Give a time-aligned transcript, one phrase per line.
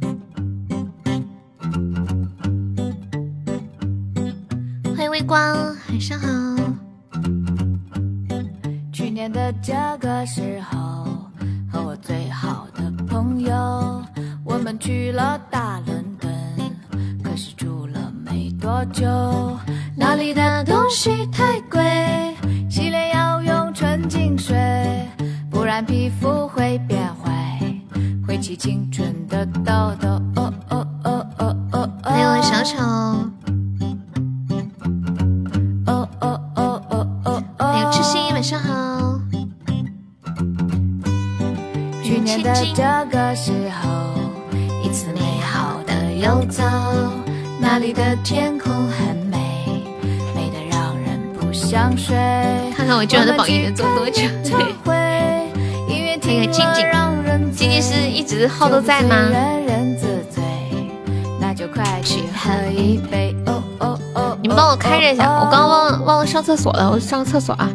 [0.00, 0.10] 欢
[5.04, 5.38] 迎微光，
[5.88, 6.26] 晚上好。
[8.92, 11.04] 去年的这个时候，
[11.70, 14.02] 和我最好的朋友，
[14.44, 16.32] 我们去了大伦敦，
[17.22, 19.06] 可是住了没多久，
[19.96, 21.80] 那里的东西太贵，
[22.68, 24.56] 洗脸要用纯净水，
[25.48, 27.13] 不然皮肤会变，
[28.44, 30.06] 起青春的痘痘。
[30.36, 31.90] 哦哦哦哦哦哦！
[32.02, 32.76] 还有小丑，
[35.86, 37.66] 哦哦哦哦哦哦！
[37.72, 39.18] 还有痴心，晚上好。
[42.02, 43.88] 去年的这个时候，
[44.82, 46.62] 一次美好的游走，
[47.58, 49.64] 那里的天空很美，
[50.34, 52.14] 美得让人不想睡。
[52.76, 54.20] 看看我今晚的榜一能做多久？
[54.42, 55.50] 对，对，
[55.88, 56.86] 音乐那个静静
[57.84, 59.28] 是一直号都在吗？
[64.40, 67.68] 你们帮我开着一下，我刚刚忘了忘了上厕所了，我上个厕所啊。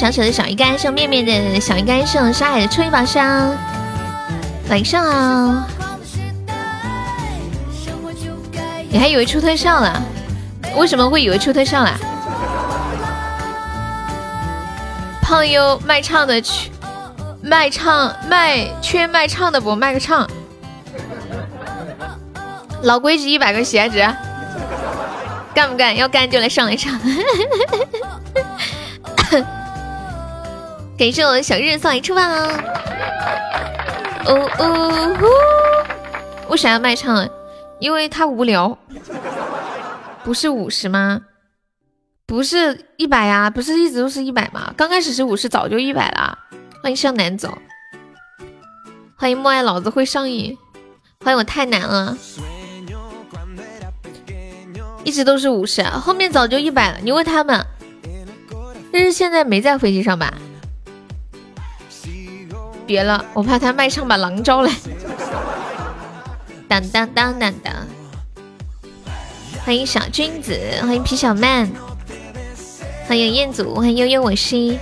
[0.00, 3.54] 小小的小鱼干，送面面的小鱼干，送沙海的初一宝箱。
[4.70, 5.68] 晚上好，
[8.88, 10.02] 你还以为出特效了？
[10.74, 11.94] 为什么会以为出特效了？
[15.20, 16.70] 胖优卖唱的缺
[17.42, 20.26] 卖唱卖缺卖唱的不卖个唱，
[22.84, 23.98] 老规矩一百个喜爱值，
[25.54, 25.94] 干不干？
[25.94, 26.98] 要干就来上一唱。
[31.00, 32.62] 感谢我的小日送来吃饭哦。
[34.26, 36.50] 哦哦呼！
[36.50, 37.26] 为啥要卖唱？
[37.78, 38.76] 因为他无聊。
[40.22, 41.22] 不是五十吗？
[42.26, 44.74] 不是一百呀，不是一直都是一百吗？
[44.76, 46.38] 刚开始是五十，早就一百了。
[46.82, 47.56] 欢迎向南走，
[49.16, 50.58] 欢迎默爱老子会上瘾，
[51.24, 52.14] 欢迎我太难了，
[55.04, 56.98] 一直都是五十，后面早就一百了。
[57.02, 57.64] 你问他们，
[58.92, 60.34] 但是现在没在飞机上吧？
[62.90, 64.72] 别了，我怕他卖唱把狼招来。
[66.68, 67.72] 当当当当当！
[69.64, 71.70] 欢迎小君子，欢迎皮小曼，
[73.06, 74.76] 欢迎彦祖，欢迎悠悠我心。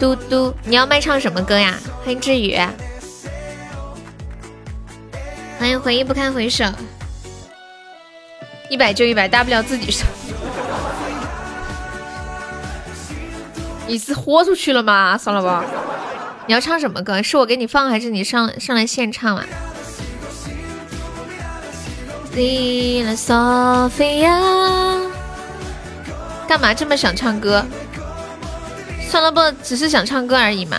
[0.00, 1.78] 嘟嘟，你要卖唱什么歌呀？
[2.02, 2.58] 欢迎志宇，
[5.58, 6.64] 欢迎回忆不堪回首。
[8.70, 10.06] 一百就一百，大不了自己上。
[13.86, 15.16] 你是豁出去了吗？
[15.18, 15.64] 算了吧。
[16.46, 17.22] 你要唱什么歌？
[17.22, 19.46] 是我给你放，还是你上上来现唱啊
[26.46, 27.64] 干嘛这么想唱歌？
[29.08, 30.78] 算了不，只是想唱歌而已嘛，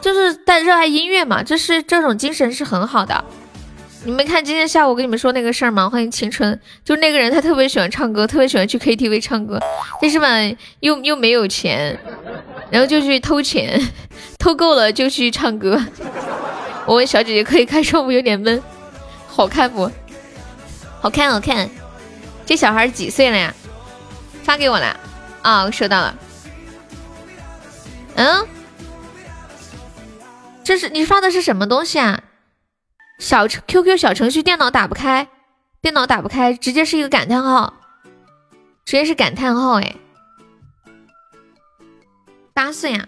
[0.00, 3.24] 就是带热爱音乐嘛，这是这种精神是很好的。
[4.02, 5.88] 你们看今天下午跟你们说那个事儿吗？
[5.90, 9.58] 欢迎青春，就是那个人他特别喜欢唱歌，特别喜欢去 KTV 唱歌，
[10.00, 10.26] 但是吧
[10.80, 11.98] 又又没有钱，
[12.70, 13.78] 然后就去偷钱，
[14.38, 15.78] 偷够了就去唱歌。
[16.86, 18.62] 我问小姐姐可以开窗户，有点闷，
[19.26, 19.90] 好看不？
[21.00, 21.68] 好看好看。
[22.46, 23.54] 这小孩几岁了呀？
[24.42, 24.98] 发给我了
[25.42, 26.18] 啊，我收到了。
[28.14, 28.46] 嗯，
[30.64, 32.18] 这是你发的是什么东西啊？
[33.20, 35.28] 小 QQ 小程序电脑打不开，
[35.82, 37.74] 电脑打不开，直接是一个感叹号，
[38.86, 39.94] 直接是感叹号哎！
[42.54, 43.06] 八岁啊，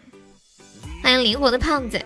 [1.02, 1.98] 欢迎灵活的胖子。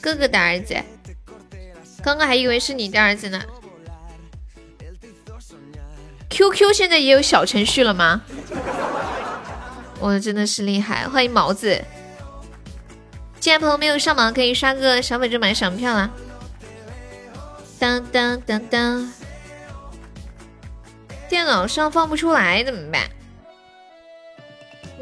[0.00, 0.76] 哥哥的儿子，
[2.04, 3.42] 刚刚还以为是你的儿子呢。
[6.30, 8.22] QQ 现在也有小程序了吗？
[10.00, 11.06] 我真的是厉害！
[11.06, 11.84] 欢迎毛子，
[13.38, 16.10] 进来朋友没有上榜可以刷个小粉就买小票啦。
[17.78, 19.12] 当当当当，
[21.28, 23.02] 电脑上放不出来怎么办？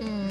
[0.01, 0.29] 嗯，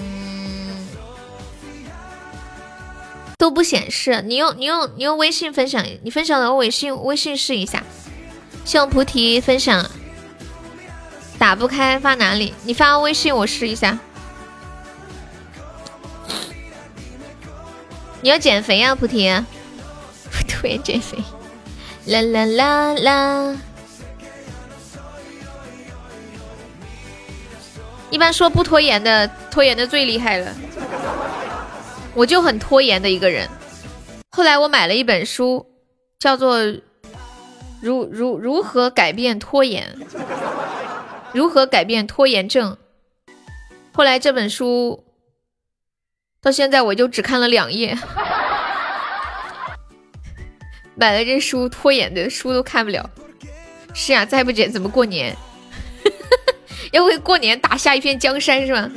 [3.37, 4.21] 都不显示。
[4.21, 7.83] 你用你用你用微信分享，你分享的我微信微信试一下。
[8.65, 9.89] 希望菩提分享，
[11.39, 12.53] 打不开发哪里？
[12.63, 13.97] 你发微信我试一下。
[18.27, 19.31] 你要减肥呀，菩提！
[20.49, 21.17] 突然减肥，
[22.07, 23.57] 啦啦啦啦！
[28.09, 30.53] 一般说不拖延的，拖延的最厉害了。
[32.13, 33.47] 我就很拖延的一个人。
[34.31, 35.65] 后来我买了一本书，
[36.19, 36.59] 叫做
[37.81, 39.97] 《如如如何改变拖延》，
[41.31, 42.75] 如何改变拖延症。
[43.93, 45.05] 后来这本书。
[46.41, 47.97] 到现在我就只看了两页，
[50.95, 53.09] 买了这书，拖延的书都看不了。
[53.93, 55.35] 是呀，再不减怎么过年？
[56.93, 58.89] 要为过年打下一片江山是吧？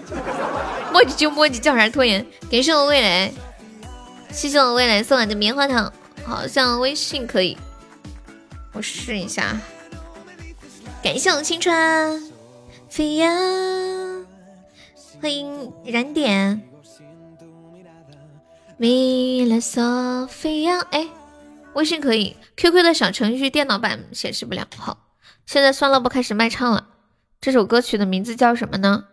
[0.93, 2.25] 磨叽就磨叽，叫啥拖延？
[2.51, 3.33] 感谢我未来，
[4.31, 5.93] 谢谢我未来送来的棉花糖，
[6.25, 7.57] 好像微信可以，
[8.73, 9.57] 我试一下。
[11.03, 12.31] 感谢我青春
[12.89, 13.35] 飞扬，
[15.21, 16.70] 欢迎燃点。
[18.81, 21.07] 米勒索菲亚，哎，
[21.75, 24.67] 微信可以，QQ 的小程序电脑版显示不了。
[24.75, 24.97] 好，
[25.45, 26.87] 现在算了，不开始卖唱了。
[27.43, 29.05] 这首歌曲的名字叫什么呢？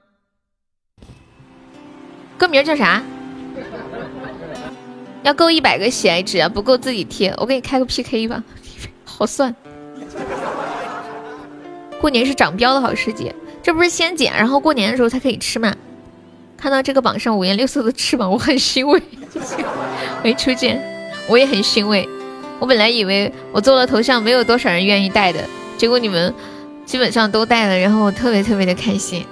[2.38, 3.04] 歌名叫啥？
[5.24, 7.36] 要够一百个喜爱值啊，不够自己贴。
[7.36, 8.42] 我给你开个 PK 吧，
[9.04, 9.54] 好算。
[12.00, 15.76] 过年是长膘的好时节，这不是先减，然后过年的时候才可以吃吗？
[16.58, 19.02] 看到这个榜上五颜六色的翅膀，我很欣慰。
[20.24, 20.82] 没出见，
[21.28, 22.08] 我也很欣慰。
[22.60, 25.40] 我本来以为我做了头像没有多少人愿意戴的，
[25.78, 26.34] 结果你们
[26.86, 29.24] 基本上都戴了，然后我特别特别的开心。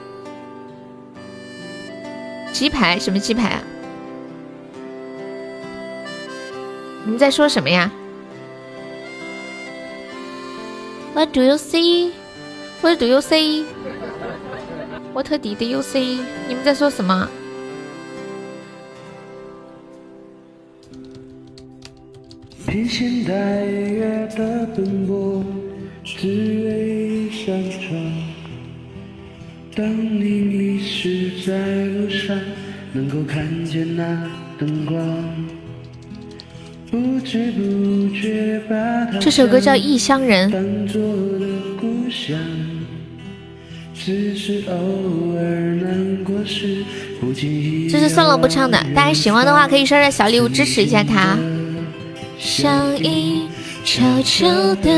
[2.54, 3.00] 鸡排？
[3.00, 3.64] 什么鸡排啊？
[7.04, 7.92] 你们在说什么呀
[11.14, 12.12] ？What do you see?
[12.82, 13.66] What do you see?
[15.16, 16.20] What you say？
[16.50, 17.30] 你们在说什么？
[22.68, 25.42] 披星戴月的奔波，
[26.04, 27.96] 只为上床。
[29.74, 32.38] 当你迷失在路上，
[32.92, 35.00] 能够看见那灯光。
[36.92, 40.52] 不知不觉把它这首歌叫《异乡人》。
[47.90, 51.36] 这是算了不唱的，大家喜欢的话可以刷刷小礼物支持一下他。
[52.38, 53.48] 相依
[53.84, 54.92] 悄悄的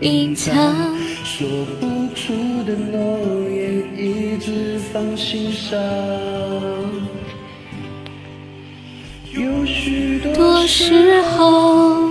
[0.00, 0.54] 隐藏，
[1.24, 1.48] 说
[1.80, 5.78] 不出的诺言一直放心上，
[9.32, 12.10] 有许多时候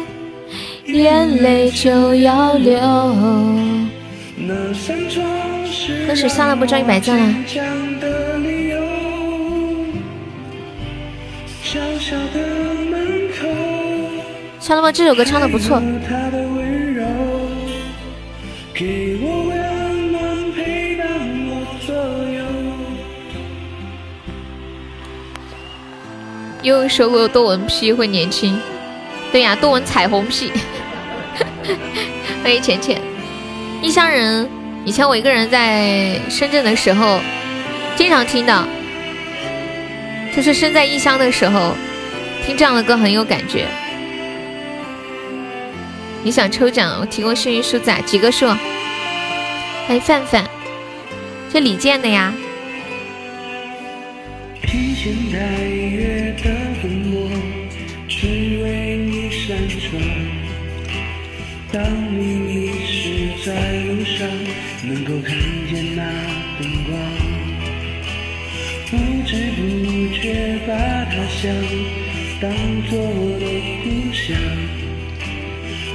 [0.88, 2.80] 眼泪就要流。
[4.38, 5.47] 那扇窗。
[6.08, 7.36] 那是算了，不赚一百赞了。
[14.60, 15.82] 算了吧，这首歌唱的不错。
[26.64, 28.58] 又说过多纹皮会年轻，
[29.32, 30.52] 对呀，多纹彩虹屁。
[32.44, 33.02] 欢迎浅浅，
[33.82, 34.57] 异乡人。
[34.88, 37.20] 以前我一个人在深圳的时候，
[37.98, 38.66] 经常听的，
[40.34, 41.76] 就是身在异乡的时候，
[42.46, 43.66] 听这样的歌很有感觉。
[46.24, 48.48] 你想抽奖，我提供幸运数字，几个数？
[49.88, 50.46] 欢迎范范，
[51.52, 52.34] 这李健的呀。
[71.40, 71.54] 想
[72.42, 72.52] 当
[72.90, 73.46] 作了
[73.84, 74.26] 故乡。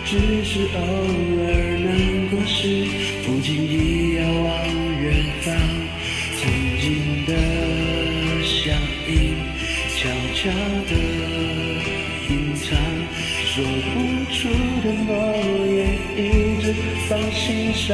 [0.05, 0.11] 只
[0.45, 1.45] 是偶尔
[1.83, 1.89] 难
[2.31, 2.87] 过时，
[3.27, 4.49] 不经意遥望
[5.01, 5.05] 远
[5.41, 5.53] 方，
[6.39, 6.41] 曾
[6.79, 7.31] 经的
[8.45, 8.63] 相
[9.09, 9.11] 依，
[9.97, 10.01] 悄
[10.37, 10.41] 悄
[10.87, 10.91] 地
[12.31, 12.79] 隐藏，
[13.45, 13.95] 说不
[14.33, 14.39] 出
[14.85, 15.11] 的诺
[15.67, 15.81] 言，
[16.17, 16.21] 一
[16.63, 16.65] 直
[17.09, 17.91] 放心上。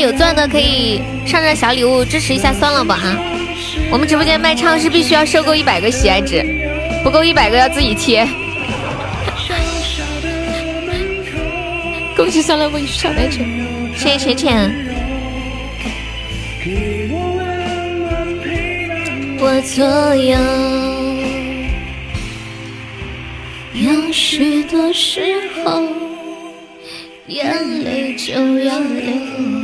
[0.00, 3.16] 有钻的可以上这小礼物支持一下酸萝卜啊！
[3.90, 6.44] 我们直播间卖唱是必须要收够一百个喜爱值，
[7.02, 8.28] 不够一百个要自己贴。
[12.16, 13.44] 恭喜酸辣粉上来成，
[13.96, 14.72] 谢谢浅浅。
[19.40, 20.36] 我左右，
[23.72, 25.82] 有许多时候，
[27.28, 29.57] 眼泪就要流。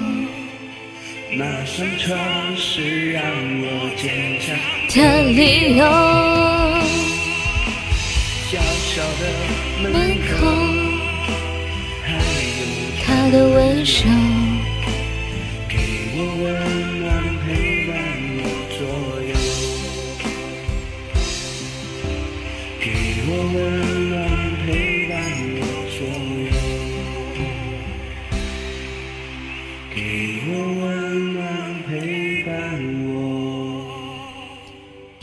[1.36, 4.56] 那扇窗是让我坚强
[4.88, 4.96] 的
[5.32, 5.84] 理由。
[8.48, 9.22] 小小的
[9.82, 9.84] 门
[10.30, 10.46] 口，
[12.04, 12.06] 还
[12.60, 12.62] 有
[13.04, 14.06] 他的微笑，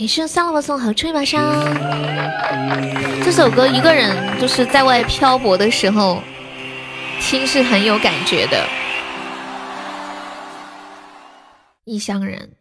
[0.01, 1.39] 你是三萝卜送好吹把上。
[3.23, 6.23] 这首歌一个人就是在外漂泊的时候
[7.19, 8.67] 听是很有感觉的。
[11.85, 12.53] 异乡人，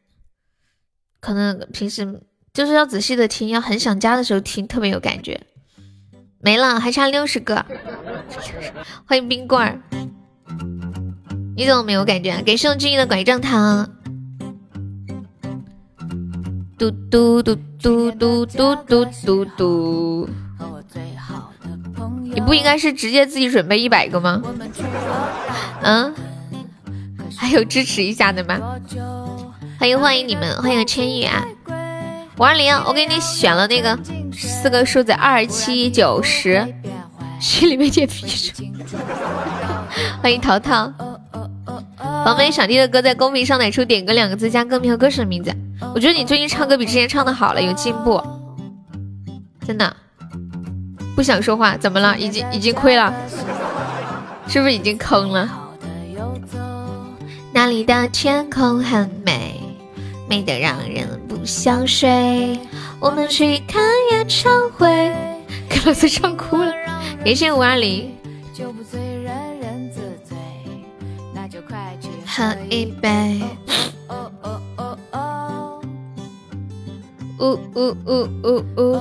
[1.18, 2.20] 可能平时
[2.52, 5.40] 就是要仔细的听，要很想家的时候听，特别有感觉。
[6.42, 7.64] 没了，还差六十个。
[9.08, 9.80] 欢迎冰棍儿，
[11.56, 12.42] 你怎么没有感觉？
[12.42, 13.96] 给送君逸的拐杖糖。
[16.80, 20.28] 嘟嘟嘟嘟嘟嘟嘟嘟嘟。
[22.32, 24.40] 你不应该是直接自己准备一百个吗？
[25.82, 26.14] 嗯，
[27.36, 28.58] 还有支持一下的吗？
[29.78, 31.44] 欢迎欢迎你们，欢迎千羽啊！
[32.38, 33.98] 五二零，我给你选了那个
[34.32, 36.66] 四个数字二七九十，
[37.38, 38.54] 心里面解皮书。
[40.22, 40.90] 欢迎淘淘。
[42.24, 45.54] 宝贝小弟的歌在公屏上哪处点歌两个字加歌名和歌手的名字。
[45.94, 48.22] 我觉得你最近唱歌比之前唱的好了，有进步，
[49.66, 49.96] 真的。
[51.16, 52.16] 不想说话，怎么了？
[52.18, 53.12] 已经已经亏了，
[54.46, 55.48] 是不是已经坑了？
[57.52, 59.60] 那里的天空很美，
[60.28, 62.58] 美得让人不想睡。
[63.00, 64.88] 我们去看演唱会，
[65.68, 66.72] 给老师唱哭了。
[67.24, 68.19] 感谢五二零。
[72.32, 73.40] 喝一杯。
[77.40, 79.00] 呜呜呜呜呜！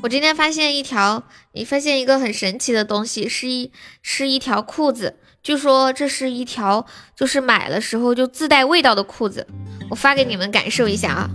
[0.00, 5.16] 我今天发现一条，你发现一个很神奇的东西，是一是一条裤子。
[5.42, 9.46] 据说这是一条，就是买了时候就自带味道的裤子。
[9.90, 11.30] 我发给你们感受一下啊！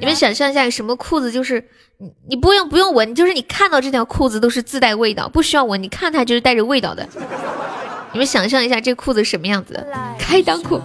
[0.00, 1.62] 你们想象一下，有什么裤子就是
[1.98, 7.06] 你你不用不用闻，就是你看到这条裤子都是自带味道，不需要闻，你看它就是带着味道的。
[8.12, 9.86] 你们想象一下这裤子什么样子？
[10.18, 10.80] 开裆裤。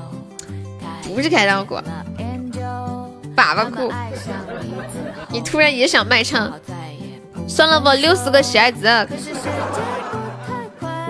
[1.15, 1.75] 不是开裆裤，
[3.36, 3.91] 粑粑裤。
[5.29, 6.53] 你突然也想卖唱？
[7.48, 8.88] 算了吧，六十个喜爱值，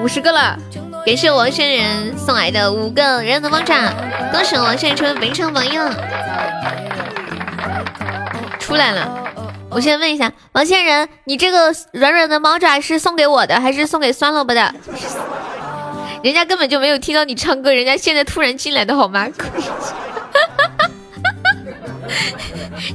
[0.01, 0.57] 五十个了。
[1.05, 3.93] 感谢王仙人送来的五个人的猫爪，
[4.31, 5.93] 恭喜王仙人成为本场榜一了。
[8.69, 9.11] 出来了，
[9.71, 14.71] 我先问一下王仙人，你这个软软的猫爪是送给我的，还是送给酸萝卜的？
[16.21, 19.27] 人家根本就没有听到你唱歌，人家现在突然进来的好吗？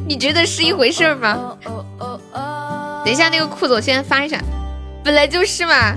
[0.06, 1.58] 你觉得是一回事吗？
[3.04, 4.38] 等一下，那个裤子我先发一下，
[5.02, 5.96] 本来就是嘛。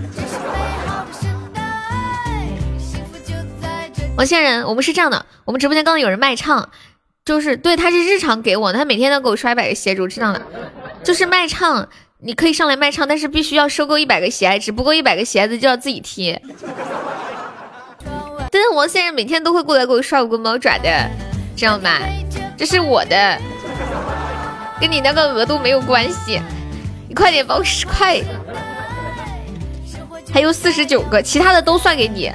[4.17, 6.67] 王仙人，我们是这样的，我们直播间刚刚有人卖唱，
[7.27, 10.41] 就是对，他是日常给我的，他每天都给我刷一百个血，我知道的，
[11.03, 11.85] 就是卖唱。
[12.19, 16.41] 你可以上来卖唱，但是必须要收购一百个喜爱值，不够一百个喜爱值就要自己贴。
[18.49, 20.89] 但是王先生每天都会过来给我刷五个猫爪的，
[21.53, 21.99] 知道吗？
[22.55, 23.37] 这是我的，
[24.79, 26.41] 跟你那个额度没有关系。
[27.09, 28.21] 你快点包十块，
[30.33, 32.31] 还有四十九个，其他的都算给你。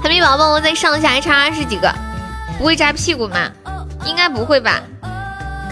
[0.00, 1.92] 海绵宝宝，我再上一下还差二十几个，
[2.58, 3.50] 不会扎屁股吗？
[4.04, 4.82] 应该不会吧？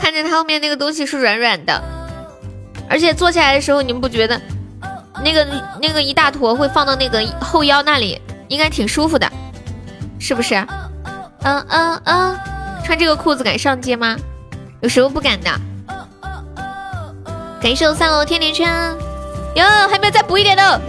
[0.01, 1.83] 看见它后面那个东西是软软的，
[2.89, 4.41] 而且坐下来的时候，你们不觉得
[5.25, 5.47] 那个
[5.81, 9.31] 那个一大坨会放到那个后腰那里，应该挺舒服的，
[10.19, 10.55] 是不是？
[11.43, 12.39] 嗯嗯嗯，
[12.85, 14.17] 穿这个裤子敢上街吗？
[14.81, 15.51] 有什么不敢的。
[17.61, 18.69] 感谢我三楼甜甜圈，
[19.55, 20.81] 哟，还没有再补一点的。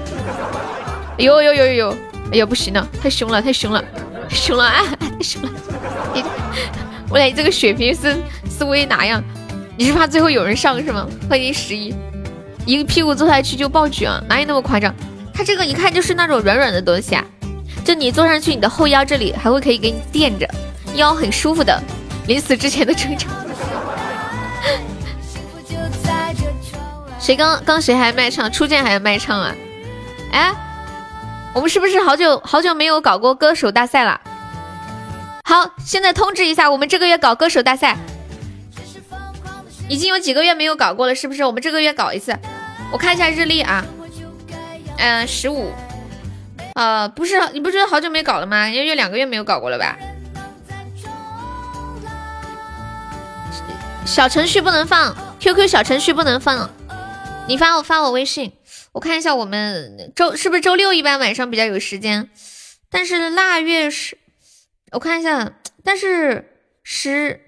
[1.18, 1.98] 呦呦呦呦呦，
[2.32, 3.84] 哎呀不行了，太凶了，太凶了，
[4.30, 5.50] 凶了啊，太凶了。
[7.10, 8.18] 我来，这个血瓶是
[8.50, 9.24] 思维哪样？
[9.78, 11.08] 你是怕最后有人上是吗？
[11.30, 11.94] 欢迎十一，
[12.66, 14.22] 一个屁股坐下去就爆举啊？
[14.28, 14.94] 哪有那么夸张？
[15.34, 17.24] 它这个一看就是那种软软的东西啊，
[17.86, 20.50] 就你坐上去，你的后腰这里还会可以给你垫着，
[20.96, 21.80] 腰很舒服的。
[22.28, 23.28] 临死之前的挣扎。
[27.20, 28.52] 谁刚刚谁还卖唱？
[28.52, 29.56] 初见还要卖唱啊？
[30.32, 30.52] 哎，
[31.58, 34.22] 我们是不是好久好久没有搞过歌手大赛了？
[35.44, 37.98] 好，现在通知一下，我们这个月搞歌手大赛，
[39.90, 41.44] 已经有几个月没有搞过了，是不是？
[41.44, 42.38] 我们这个月搞一次，
[42.92, 43.84] 我看一下日历啊，
[45.00, 45.72] 嗯，十五，
[46.76, 48.70] 呃，不是，你不觉得好久没搞了吗？
[48.70, 49.98] 因为两个月没有搞过了吧？
[54.06, 56.70] 小程序不能放，QQ 小程序不能放，
[57.48, 58.54] 你发我发我微信，
[58.98, 62.32] 我看一下我们周是不是周六一般晚上比较有时间，
[62.90, 64.18] 但是腊月是。
[64.92, 66.50] 我看一下，但是
[66.84, 67.40] 十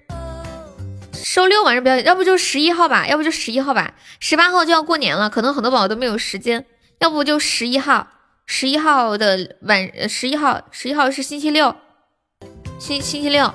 [1.34, 3.94] 周六晚上比较，要不就十一号吧，要不就十一号吧。
[4.20, 6.64] 十八号就要过年了，可能很多宝宝都没有时间，
[7.00, 8.06] 要不就十一号，
[8.46, 11.74] 十一号的晚，十一号，十一号是星期六，
[12.78, 13.52] 星星期六。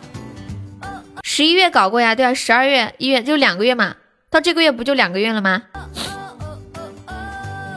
[1.24, 3.96] 十一月搞过呀，对啊，十二月、一月就两个月嘛，
[4.30, 5.64] 到这个月不就两个月了吗？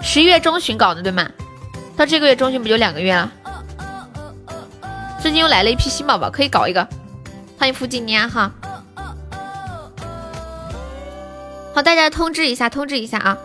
[0.02, 1.30] 十一月中旬搞的对吗？
[1.96, 3.32] 到这个月中旬不就两个月了？
[5.20, 6.88] 最近又来了一批新宝宝，可以搞一个，
[7.58, 8.52] 欢迎弗吉尼亚哈。
[11.74, 13.38] 好，大家通知一下，通知一下啊！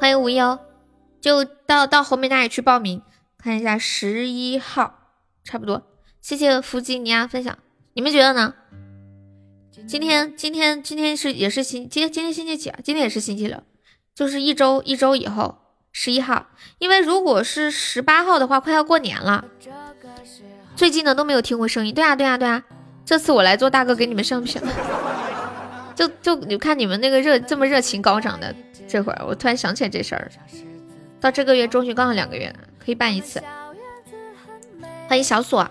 [0.00, 0.58] 欢迎无忧，
[1.20, 3.02] 就到到后面那里去报名，
[3.38, 4.94] 看一下十一号
[5.44, 5.82] 差不多。
[6.20, 7.56] 谢谢福吉尼亚分享，
[7.94, 8.54] 你们觉得呢？
[9.86, 12.78] 今天今天今天是也是星今天今天星期几啊？
[12.82, 13.62] 今天也是星期六，
[14.14, 15.58] 就是一周一周以后
[15.98, 16.44] 十一号，
[16.76, 19.42] 因为如果是十八号的话，快要过年了。
[20.76, 22.62] 最近呢都没有听过声音，对啊对啊对啊，
[23.02, 24.60] 这次我来做大哥给你们上票，
[25.94, 28.54] 就就你看你们那个热这么热情高涨的
[28.86, 30.30] 这会儿，我突然想起来这事儿，
[31.18, 33.42] 到这个月中旬刚好两个月，可以办一次。
[35.08, 35.66] 欢迎小锁，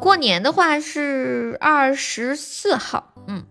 [0.00, 3.44] 过年的话是二十四号，嗯。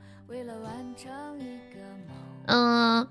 [2.47, 3.08] 嗯，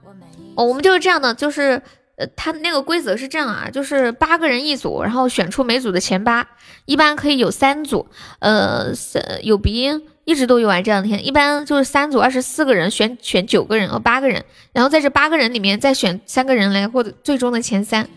[0.57, 1.83] 哦，我们就是这样的，就是。
[2.17, 6.47] 呃，他那个规则是这样啊，就是八个人一组，然后选出每组的前八，
[6.85, 8.07] 一般可以有三组，
[8.39, 18.09] 呃，三有鼻音，一直都有啊，这两天一般就是三组二十四个人选选九个人哦，八个人，然后在这八个人里面再选三个人来获得最终的前三，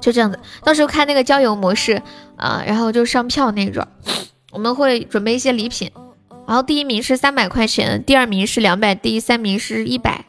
[0.00, 2.00] 就这样子，到时候看那个交友模式
[2.36, 3.86] 啊，然后就上票那种，
[4.52, 5.90] 我们会准备一些礼品，
[6.46, 10.24] 然后第一名是三百块钱，第二名是两百，第三名是一百，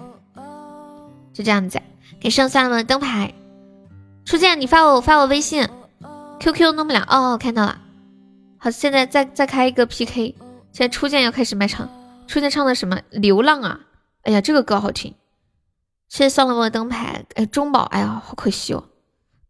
[1.36, 1.80] 就这样子。
[2.20, 3.34] 给上三了灯牌，
[4.26, 5.68] 初见你发我发我微信
[6.40, 7.82] ，QQ 弄不了哦，看到了。
[8.58, 10.34] 好，现在再再开一个 PK，
[10.72, 11.90] 现在初见要开始卖唱，
[12.26, 13.82] 初见唱的什么流浪啊？
[14.24, 15.14] 哎呀，这个歌好听。
[16.08, 18.86] 谢谢送了我的灯牌，哎，中宝，哎呀，好可惜哦。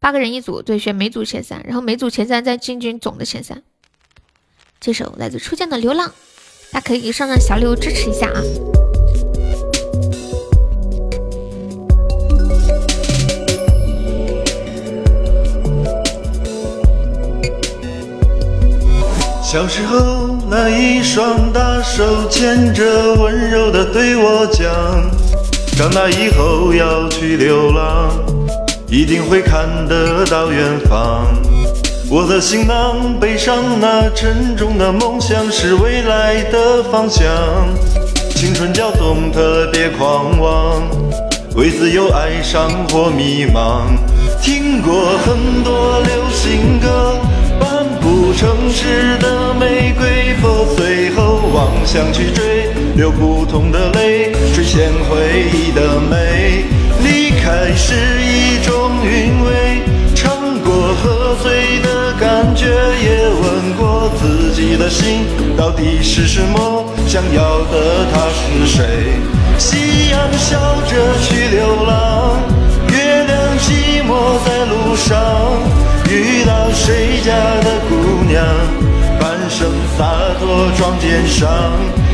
[0.00, 3.62] 八个人一组，对，选每组前三，然后每组前三再进军总的前三。
[4.80, 6.12] 这首来自初见的流浪，
[6.72, 8.85] 大家可以给上上小礼物支持一下啊。
[19.56, 24.70] 小时候那一双大手牵着温柔的对我讲，
[25.74, 28.10] 长大以后要去流浪，
[28.86, 31.26] 一定会看得到远方。
[32.10, 37.24] 我的行囊背上那沉重的梦想是未来的方向，
[38.34, 40.82] 青春叫动特别狂妄，
[41.54, 43.86] 为自由哀伤或迷茫，
[44.42, 47.16] 听过很多流行歌。
[48.06, 52.70] 不诚实的玫瑰，否最后妄想去追。
[52.94, 56.66] 流不同的泪，垂涎回忆的美。
[57.02, 59.82] 离开是一种韵味，
[60.14, 66.84] 尝过喝醉的感觉，也问过自己的心，到底是什么？
[67.08, 68.84] 想要的他是谁？
[69.58, 72.40] 夕阳笑着去流浪，
[72.88, 75.16] 月亮寂寞在路上，
[76.08, 78.44] 遇到谁家的姑娘，
[79.18, 80.04] 半生洒
[80.38, 81.48] 脱撞肩上，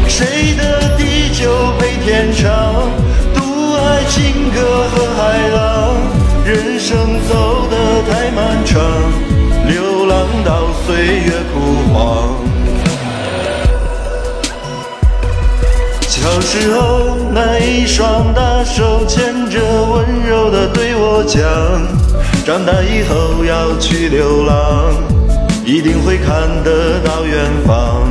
[0.08, 2.90] 谁的地久配天长，
[3.34, 5.94] 独爱情歌和海浪，
[6.44, 8.80] 人生走得太漫长，
[9.68, 11.94] 流浪到岁月枯黄。
[16.08, 21.42] 小时候，那一双大手牵着，温柔的对我讲，
[22.44, 24.92] 长大以后要去流浪，
[25.64, 28.02] 一定会看得到远方。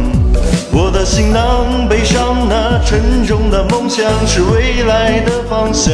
[0.71, 5.93] 我的行囊背上那沉重的梦想，是未来的方向。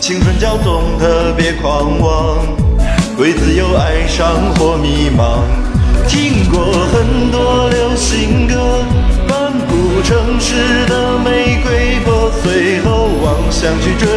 [0.00, 2.38] 青春骄纵，特别狂妄，
[3.18, 5.42] 为自由爱上或迷茫。
[6.08, 8.82] 听过很多流行歌。
[10.02, 10.54] 城市
[10.86, 14.08] 的玫瑰破碎后，妄想去追，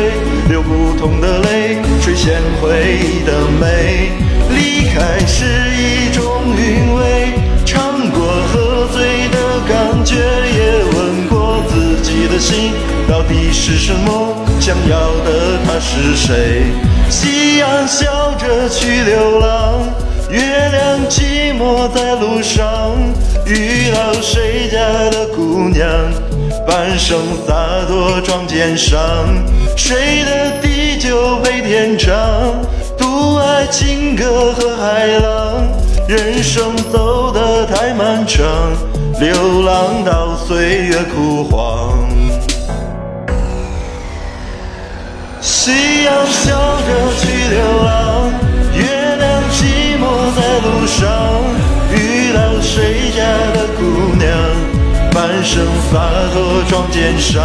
[0.50, 4.12] 流不同的泪，垂涎回忆的美。
[4.50, 6.24] 离开是一种
[6.56, 7.34] 韵味，
[7.66, 12.74] 尝过喝醉的感觉，也问过自己的心，
[13.08, 14.36] 到底是什么？
[14.60, 16.64] 想要的他是谁？
[17.10, 19.80] 夕阳笑着去流浪，
[20.32, 22.92] 月亮寂寞在路上。
[23.46, 24.78] 遇到谁家
[25.10, 25.90] 的姑娘，
[26.66, 27.54] 半生洒
[27.88, 29.00] 脱装肩上，
[29.76, 32.16] 谁的地久配天长，
[32.98, 35.68] 独爱情歌和海浪，
[36.08, 38.46] 人生走得太漫长，
[39.20, 42.00] 流浪到岁月枯黄。
[45.42, 46.88] 夕阳笑着
[47.20, 48.32] 去流浪，
[48.76, 49.42] 月亮
[50.02, 51.06] 寂寞在路上。
[51.94, 53.22] 遇到谁家
[53.54, 54.28] 的姑娘，
[55.14, 56.00] 半生洒
[56.34, 57.44] 脱撞肩上，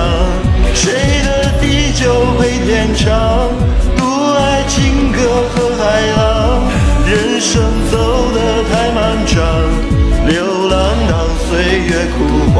[0.73, 3.51] 谁的地久配天长，
[3.95, 6.63] 独爱情歌和海浪，
[7.07, 9.45] 人生走得太漫长，
[10.27, 10.79] 流浪
[11.11, 12.19] 到岁月枯
[12.55, 12.57] 黄。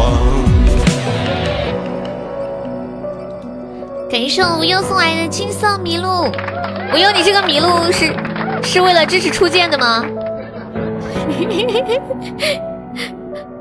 [4.11, 6.31] 感谢无忧送来的青色麋鹿，
[6.93, 8.13] 无忧，你这个麋鹿是
[8.67, 10.05] 是为了支持初见的吗？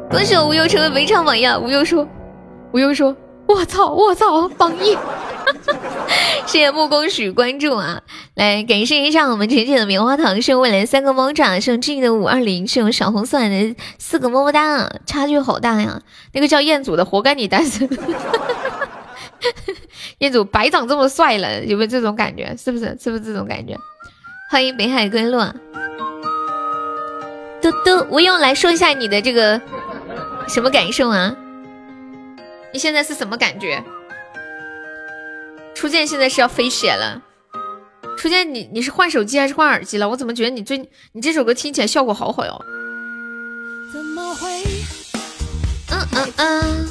[0.10, 1.64] 恭喜我无忧成为围场榜样。
[1.64, 2.08] 无忧说
[2.74, 3.16] ：“无忧说，
[3.48, 4.98] 我操，我操，榜一！”
[6.48, 8.02] 谢谢木工许关注啊！
[8.34, 16.02] 来感谢一下我们浅浅的棉花糖，是未来三个猫爪，是静的五二零，是用小红送来的四个么么哒，差距好大呀！
[16.34, 17.88] 那个叫彦祖的，活该你单身。
[20.18, 22.56] 彦祖白长这么帅了，有没有这种感觉？
[22.58, 22.98] 是不是？
[23.00, 23.78] 是不是这种感觉？
[24.48, 25.40] 欢迎北海归路。
[27.62, 29.60] 嘟嘟，吴用来说一下你的这个
[30.48, 31.36] 什么感受啊？
[32.72, 33.84] 你现在是什么感觉？
[35.74, 37.22] 初见现在是要飞血了。
[38.18, 40.08] 初见，你你是换手机还是换耳机了？
[40.08, 42.64] 我怎么觉得你最你这首歌听起来效果好好哟？
[43.92, 44.62] 怎么会
[45.92, 46.90] 嗯嗯嗯，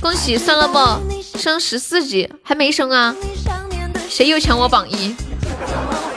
[0.00, 3.14] 恭喜算了不升十四级，还没升啊？
[4.08, 5.14] 谁又抢我榜一？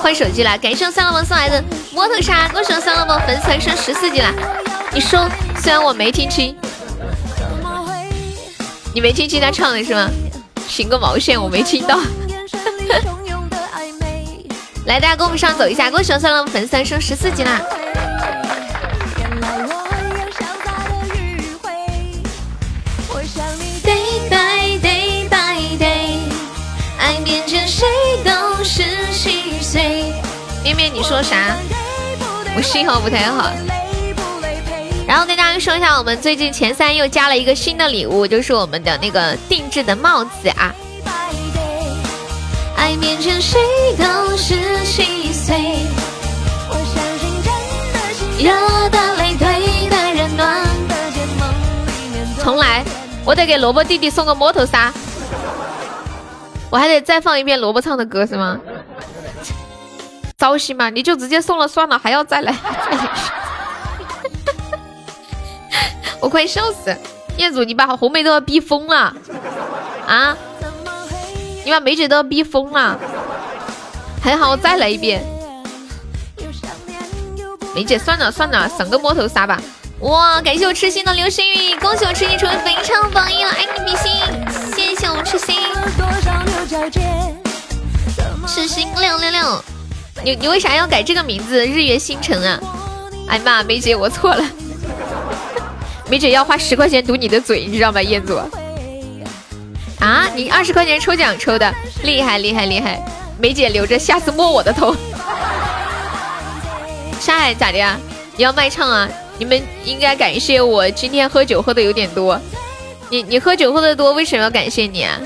[0.06, 4.32] 换手机了，感谢三老王送来的摩托车，恭喜三老王粉丝团升十四级了。
[4.94, 6.56] 你说，虽然我没听清，
[8.94, 10.08] 你没听清他唱的是吗？
[10.68, 12.00] 行个毛线，我没听到。
[14.86, 17.60] 来，大家跟我们上走一下，恭喜三老王粉丝团升十四级啦。
[30.66, 31.56] 面面，你说啥？
[32.56, 33.52] 我信号不太好。
[35.08, 40.74] 然后跟大家说一下，我们最近前三又加了一个新的礼物，就是我们的那个定制的帽子啊。
[52.44, 52.84] 重来，
[53.24, 54.92] 我得给萝卜弟弟送个摩托沙。
[56.72, 58.60] 我还得再放一遍萝卜唱的歌是吗？
[60.38, 62.54] 糟心嘛，你就直接送了算了，还要再来，
[66.20, 66.96] 我快笑死！
[67.38, 69.14] 业主，你把红梅都要逼疯了
[70.08, 70.38] 啊！
[71.64, 72.98] 你把梅姐都要逼疯了，
[74.24, 75.24] 还好再来一遍。
[77.74, 79.60] 梅姐，算了算了，省个摸头杀吧。
[80.02, 80.42] 哇！
[80.42, 84.12] 感谢我痴心的流星雨，恭喜我痴心成为非常榜一了，爱你比心，
[84.76, 85.56] 谢谢我痴心。
[88.48, 89.64] 痴心六六六，
[90.24, 91.66] 你你为啥要改这个名字？
[91.66, 92.60] 日月星辰啊！
[93.28, 94.44] 哎妈，梅姐我错了，
[96.10, 98.02] 梅姐要花十块钱堵你的嘴，你知道吗？
[98.02, 98.36] 彦祖
[100.00, 101.74] 啊，你二十块钱抽奖抽的，
[102.04, 103.04] 厉害厉害厉害！
[103.38, 104.96] 梅姐留着，下次摸我的头。
[107.20, 108.00] 沙海咋的呀？
[108.38, 109.08] 你要卖唱啊？
[109.38, 112.40] 你们应该感谢我今天喝酒喝的有点多。
[113.10, 115.20] 你你喝酒喝的多，为什么要感谢你啊？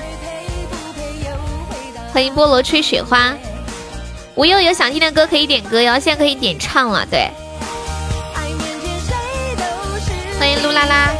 [2.12, 3.34] 欢迎菠萝吹雪花，
[4.40, 7.04] 我又有想听的歌可以点歌哟，现在可以点唱了。
[7.10, 7.30] 对，
[10.38, 11.10] 欢迎陆拉拉。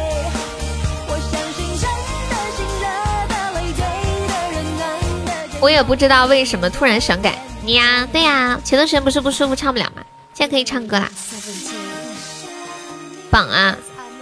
[5.61, 10.03] 我也不知道为什么突然想改你呀，对呀，前段时间不是不舒服唱不了吗？
[10.33, 11.07] 现在可以唱歌啦。
[13.31, 13.77] 榜啊，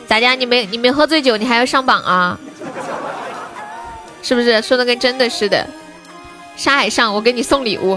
[0.08, 0.34] 咋的？
[0.34, 2.36] 你没你没喝醉酒，你还要上榜啊？
[4.24, 5.64] 是不是说的跟真的似的？
[6.56, 7.96] 沙海上，我给你送礼物。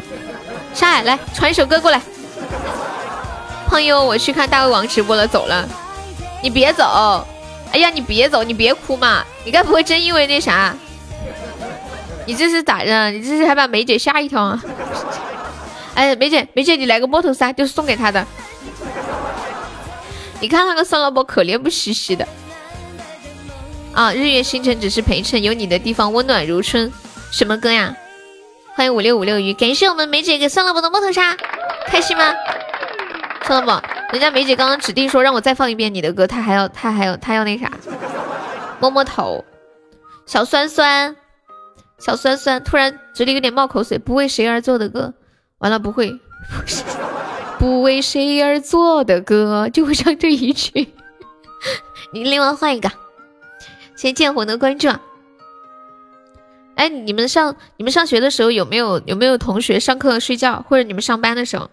[0.74, 2.02] 沙海来传一首歌过来。
[3.68, 5.68] 朋友，我去看大胃王直播了，走了。
[6.44, 7.26] 你别走，
[7.72, 9.24] 哎呀，你别走，你别哭嘛。
[9.46, 10.76] 你该不会真因为那啥？
[12.26, 13.12] 你这是咋的？
[13.12, 14.62] 你这是还把梅姐吓一跳啊？
[15.94, 18.26] 哎，梅姐，梅姐，你来个摸头杀，就是送给她的。
[20.40, 22.28] 你看那个酸萝卜可怜不兮兮的
[23.94, 24.12] 啊！
[24.12, 26.92] 日月星辰只是陪衬，有你的地方温暖如春。
[27.32, 27.96] 什么歌呀？
[28.74, 31.36] 欢迎五六五六鱼，感谢我们梅姐给孙老伯的摸头杀，
[31.88, 32.34] 开心吗？
[33.44, 37.70] 孙老伯，人家梅姐刚刚指定说让我再放一遍你的歌，他还要他还要他要那啥，
[38.80, 39.44] 摸摸头。
[40.26, 41.16] 小酸酸，
[42.00, 45.14] 小酸酸，突然嘴里有点冒口水，不为谁而作的歌，
[45.58, 46.20] 完了不会，
[47.60, 47.82] 不。
[47.82, 50.94] 为谁而作的歌，就会唱这一句。
[52.14, 52.90] 你另外换一个。
[53.96, 54.88] 谢谢剑魂的关注。
[56.76, 61.70] 哎，你们上你们上学的时候有没有有没有同学上课睡觉，或者你们上班的时候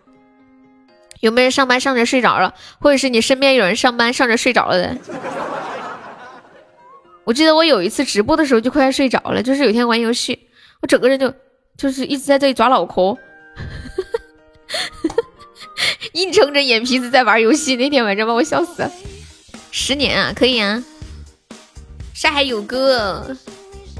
[1.20, 4.96] 有没有人上班上着睡着了，或者是你身边有人上班上着睡着了的？
[7.24, 10.38] 我记得我有一次直播的时候就快要睡着了，就是有天玩游戏，
[10.82, 11.32] 我整个人就
[11.76, 13.16] 就是一直在这里抓脑壳。
[16.12, 18.90] 硬撑着眼皮子在玩游戏，那天晚上把我笑死了。
[19.70, 20.82] 十年啊，可以啊。
[22.14, 23.36] 沙海有歌，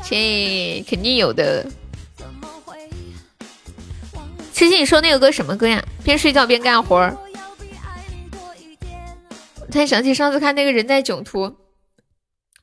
[0.03, 1.67] 切，肯定有的。
[4.53, 5.83] 七七，你说那个歌什么歌呀？
[6.03, 7.11] 边睡觉边干活。
[9.71, 11.55] 突然想起上次看那个人在囧途，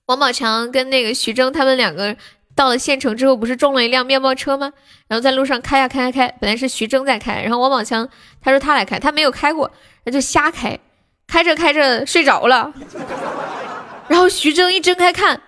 [0.07, 2.15] 王宝强跟那个徐峥他们两个。
[2.55, 4.71] 到了县城之后，不是中了一辆面包车吗？
[5.09, 8.07] 然后在路上开呀开呀开，本来是徐峥在开，然后王宝强
[8.41, 9.69] 他说他来开，他没有开过，
[10.05, 10.79] 他就瞎开，
[11.27, 12.73] 开着开着睡着了。
[14.07, 15.41] 然后徐峥一睁开看，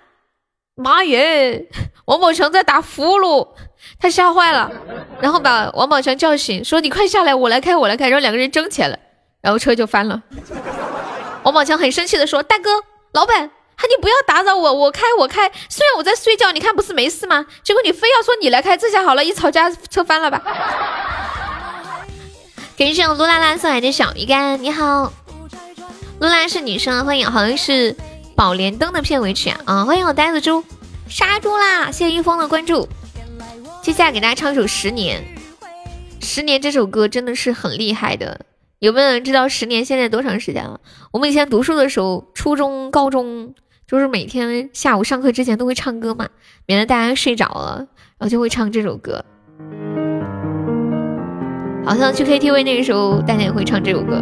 [0.77, 1.67] 妈耶，
[2.05, 3.47] 王宝强在打呼噜，
[3.99, 4.71] 他吓坏了，
[5.19, 8.07] 然后把王宝强叫醒，说你快下来，我来开，我来开。
[8.07, 8.99] 然后两个人争起来了，
[9.41, 10.21] 然后车就翻了。
[11.43, 12.69] 王宝强很生气的说：“大哥，
[13.13, 13.49] 老板。”，
[13.89, 15.51] 你不要打扰我，我开我开。
[15.69, 17.45] 虽然我在睡觉，你看不是没事吗？
[17.63, 20.41] 结果你非要说你来开，这下好了，一吵架车翻了吧？
[22.77, 25.11] 感谢我卢拉拉送来的小鱼干，你好，
[26.19, 27.95] 卢拉是女生，欢迎，好像是
[28.37, 30.63] 宝莲灯的片尾曲啊，欢迎我呆子猪，
[31.09, 31.91] 杀猪啦！
[31.91, 32.87] 谢谢一峰的关注。
[33.81, 35.23] 接下来给大家唱一首《十年》，
[36.23, 38.41] 《十年》这首歌真的是很厉害的。
[38.77, 40.79] 有没有人知道《十年》现在多长时间了？
[41.11, 43.55] 我们以前读书的时候，初中、高中。
[43.87, 46.27] 就是每天下午上课之前都会唱歌嘛，
[46.67, 47.77] 免得大家睡着了，
[48.19, 49.25] 然后就会唱这首歌。
[51.83, 54.21] 好像去 KTV 那个时候，大家也会唱这首歌。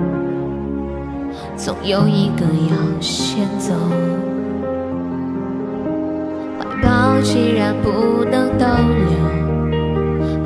[1.63, 3.71] 总有一个要先走。
[6.57, 8.65] 怀抱既然不能逗
[9.05, 9.13] 留，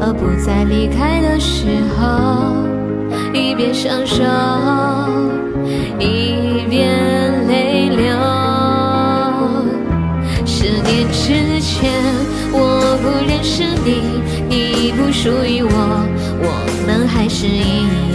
[0.02, 2.54] 而不在离开的时候
[3.34, 4.26] 一边享受。
[5.98, 8.14] 一边泪流。
[10.46, 11.94] 十年之前，
[12.52, 15.72] 我不认识你，你不属于我，
[16.42, 16.50] 我
[16.86, 18.15] 们还是一样。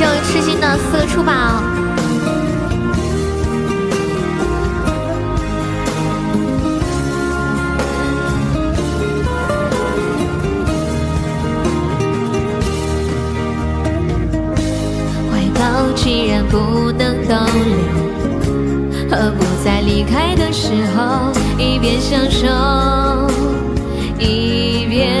[0.00, 1.30] 谢我痴心的四个出宝，
[15.30, 15.60] 怀抱
[15.94, 17.76] 既然不能逗留，
[19.10, 22.46] 何不在离开的时候一边享受
[24.18, 25.20] 一边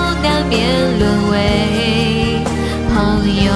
[0.21, 2.43] 难免沦为
[2.93, 2.95] 朋
[3.45, 3.51] 友，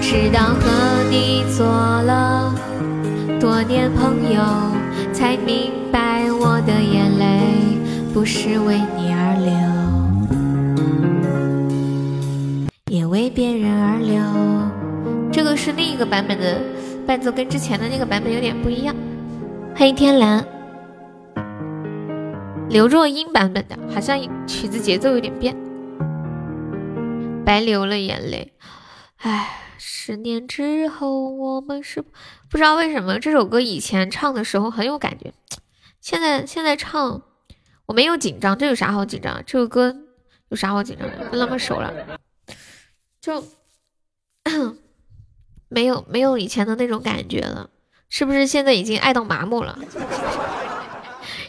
[0.00, 2.54] 直到和你做了
[3.40, 4.40] 多年朋友，
[5.12, 7.24] 才明白我的眼泪
[8.14, 9.52] 不是为你而流，
[12.86, 14.20] 也为别人而流。
[15.30, 16.60] 这个是另一个版本的
[17.06, 18.94] 伴奏，跟之前的那个版本有点不一样。
[19.74, 20.51] 欢迎天蓝。
[22.72, 25.54] 刘若英版本的，好像曲子节奏有点变，
[27.44, 28.54] 白流了眼泪。
[29.18, 35.34] 唉，十年之后我们是不知道为什么这首歌以前唱的时候很有感觉，
[36.00, 37.20] 现在现在唱
[37.84, 39.44] 我没有紧张，这有啥好紧张？
[39.46, 39.94] 这首歌
[40.48, 41.28] 有啥好紧张的？
[41.28, 41.92] 不那么熟了，
[43.20, 43.44] 就
[45.68, 47.68] 没有没有以前的那种感觉了，
[48.08, 49.78] 是不是现在已经爱到麻木了？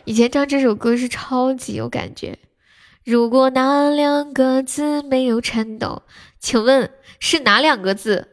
[0.06, 2.38] 以前唱这首歌是超级有感觉。
[3.06, 6.04] 如果那两个字没有颤抖，
[6.40, 8.28] 请问是哪两个字？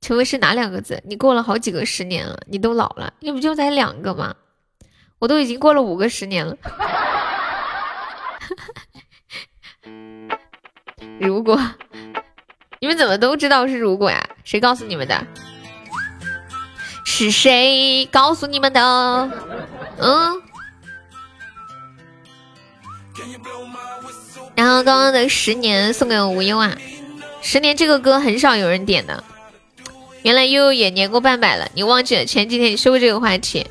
[0.00, 1.02] 请问是哪两个字？
[1.06, 4.34] 你过了好几个十年了，你都老了，你不就才两个吗？
[5.18, 6.56] 我都已经过了五个十年了。
[11.20, 11.60] 如果
[12.80, 14.26] 你们怎么都知道是如果呀？
[14.44, 15.26] 谁告诉你们的？
[17.04, 18.80] 是谁告诉你们的？
[19.98, 20.42] 嗯。
[24.54, 26.76] 然后刚刚的十年送给我无忧啊，
[27.40, 29.24] 十年这个歌很少有人点的，
[30.22, 32.26] 原来悠悠也年过半百了，你忘记了？
[32.26, 33.66] 前几天你说过这个话题，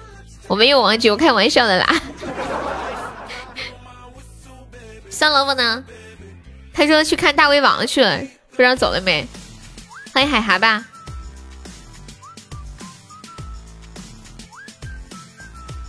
[0.47, 2.01] 我没有忘记，我开玩笑的啦。
[5.09, 5.83] 酸萝卜呢？
[6.73, 8.19] 他说去看大胃王去了，
[8.51, 9.27] 不知道走了没？
[10.13, 10.85] 欢迎海蛤吧。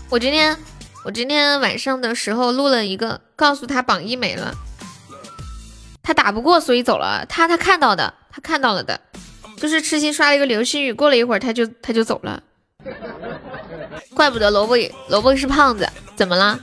[0.08, 0.58] 我今天。
[1.02, 4.54] 我今天晚上的时候录了一个，告诉他榜一没了，
[6.02, 7.24] 他打不过，所以走了。
[7.26, 9.00] 他他看到的，他看到了的，
[9.56, 12.42] 就是痴心刷了一个流星雨，过了一会儿他就他就走了。
[14.14, 14.76] 怪不得萝卜
[15.08, 16.60] 萝卜是胖子，怎么了？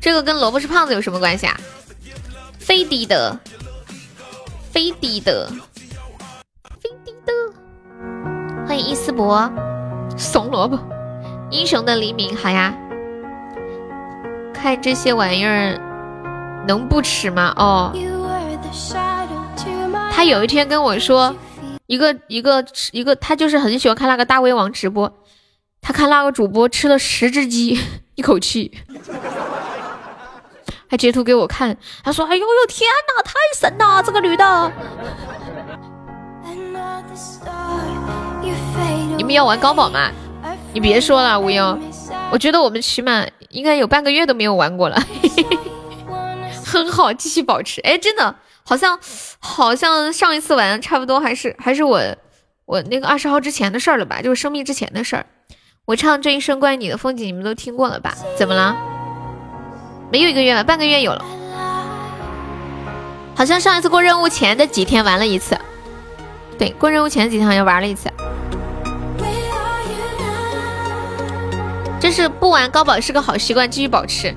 [0.00, 1.58] 这个跟萝卜是胖子有什么关系啊？
[2.60, 3.40] 飞的的，
[4.70, 5.48] 飞的的，
[6.80, 7.32] 飞的的。
[8.66, 9.50] 欢迎伊斯博，
[10.16, 10.78] 怂萝卜，
[11.50, 12.72] 英雄的黎明，好呀。
[14.64, 15.78] 看这些玩意儿
[16.66, 17.52] 能不吃吗？
[17.54, 17.92] 哦，
[20.10, 21.36] 他有一天跟我说，
[21.86, 25.12] 一个一个一个，他就是很喜欢看那个大胃王直播，
[25.82, 27.78] 他看那个主播吃了十只鸡，
[28.14, 28.72] 一口气，
[30.88, 34.72] 还截图给我看，他说：“哎呦呦天哪，太神了，这个女的！”
[39.18, 40.10] 你们要玩高宝吗？
[40.72, 41.78] 你别说了，无忧，
[42.30, 43.26] 我觉得我们起码。
[43.54, 45.00] 应该有半个月都没有玩过了，
[46.66, 47.80] 很好，继续保持。
[47.82, 48.34] 哎，真的，
[48.64, 48.98] 好像
[49.38, 52.02] 好像上一次玩差不多还是还是我
[52.66, 55.24] 我那个二十号之前的事儿了吧，就是生命之前的事儿。
[55.84, 58.16] 我唱这一生关于你的风景，你们都听过了吧？
[58.36, 58.76] 怎么了？
[60.10, 61.24] 没有一个月了，半个月有了。
[63.36, 65.56] 好像上一次过任务前的几天玩了一次，
[66.58, 68.10] 对，过任务前几天好像玩了一次。
[72.04, 74.28] 就是不玩高保是个好习惯，继续保持。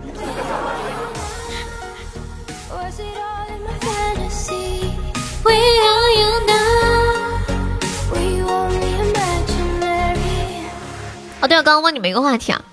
[11.42, 12.64] 哦，对，我刚刚问你们一个话题啊，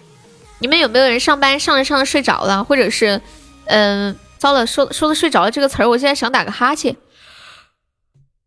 [0.61, 3.21] 你们有没有人上班上着上着睡着了，或者是，
[3.65, 6.97] 嗯，糟了，说说的睡着了这个词儿，我现在想打个哈欠。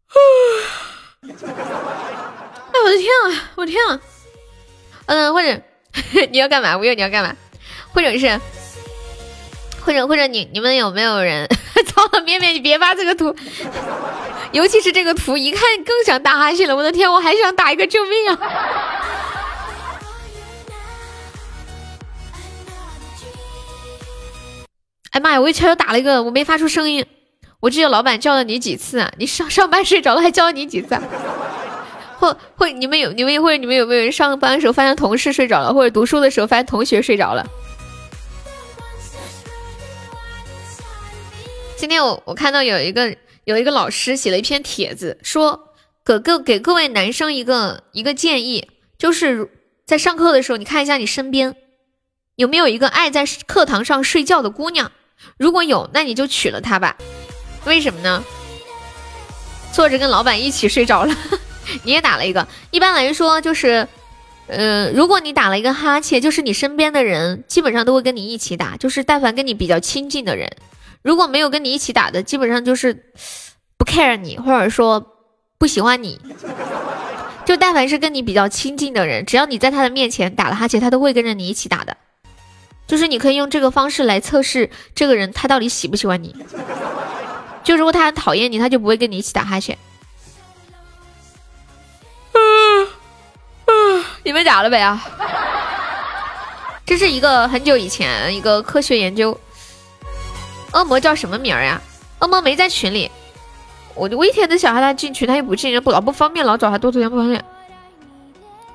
[0.07, 3.99] 哎，我的天啊，我的天啊，
[5.07, 5.61] 嗯，或者。
[6.31, 6.77] 你要干嘛？
[6.77, 7.35] 我有你要干嘛？
[7.93, 8.39] 或者是，
[9.81, 11.47] 或者或者你你们有没有人？
[11.95, 13.35] 糟了，面面你别发这个图，
[14.51, 16.75] 尤其是这个图，一看更想打哈欠了。
[16.75, 18.39] 我的天，我还想打一个救命啊！
[25.11, 27.05] 哎妈呀，我一悄悄打了一个，我没发出声音。
[27.59, 29.11] 我记得老板叫了你几次啊？
[29.17, 30.95] 你上上班睡着了，还叫了你几次？
[30.95, 31.01] 啊？
[32.19, 37.45] 或或你们有你们会你们有没有人上班的时候发现同事睡着了，或者读书的时候发现同学睡着了？
[41.77, 49.49] 今天我我看到有一个有一个老师写了一篇帖子，说给各给各位男生一个一个建议，就是
[49.85, 51.55] 在上课的时候，你看一下你身边
[52.35, 54.91] 有没有一个爱在课堂上睡觉的姑娘，
[55.37, 56.97] 如果有，那你就娶了她吧。
[57.65, 58.23] 为什么呢？
[59.71, 61.15] 坐着跟老板一起睡着了。
[61.83, 62.47] 你也打了一个。
[62.71, 63.87] 一般来说，就是，
[64.47, 68.77] 呃，如果你打了一个哈欠，就是你身边的人基本上都会跟你一起打。
[68.77, 70.51] 就是但凡跟你比较亲近的人，
[71.01, 72.93] 如果没有跟你一起打的，基本上就是
[73.77, 75.15] 不 care 你，或者说
[75.57, 76.19] 不喜欢你。
[77.45, 81.95] 就但凡是跟你比较亲近的人，只要你在他的面前打了哈欠，他都会跟着你一起打的。
[82.85, 86.33] 就是你可以用这个方式来测试这个人他到底喜不喜欢你。
[87.63, 89.77] 就如果他很讨厌你，他就不会跟你一起打哈欠。
[94.27, 95.01] 你们咋了呗啊？
[96.85, 99.39] 这是一个很久以前一个科学研究。
[100.73, 101.81] 恶魔叫什么名儿呀？
[102.19, 103.09] 恶魔没在群里。
[103.95, 107.41] 我我一天都想让他进群，他又不进，不老不方便，老找他多图钱不方便。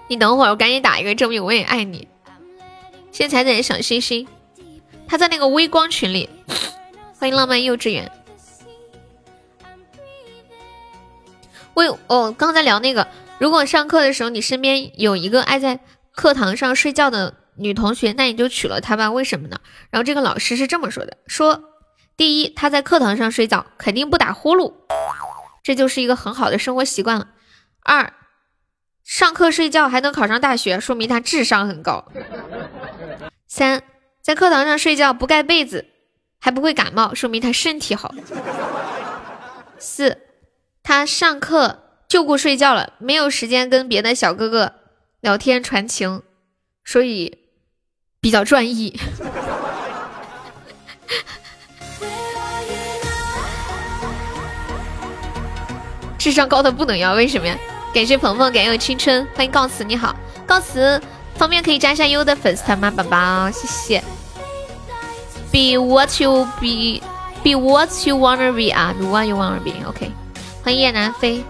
[0.09, 2.09] 你等会儿，我赶紧打一个证明我也爱你。
[3.11, 4.27] 谢谢彩彩的小心心。
[5.07, 6.31] 他在那个微光群里。
[7.19, 8.11] 欢迎浪漫幼稚园。
[11.75, 13.07] 喂，哦，刚才聊那个。
[13.43, 15.80] 如果上课的时候你身边有一个爱在
[16.12, 19.11] 课堂上睡觉的女同学，那你就娶了她吧。
[19.11, 19.59] 为什么呢？
[19.90, 21.64] 然后这个老师是这么说的：说
[22.16, 24.72] 第一，她在课堂上睡觉肯定不打呼噜，
[25.64, 27.26] 这就是一个很好的生活习惯了；
[27.82, 28.12] 二，
[29.03, 32.05] 上课睡觉还能考上大学，说明她智商很高；
[33.49, 33.82] 三，
[34.22, 35.86] 在课堂上睡觉不盖被子
[36.38, 38.14] 还不会感冒，说明她身体好；
[39.80, 40.18] 四，
[40.84, 41.82] 她上课。
[42.13, 44.75] 就顾睡觉了，没有时间跟别的小哥哥
[45.23, 46.21] 聊天传情，
[46.85, 47.39] 所以
[48.21, 48.95] 比较专一。
[56.19, 57.57] 智商高的不能要，为什么呀？
[57.95, 60.15] 感谢鹏鹏，感谢我青春，欢迎告辞，你好，
[60.47, 61.01] 告辞，
[61.37, 63.51] 方便可以加一下优的粉丝团吗，宝宝？
[63.51, 64.05] 谢谢。
[65.51, 67.01] Be what you be,
[67.43, 69.73] be what you wanna be 啊，be what you wanna be。
[69.89, 70.13] OK，
[70.63, 71.43] 欢迎叶南飞。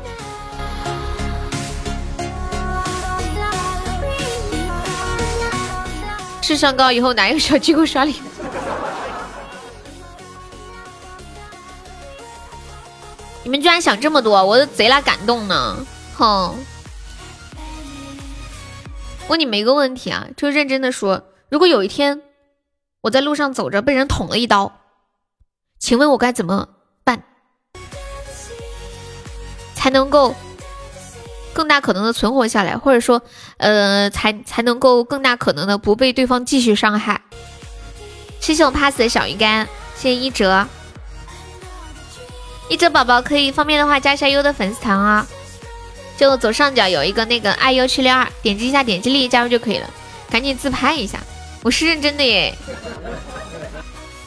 [6.43, 8.15] 智商高以后哪有小机构刷礼？
[13.45, 15.87] 你们居然想这么多，我都贼拉感动呢！
[16.17, 16.55] 哼，
[19.29, 22.21] 问你们一个问题啊，就认真的说，如果有一天
[23.01, 24.73] 我在路上走着被人捅了一刀，
[25.79, 26.69] 请问我该怎么
[27.05, 27.23] 办
[29.75, 30.35] 才能够？
[31.53, 33.23] 更大可能的存活下来，或者说，
[33.59, 37.21] 呃，才才能够更大可能的不被对方继续伤害。
[38.41, 40.67] 谢谢我 pass 的小鱼干，谢谢一哲，
[42.69, 45.27] 一哲宝宝可以方便的话加一下优的粉丝团啊，
[46.17, 49.89] 就左上角有一个那个爱优七六二，点击一下点击立即加入就可以了，
[50.31, 51.19] 赶紧自拍一下，
[51.63, 52.53] 我是认真的耶。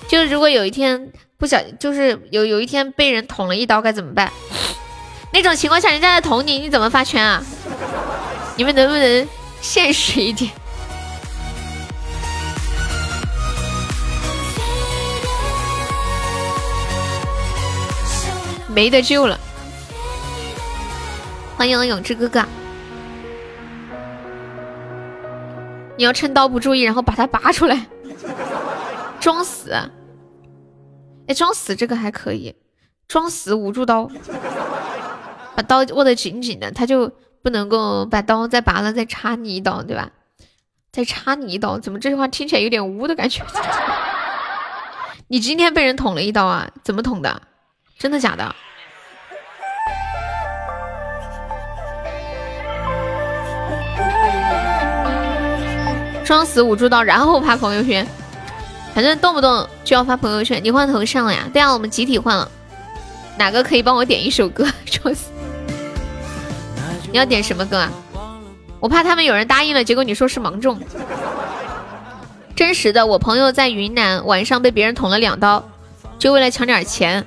[0.08, 4.32] 就如果有一天不小，就是有有一天被人捅了一刀该怎么办？
[5.36, 7.44] 那种情况下，人家在捅你，你怎么发圈啊？
[8.56, 9.28] 你们能不能
[9.60, 10.50] 现实一点？
[18.70, 19.38] 没得救了！
[21.58, 22.42] 欢迎永志哥哥，
[25.98, 27.86] 你要趁刀不注意，然后把它拔出来，
[29.20, 29.74] 装死。
[31.28, 32.56] 哎，装死这个还可以，
[33.06, 34.10] 装死捂住刀。
[35.56, 40.10] 把刀握得紧紧的，他就不能够把刀再拔了，再插你一刀，对吧？
[40.92, 43.44] 再插你一刀，怎么这句话听起来有点污的感觉？
[45.28, 46.70] 你今天被人捅了一刀啊？
[46.84, 47.42] 怎么捅的？
[47.98, 48.56] 真的假的？
[56.24, 58.06] 装死捂住刀，然后发朋友圈，
[58.94, 60.60] 反正动不动就要发朋友圈。
[60.64, 61.48] 你换头像了呀？
[61.54, 62.50] 对啊，我们集体换了。
[63.38, 64.66] 哪个可以帮我点一首歌？
[64.90, 65.30] 装死。
[67.16, 67.90] 你要点什么歌啊？
[68.82, 70.78] 我怕他们有人答应了，结果你说是芒种。
[72.54, 75.66] 真实的，我朋友在云南晚上被别人捅了两刀，
[76.20, 77.26] 就为了抢点钱。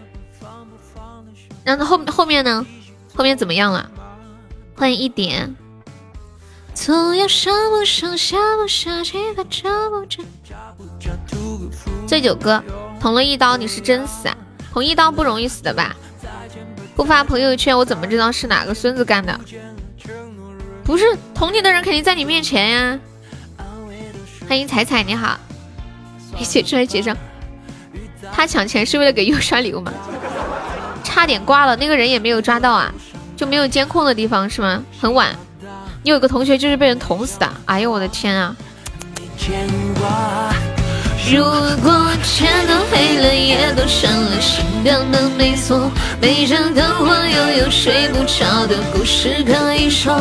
[1.64, 2.66] 然后后后面呢？
[3.14, 3.90] 后面怎么样了？
[4.76, 5.56] 欢迎一点。
[12.06, 12.62] 醉酒哥
[13.00, 14.36] 捅了一刀，你是真死啊？
[14.70, 15.96] 捅一刀不容易死的吧？
[16.94, 19.40] 不发朋友圈，我怎么知道是哪个孙子干的？
[20.88, 22.98] 不是捅你的人肯定在你面前呀！
[24.48, 25.38] 欢迎彩彩，你好，
[26.40, 27.14] 写出来结账。
[28.32, 29.92] 他抢钱是为了给优刷礼物吗？
[31.04, 32.90] 差点挂了，那个人也没有抓到啊，
[33.36, 34.82] 就没有监控的地方是吗？
[34.98, 35.36] 很晚，
[36.02, 38.56] 你有个同学就是被人捅死的，哎呦我的天啊！
[41.30, 41.44] 如
[41.82, 50.18] 果全都黑了，也都伤了心掉的没错，背着灯火又有睡不着的故事可以说。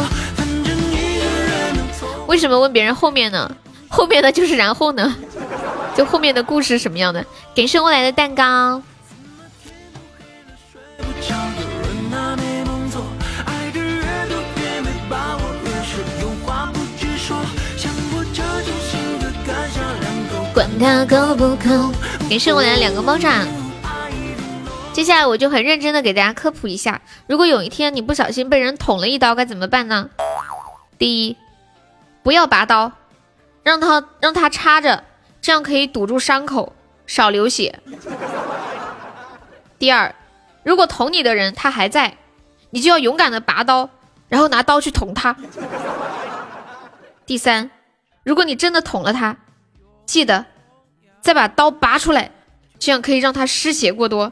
[2.28, 3.50] 为什么问别人后面呢？
[3.90, 5.16] 后面的就是然后呢？
[5.96, 7.26] 就后面的故事什么样的？
[7.56, 8.82] 给生我来的蛋糕。
[20.54, 21.92] 管他够不够，
[22.30, 23.46] 给生我来两个猫爪。
[24.92, 30.10] 接下来我就很认真的给大家科普一下，如果有一天你不小心被人捅了一刀，该怎么办呢？
[30.98, 31.38] 第一。
[32.28, 32.92] 不要拔刀，
[33.64, 35.06] 让他让他插着，
[35.42, 36.74] 这样可以堵住伤口，
[37.06, 37.80] 少流血。
[39.80, 40.14] 第二，
[40.62, 42.18] 如果捅你的人他还在，
[42.72, 43.90] 你就要勇敢的拔刀，
[44.28, 45.38] 然后拿刀去捅他。
[47.26, 47.72] 第三，
[48.26, 49.38] 如果你真的捅了他，
[50.06, 50.48] 记得
[51.22, 52.32] 再把刀拔出来，
[52.78, 54.30] 这样可以让他失血过多。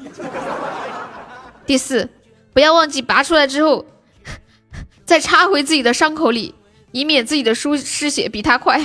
[1.66, 2.10] 第四，
[2.52, 3.86] 不要忘记拔出来之后，
[5.08, 6.56] 再插回自己的伤口里。
[6.96, 8.80] 以免自己的输失血比他快，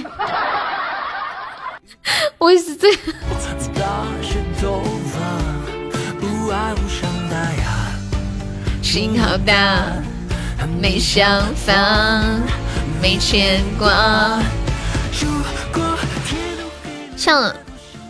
[2.38, 2.98] 我也是这样。
[8.82, 9.84] 心好大，
[10.80, 11.72] 没想法，
[13.00, 14.42] 没牵挂。
[17.16, 17.54] 像，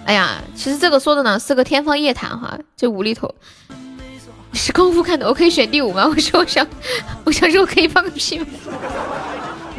[0.06, 3.34] 哎呀，其实这个说的呢是个天方夜谭哈，这无厘头。
[4.50, 6.06] 你是功夫看的，我可以选第五吗？
[6.08, 6.66] 我说我想，
[7.24, 8.46] 我想说我可以放个屁吗？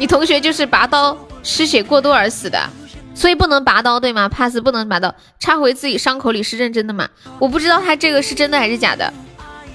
[0.02, 2.58] 你同学就是拔刀失血过多而死的，
[3.14, 7.08] 所以不能拔刀，对吗？pass 不能拔刀，插回自己伤口里是认真的吗？
[7.38, 9.14] 我不知道他这个是真的还是假的。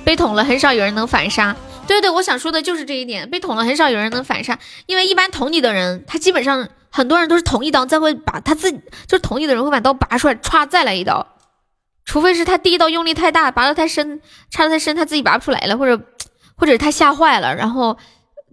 [0.03, 1.55] 被捅了，很少有人能反杀。
[1.87, 3.29] 对对，我想说的就是这一点。
[3.29, 11.25] 被捅了，很少有人能反杀，因为一般捅你的人，他基本上很多人都是捅一刀，再会把他自己就是捅你的人会把刀拔出来，歘再来一刀。
[12.03, 14.19] 除非是他第一刀用力太大，拔得太深，
[14.51, 16.03] 插得太深，他自己拔不出来了，或者
[16.57, 17.97] 或者他吓坏了，然后。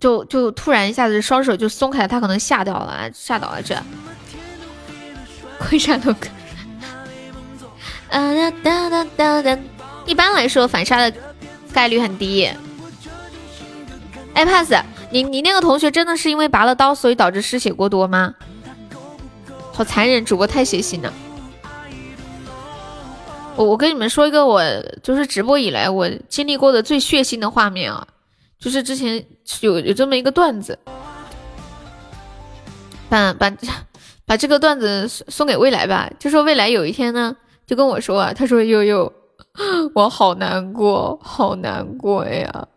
[0.01, 3.77] 就就突然一下子双手就松开，他可能吓掉了，吓倒了这。
[5.59, 6.29] 会战斗哥，
[8.11, 9.59] 啊哒哒哒哒
[10.05, 11.17] 一般来说反杀的
[11.73, 12.51] 概率很低。
[14.35, 14.75] 哎，pass，
[15.11, 18.35] 你你那个同学真的是因为拔了刀，所以导致失血过多吗？
[19.73, 21.13] 好残忍，主播太血腥了。
[23.57, 24.63] 我我跟你们说一个我
[25.03, 28.07] 就是直播以来我经历过的最血腥的画面啊。
[28.59, 29.25] 就是之前
[29.61, 30.79] 有有这么一个段子，
[33.11, 33.53] 把把
[34.27, 36.11] 把这个段子送送给未来吧。
[36.19, 37.37] 就说未来有一天呢，
[37.67, 39.13] 就跟我说啊，他说悠悠，
[39.95, 42.69] 我好难过，好难过呀，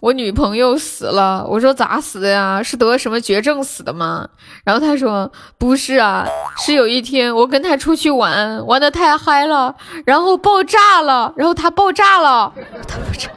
[0.00, 1.46] 我女朋友死了。
[1.48, 2.62] 我说咋死的呀？
[2.62, 4.28] 是得什么绝症死的吗？
[4.64, 6.26] 然后他说不是啊，
[6.58, 9.74] 是有一天我跟他出去玩，玩的太嗨了，
[10.04, 12.52] 然后爆炸了，然后他爆炸了，
[12.86, 13.30] 他爆炸。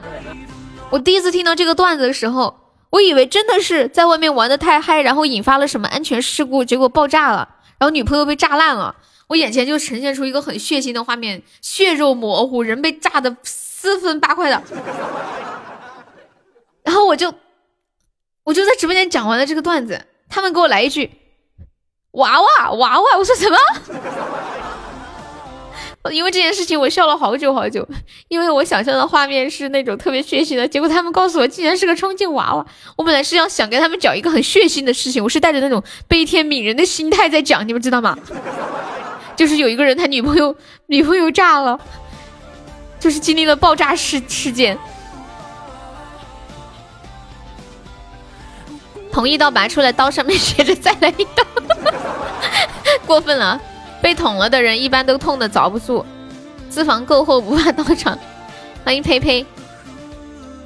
[0.91, 2.53] 我第一次听到这个段子的时候，
[2.89, 7.47] 我以为真的是在外面玩的太嗨，然后引发了什么安全事故，结果爆炸了，
[7.79, 8.93] 然后女朋友被炸烂了，
[9.27, 14.61] 我眼前就呈现出一个很血腥的画面，血肉模糊，人被炸的四分八块的。
[16.83, 17.33] 然后我就，
[18.43, 21.09] 我就在直播间讲完了这个段子，他们给我来一句
[22.11, 23.57] 娃娃娃娃，我说什么？
[26.09, 27.87] 因为这件事情，我笑了好久好久。
[28.27, 32.65] 因为我想象的画面是那种特别血腥的，结果他们告诉我，竟然是个充气娃娃。
[32.95, 38.17] 我本来是要想给他们讲一个很血腥的事情，我是带着那种悲天悯人的心态在讲，你们知道吗？
[39.35, 40.55] 就是有一个人他女朋友
[40.87, 41.79] 女朋友炸了，
[42.99, 44.77] 就是经历了爆炸事事件，
[49.11, 51.43] 同一刀拔出来，刀上面 写着再来一刀。
[53.07, 53.59] 过分了，
[54.01, 56.03] 被捅了的人一般都痛的遭不住，
[56.69, 58.17] 脂肪够厚不怕到场。
[58.83, 59.45] 欢迎呸呸，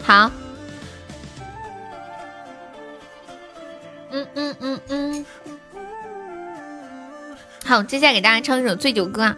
[0.01, 0.31] 好，
[4.09, 5.25] 嗯嗯嗯嗯，
[7.65, 9.35] 好，接下来给大家唱一首《醉酒歌》啊，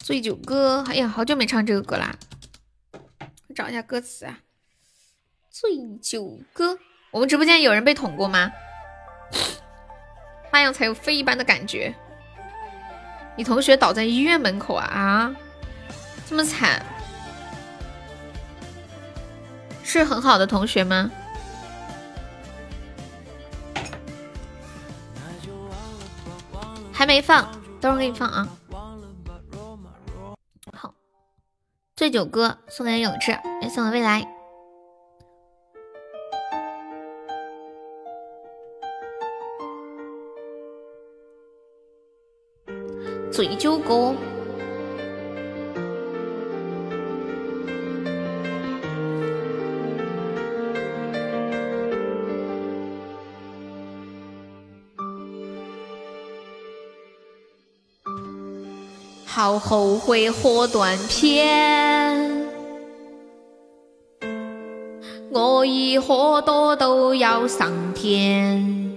[0.04, 2.14] 《醉酒歌》，哎呀，好久没唱这个歌啦，
[3.56, 4.38] 找一下歌词啊，
[5.60, 5.70] 《醉
[6.02, 6.74] 酒歌》，
[7.10, 8.52] 我们直播间有人被捅过吗？
[10.52, 11.94] 那样才有飞一般的感觉。
[13.40, 15.34] 你同学倒在医院门口啊啊，
[16.28, 16.84] 这么惨，
[19.82, 21.10] 是很好的同学吗？
[26.92, 28.46] 还没放，等会儿给你放啊。
[30.74, 30.92] 好，
[31.96, 34.39] 醉酒歌送给永志，也送给未来。
[43.40, 44.14] 醉酒歌，
[59.24, 62.46] 好后悔喝断片，
[65.30, 68.89] 我一喝多都要上天。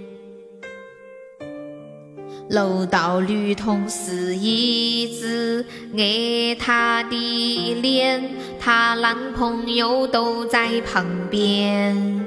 [2.54, 5.66] 楼道女同事一直
[5.98, 8.24] 爱她的脸，
[8.60, 12.24] 她男朋友都在旁边，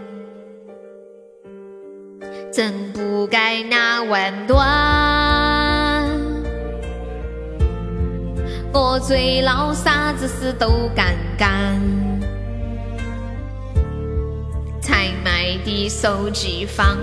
[2.52, 6.10] 真不该那弯端。
[8.72, 11.80] 我最老啥子事都敢干，
[14.82, 16.98] 才买的手机放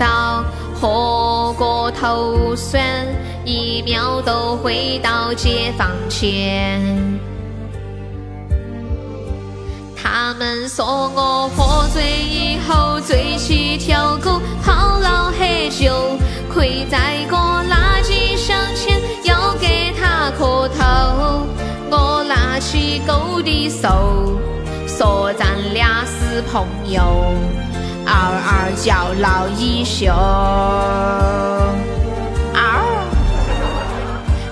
[0.00, 0.42] 到。
[0.80, 2.82] 喝过头酸，
[3.44, 6.80] 一秒都回到解放前。
[9.94, 16.16] 他们说我喝醉以后醉起条狗，好老喝酒，
[16.54, 21.46] 跪在个垃圾箱前要给他磕头。
[21.90, 24.40] 我拿起狗的手，
[24.88, 27.34] 说咱俩是朋友。
[28.10, 30.10] 嗷嗷叫老一宿，嗷！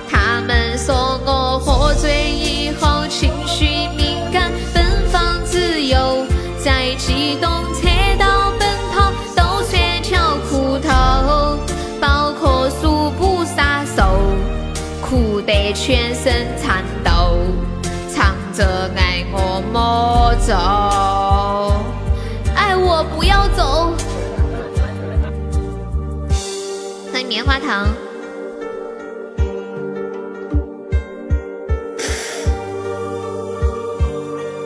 [0.09, 6.24] 他们说我喝醉以后情绪敏感，奔放自由，
[6.62, 11.59] 在机动车道奔跑都穿条裤头，
[12.00, 14.04] 包括速不杀手，
[15.02, 17.40] 哭得全身颤抖，
[18.14, 21.07] 唱着爱我莫走。
[27.49, 27.88] 花糖。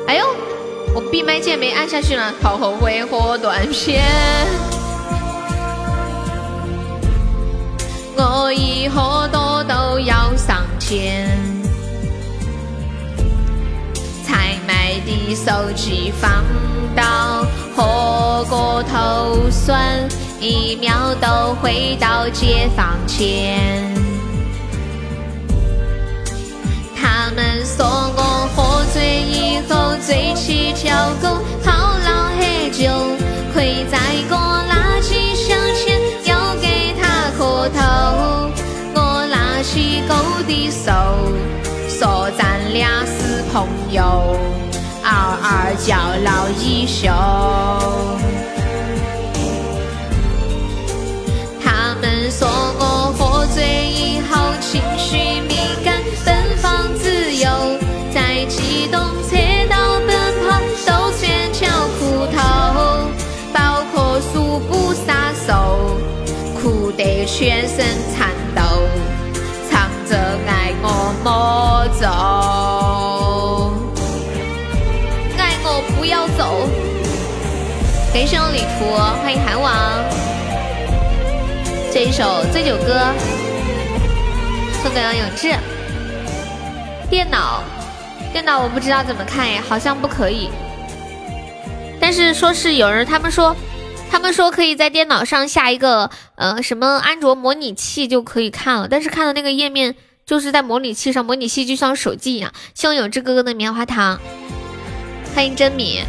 [0.08, 0.26] 哎呦，
[0.92, 4.02] 我闭麦键没按下去呢，好后悔喝断片。
[8.16, 11.28] 我一喝多都要上天，
[14.26, 16.42] 才买的手机放
[16.96, 17.46] 到。
[17.74, 20.06] 喝过头酸，
[20.42, 23.94] 一秒都回到解放前。
[27.00, 27.86] 他们说
[28.16, 31.28] 我喝醉以后醉起条狗，
[31.64, 32.90] 好老喝酒，
[33.54, 33.96] 跪在
[34.28, 38.50] 个垃圾箱前要给他磕头。
[38.96, 40.12] 我拿起狗
[40.48, 40.90] 的手，
[41.88, 44.36] 说咱俩是朋友。
[45.04, 47.06] 嗷嗷叫老一宿，
[82.12, 82.92] 一首《醉酒歌》
[84.82, 85.50] 送给了永志。
[87.08, 87.64] 电脑，
[88.34, 90.50] 电脑我不知道怎么看哎，好像不可以。
[91.98, 93.56] 但是说是有人，他们说，
[94.10, 98.86] 他们说可以在电脑上下一个呃什么安卓模拟器就可以看了。
[98.86, 99.94] 但是看的那个页面
[100.26, 102.52] 就是在模拟器上，模拟器就像手机一样。
[102.74, 104.20] 希望永志哥哥的棉花糖。
[105.34, 106.02] 欢迎真米，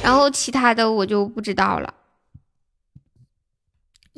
[0.00, 1.94] 然后其他的我就不知道了。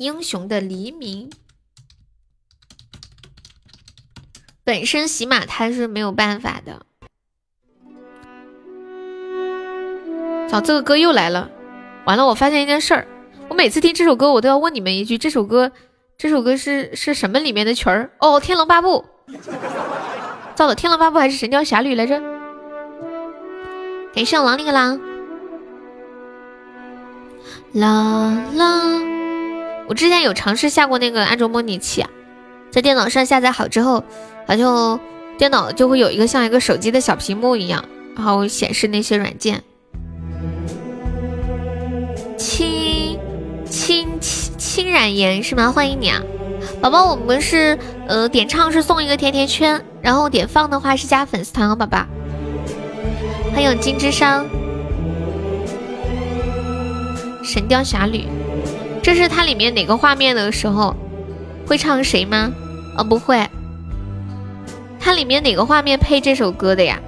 [0.01, 1.29] 英雄的黎明，
[4.63, 6.87] 本身喜马它是没有办法的。
[10.49, 11.51] 早，这个歌又来了，
[12.05, 12.25] 完了！
[12.25, 13.07] 我发现一件事儿，
[13.47, 15.71] 我每次听这首歌，我都要问你们一句：这首歌，
[16.17, 18.09] 这首歌是是什么里面的曲儿？
[18.17, 19.05] 哦，《天龙八部》。
[20.55, 22.19] 糟了，《天龙八部》还是《神雕侠侣》来着？
[24.15, 24.99] 感谢我狼那个狼。
[27.73, 29.20] 啦啦，
[29.91, 32.09] 我之前有尝试下过那个安卓模拟器，啊
[32.71, 34.05] 在电脑上下载好之后，
[34.47, 34.97] 它就
[35.37, 37.83] 电脑就会有一个像一个手机的小屏幕一样，
[38.15, 39.61] 然后显示那些软件。
[42.37, 43.19] 轻
[43.69, 45.73] 轻轻轻染颜是吗？
[45.73, 46.21] 欢迎你啊，
[46.79, 47.77] 宝宝，我们是
[48.07, 52.05] 呃点唱是送一个甜甜圈，然后点放的话是加粉丝团哦，宝宝。
[53.53, 54.45] 欢迎金之殇。
[57.43, 58.19] 《神雕侠侣》，
[59.03, 60.95] 这是它里面哪个画面的时候
[61.67, 62.51] 会唱谁吗？
[62.97, 63.47] 哦，不会，
[64.99, 66.99] 它里面哪个画面配这首歌的呀？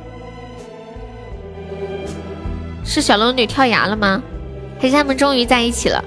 [2.84, 4.22] 是小龙女跳崖了吗？
[4.80, 6.04] 还是他们终于在一起了？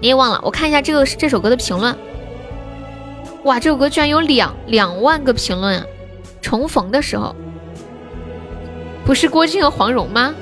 [0.00, 0.40] 你也忘了？
[0.42, 1.96] 我看一下这个这首歌的评论。
[3.44, 5.84] 哇，这首歌居然有两两万个评论啊！
[6.42, 7.34] 重逢的时候，
[9.04, 10.34] 不是郭靖和黄蓉吗？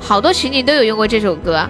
[0.00, 1.66] 好多情景都有用过这首歌。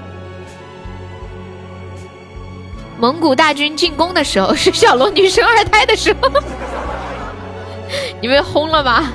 [2.98, 6.30] 蒙古大军进攻的时候，是小龙女生二胎的时候。
[8.20, 9.12] 你被轰了吧？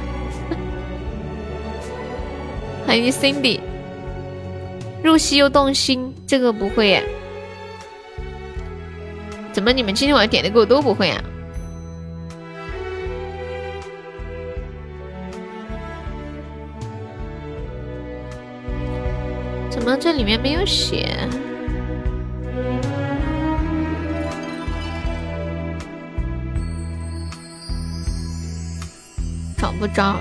[2.85, 3.59] 欢迎 Cindy，
[5.03, 7.03] 入戏又动心，这个不会耶。
[9.51, 11.21] 怎么你们今天晚上点的歌我都不会啊？
[19.77, 21.15] 怎么这里面没有写？
[29.55, 30.17] 找不着。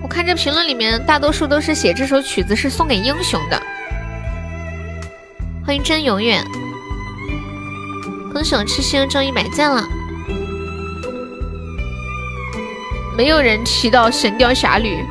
[0.00, 3.60] 我看这评论里面大多数都是写这首曲子是送给英雄的。
[5.66, 6.44] 欢迎真永远，
[8.32, 9.97] 恭喜我痴心中一百赞了。
[13.18, 15.02] 没有人提到《神雕侠侣》，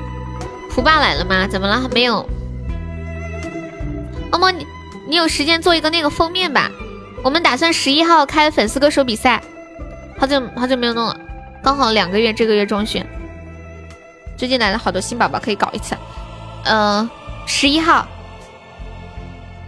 [0.73, 1.45] 蒲爸来了吗？
[1.45, 1.89] 怎么了？
[1.93, 2.25] 没有。
[4.31, 4.65] 欧梦，你
[5.09, 6.71] 你有时间做一个那个封面吧？
[7.21, 9.43] 我们打算十一号开粉丝歌手比赛，
[10.17, 11.19] 好久好久没有弄了，
[11.61, 13.05] 刚好两个月，这个月中旬。
[14.37, 15.93] 最近来了好多新宝宝，可以搞一次。
[16.63, 17.09] 嗯，
[17.45, 18.07] 十一号。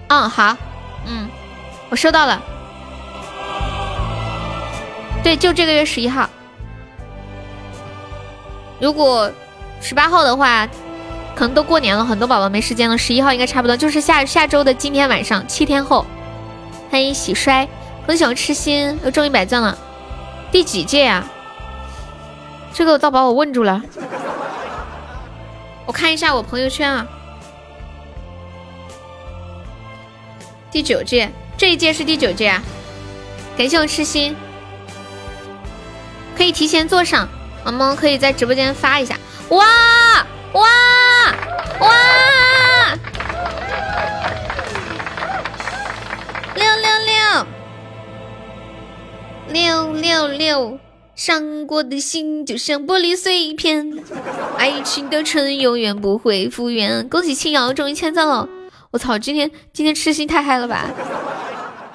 [0.08, 0.56] 嗯，好。
[1.06, 1.28] 嗯，
[1.90, 2.42] 我收到了。
[5.22, 6.30] 对，就这个月十一号。
[8.80, 9.32] 如果
[9.82, 10.68] 十八号的话，
[11.36, 12.98] 可能都过年了，很多宝宝没时间了。
[12.98, 16.06] 十一号应该差不多，就是下下周的今天晚上，七天后。
[16.90, 17.68] 欢迎喜衰，
[18.06, 19.78] 恭喜我痴心又中一百赞了。
[20.52, 21.24] 第几届呀？
[22.74, 23.82] 这个倒把我问住了。
[25.86, 27.06] 我看一下我朋友圈啊。
[30.72, 32.62] 第九届，这一届是第九届啊！
[33.58, 34.36] 感谢我痴心，
[36.38, 37.28] 可以提前坐上，
[37.70, 39.16] 我们可以在直播间发一下。
[39.50, 39.64] 哇
[40.54, 40.68] 哇
[41.80, 42.98] 哇！
[46.56, 47.00] 六六
[49.54, 50.80] 六六六六，
[51.14, 54.00] 伤过的心就像玻璃碎片，
[54.58, 57.08] 爱情的春永远不会复原。
[57.08, 58.50] 恭喜青瑶终于签赞了。
[58.90, 59.20] 我操！
[59.20, 60.90] 今天今天吃心太嗨了吧，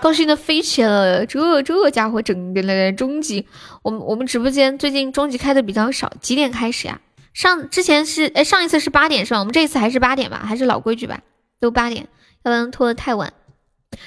[0.04, 1.24] 高兴的飞起来了。
[1.24, 3.48] 这这家伙整的来终极，
[3.82, 7.00] 我们我们直播间最近终极开的比较少，几点开始呀？
[7.32, 9.38] 上之前是哎上一次是八点是吧？
[9.40, 11.22] 我们这一次还是八点吧，还是老规矩吧，
[11.58, 12.06] 都八点，
[12.42, 13.32] 要不然拖得太晚。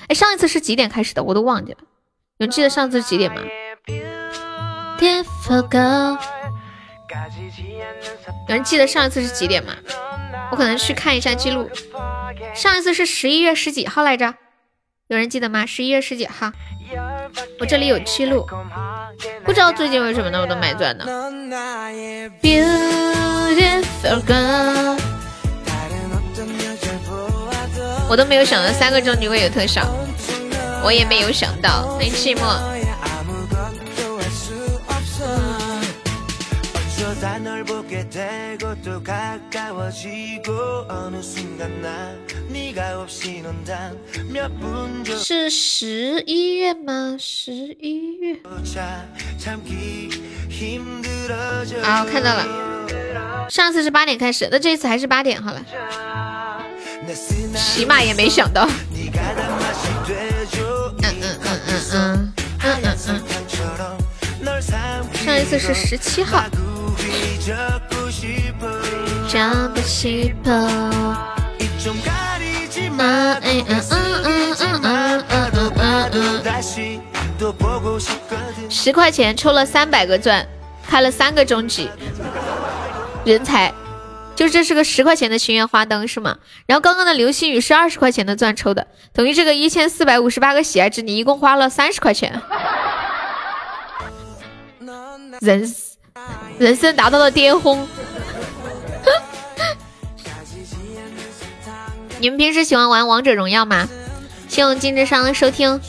[0.08, 1.24] 哎，上一次是几点开始的？
[1.24, 1.80] 我都忘记了，
[2.38, 3.42] 有人记得上次几点吗？
[8.48, 9.74] 有人记得上一次是几点吗？
[10.52, 11.68] 我可能去看一下记录。
[12.54, 14.36] 上一次是十一月十几号来着？
[15.08, 15.66] 有人记得吗？
[15.66, 16.52] 十一月十几号，
[17.62, 18.46] 我这里有记录。
[19.46, 21.06] 不知道最近为什么那么多买钻呢？
[28.10, 29.88] 我都没有想到三个钟你会有特效，
[30.84, 31.96] 我也没有想到。
[31.96, 32.44] 欢迎寂寞。
[45.18, 47.18] 是十一月吗？
[47.20, 47.52] 十
[47.82, 48.38] 一月。
[51.82, 52.46] 好，看到了。
[53.50, 55.66] 上次是八点开始，那这一次还是八点好了。
[57.56, 58.68] 起码也没想到。
[58.68, 59.10] 嗯
[61.02, 65.14] 嗯嗯嗯嗯嗯嗯嗯。
[65.16, 66.44] 上一次是十七号。
[78.70, 80.48] 十块钱抽了三百个钻，
[80.88, 81.90] 开了三个终极，
[83.26, 83.74] 人才！
[84.36, 86.38] 就这是个十块钱的心愿花灯是吗？
[86.68, 92.40] 然后刚刚的流星雨是二十块钱的钻抽的，等于这个一千四百五十八个喜爱值，你一共花了三十块钱，
[95.40, 95.66] 人
[96.60, 97.88] 人生达到了巅峰。
[102.20, 103.88] 你们平时喜欢玩王者荣耀吗？
[104.48, 105.80] 谢谢金智商收听。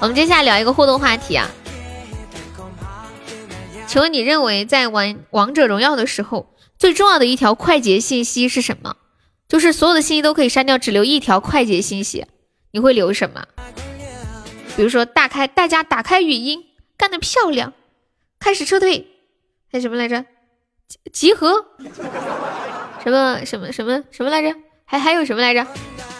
[0.00, 1.48] 我们接下来聊一个互动话题啊，
[3.86, 8.96] 请问你认为在玩王者荣耀的时候，最重要的一条快捷信息是什么？
[9.48, 12.26] 就是所有的信息都可以删掉，只留一条快捷信息，
[12.72, 13.44] 你会留什么？
[14.76, 17.72] 比如说，打开大家打开语音，干得漂亮，
[18.38, 19.06] 开始撤退，
[19.70, 20.24] 还有什么来着？
[21.12, 21.64] 集合？
[23.04, 24.54] 什么什么什么什么来着？
[24.86, 25.66] 还还有什么来着？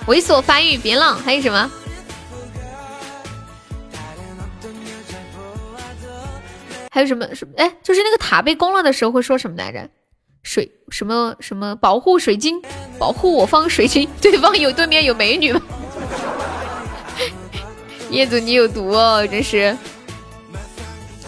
[0.06, 1.70] 猥琐发育，别浪，还有什么？
[6.90, 7.54] 还有什么什么？
[7.56, 9.88] 哎，就是那个塔被攻了的时候会说什么来着？
[10.42, 11.74] 水什么什么？
[11.76, 12.60] 保护水晶，
[12.98, 14.08] 保护我方水晶。
[14.20, 15.60] 对方有对面有美女吗？
[18.10, 19.76] 叶子你有毒哦，真是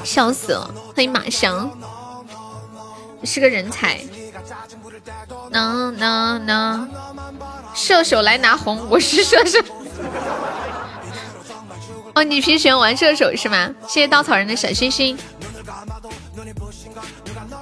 [0.04, 0.74] 笑死了！
[0.94, 1.70] 欢迎马翔，
[3.24, 4.00] 是个人才。
[5.50, 6.88] 能能能，
[7.74, 9.58] 射手来拿红，我是射手。
[12.14, 13.74] 哦，你平时喜欢玩射手是吗？
[13.88, 15.16] 谢谢稻草人的小心心。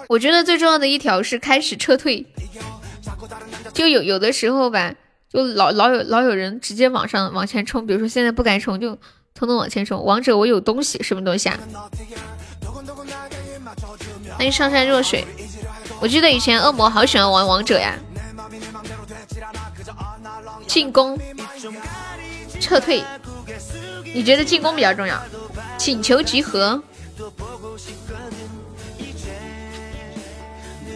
[0.09, 2.27] 我觉得最重要的一条是开始撤退，
[3.73, 4.95] 就有有的时候吧，
[5.31, 8.99] 就老老有老有人直接往上往前冲，比如说现在不敢冲，就
[9.35, 10.03] 偷偷往前冲。
[10.05, 11.59] 王者我有东西，什么东西啊？
[14.37, 15.25] 欢迎上善若水。
[16.01, 17.95] 我记得以前恶魔好喜欢玩王者呀，
[20.67, 21.19] 进攻、
[22.61, 23.03] 撤退，
[24.15, 25.21] 你觉得进攻比较重要？
[25.77, 26.83] 请求集合。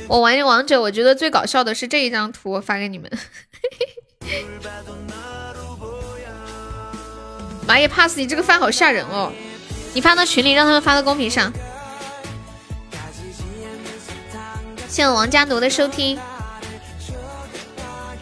[0.09, 3.11] 我玩王者，我觉得最搞笑的是这一张图，我发给你们。
[7.67, 9.33] 妈耶，pass 你这个饭好吓人哦！
[9.95, 11.53] 你发到群里，让他们发到公屏上。
[14.93, 16.21] 谢谢王家奴的收听，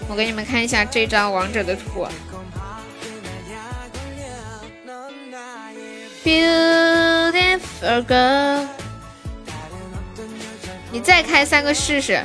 [0.07, 2.07] 我给你们看一下这张王者的图。
[6.23, 8.68] Beautiful girl，
[10.93, 12.23] 你再开三个试试。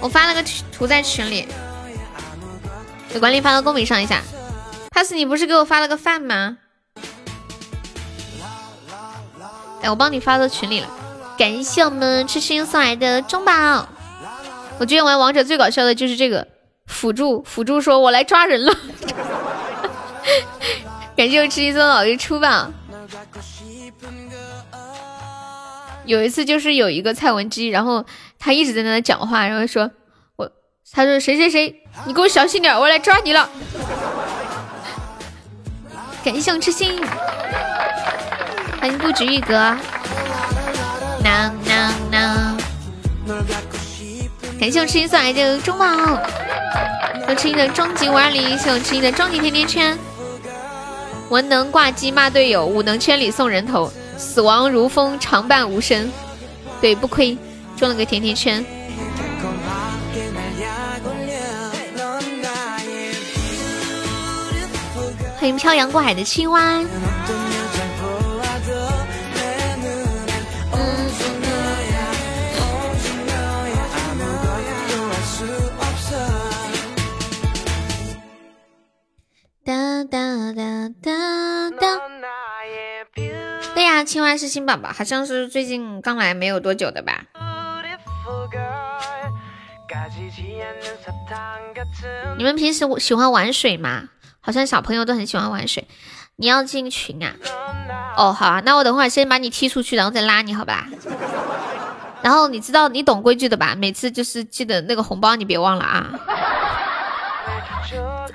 [0.00, 1.46] 我发了个图在群里，
[3.10, 4.20] 给管理发到公屏上一下。
[4.90, 6.58] pass，你不是给我发了个饭吗？
[9.82, 10.88] 哎，我帮你发到群里了。
[11.42, 13.52] 感谢我们痴心送来的中宝。
[14.78, 16.46] 我今天玩王者最搞笑的就是这个
[16.86, 18.72] 辅助，辅助说：“我来抓人了。
[21.16, 22.70] ”感谢我痴心送老爷出宝。
[26.04, 28.06] 有一次就是有一个蔡文姬，然后
[28.38, 29.90] 他一直在那讲话，然后说
[30.38, 30.48] ：“我，
[30.92, 33.50] 他说谁谁谁，你给我小心点，我来抓你了。
[36.22, 37.04] ”感谢我痴心，
[38.78, 39.76] 欢迎不止一格。
[41.22, 42.56] 呐呐呐！
[44.58, 45.86] 感谢我痴心送来的中宝，
[47.28, 49.96] 我痴心的终极五二零，谢我痴心的终极甜甜圈。
[51.30, 56.10] 文能挂机骂队友，武能千里送人头，死亡如风常伴无声。
[56.80, 57.38] 对，不亏，
[57.76, 58.64] 中了个甜甜圈。
[65.38, 66.80] 欢迎漂洋过海的青蛙。
[79.64, 80.18] 哒哒
[80.52, 82.00] 哒哒哒。
[83.74, 87.26] 对呀，青蛙是新宝宝，好像是最近刚来没有多久的吧。
[92.36, 94.08] 你们平时喜欢玩水吗？
[94.40, 95.86] 好像小朋友都很喜欢玩水。
[96.36, 97.32] 你要进群啊？
[98.16, 100.88] 哦，好啊，那我等会儿先把你踢出去，然后再拉你，好吧？
[102.20, 103.76] 然后你知道你懂规矩的吧？
[103.76, 106.10] 每次就是记得那个红包你别忘了啊！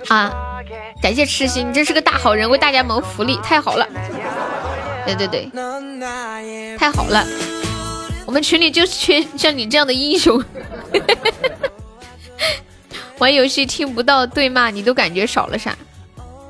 [0.09, 0.61] 啊，
[1.01, 3.87] 感谢痴心，你真是个大好人，为大家谋福利，太好了！
[5.05, 5.49] 对对对，
[6.77, 7.25] 太好了！
[8.25, 10.43] 我们群里就缺像你这样的英雄。
[13.19, 15.75] 玩游戏听不到对骂，你都感觉少了啥？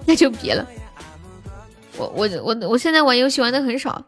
[0.05, 0.67] 那就别了。
[1.97, 4.03] 我我我我现在玩游戏玩的很少，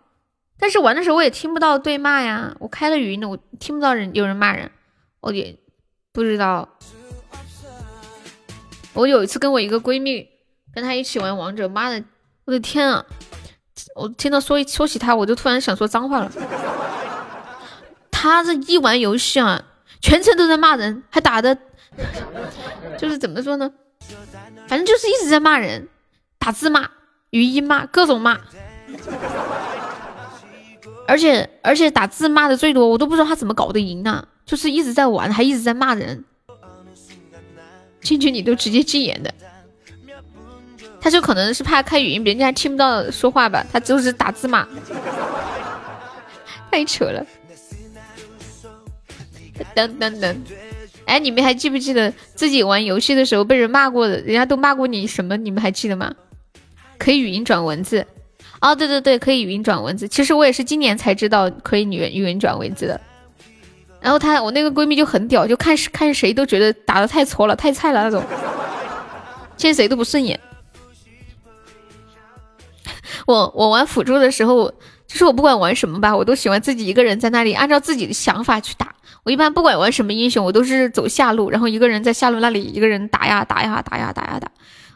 [0.60, 2.56] 但是玩的时候我也听不到对骂呀。
[2.60, 4.72] 我开了语音的，我听不到人有人骂人，
[5.22, 5.58] 我也
[6.12, 6.68] 不知道。
[9.00, 10.28] 我有一次跟我一个闺蜜
[10.74, 12.04] 跟她一起玩王者，妈的，
[12.43, 13.06] 我的天啊！
[13.95, 16.30] 我听到说说起她，我就突然想说脏话了。
[18.12, 19.64] 她这一玩游戏啊，
[20.02, 21.58] 全程都在骂人，还打的。
[22.97, 23.72] 就是怎么说呢？
[24.68, 25.88] 反正就是一直在骂人，
[26.38, 26.89] 打字骂，
[27.30, 28.38] 语音骂，各种骂。
[31.08, 34.28] 而且而且打字骂的最多，我都不知道他怎么搞得赢呢？
[34.45, 36.26] 就是一直在玩，还一直在骂人。
[38.02, 39.34] 进去你都直接禁言的，
[41.02, 43.66] 他就可能是怕开语音，别人家听不到说话吧？
[43.72, 44.68] 他就是打字骂，
[46.72, 47.26] 太扯了。
[49.76, 50.36] 噔噔噔。
[51.06, 54.22] 哎，你们还记不记得自己玩游戏的时候被人骂过的？
[54.22, 55.36] 人家都骂过你什么？
[55.38, 56.14] 你们还记得吗？
[56.97, 58.06] 可以语音转文字。
[58.62, 60.08] 哦，对对对，可以语音转文字。
[60.08, 63.02] 其实我也是今年才知道可以语语音转文字的。
[64.02, 68.24] 然后她，我那个闺蜜就很屌，就看看谁都觉得打的太挫了，太菜了那种，
[69.58, 70.39] 见谁都不顺眼。
[73.28, 74.72] 我我玩辅助的时候，
[75.08, 78.95] 就是我不管玩什么吧，我都喜欢自己一个人在那里按照自己的想法去打。
[79.24, 84.50] 我一般不管玩什么英雄，我都是走下路，然后一个人在下路那里一个人打呀打呀打呀打呀打。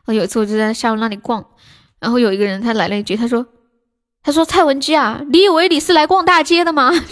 [0.06, 1.46] 我有一次我就在下路那里逛，
[2.00, 3.46] 然后有一个人他来了一句，他说
[4.24, 6.92] ：“他说蔡文姬啊，你以为你是来逛大街的吗？”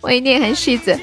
[0.00, 0.98] 我一定很戏子。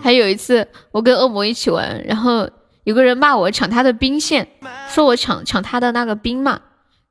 [0.00, 2.48] 还有一次我跟恶魔一起玩，然后
[2.84, 4.48] 有个人骂我抢他的兵线，
[4.88, 6.60] 说我抢抢他的那个兵嘛，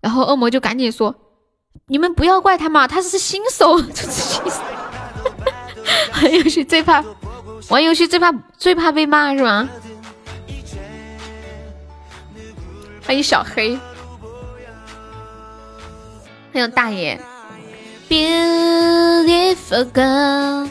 [0.01, 1.15] 然后恶魔就赶紧说。
[1.87, 3.79] 你们不要怪他嘛，他是新手。
[3.91, 4.61] 就是新手
[6.21, 7.03] 玩游戏最怕，
[7.69, 9.69] 玩游戏最怕最怕被骂是吗？
[13.05, 13.77] 欢迎小黑，
[16.53, 17.19] 欢迎大爷。
[18.11, 20.67] Beautiful girl，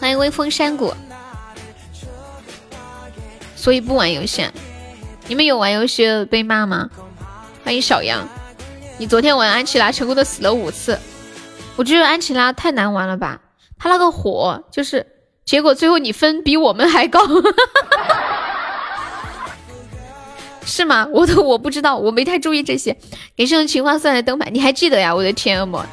[0.00, 0.94] 欢迎微风山谷。
[3.54, 4.48] 所以不玩游戏，
[5.26, 6.88] 你们有玩游戏被骂吗？
[7.62, 8.26] 欢迎小杨，
[8.96, 10.98] 你昨天玩安琪拉成功的死了五次，
[11.76, 13.42] 我觉得安琪拉太难玩了吧？
[13.78, 15.06] 他那个火就是，
[15.44, 17.20] 结果最后你分比我们还高，
[20.66, 21.06] 是吗？
[21.12, 22.96] 我都我不知道，我没太注意这些。
[23.36, 25.14] 给上情话算的灯牌，你还记得呀？
[25.14, 25.84] 我的天恶魔，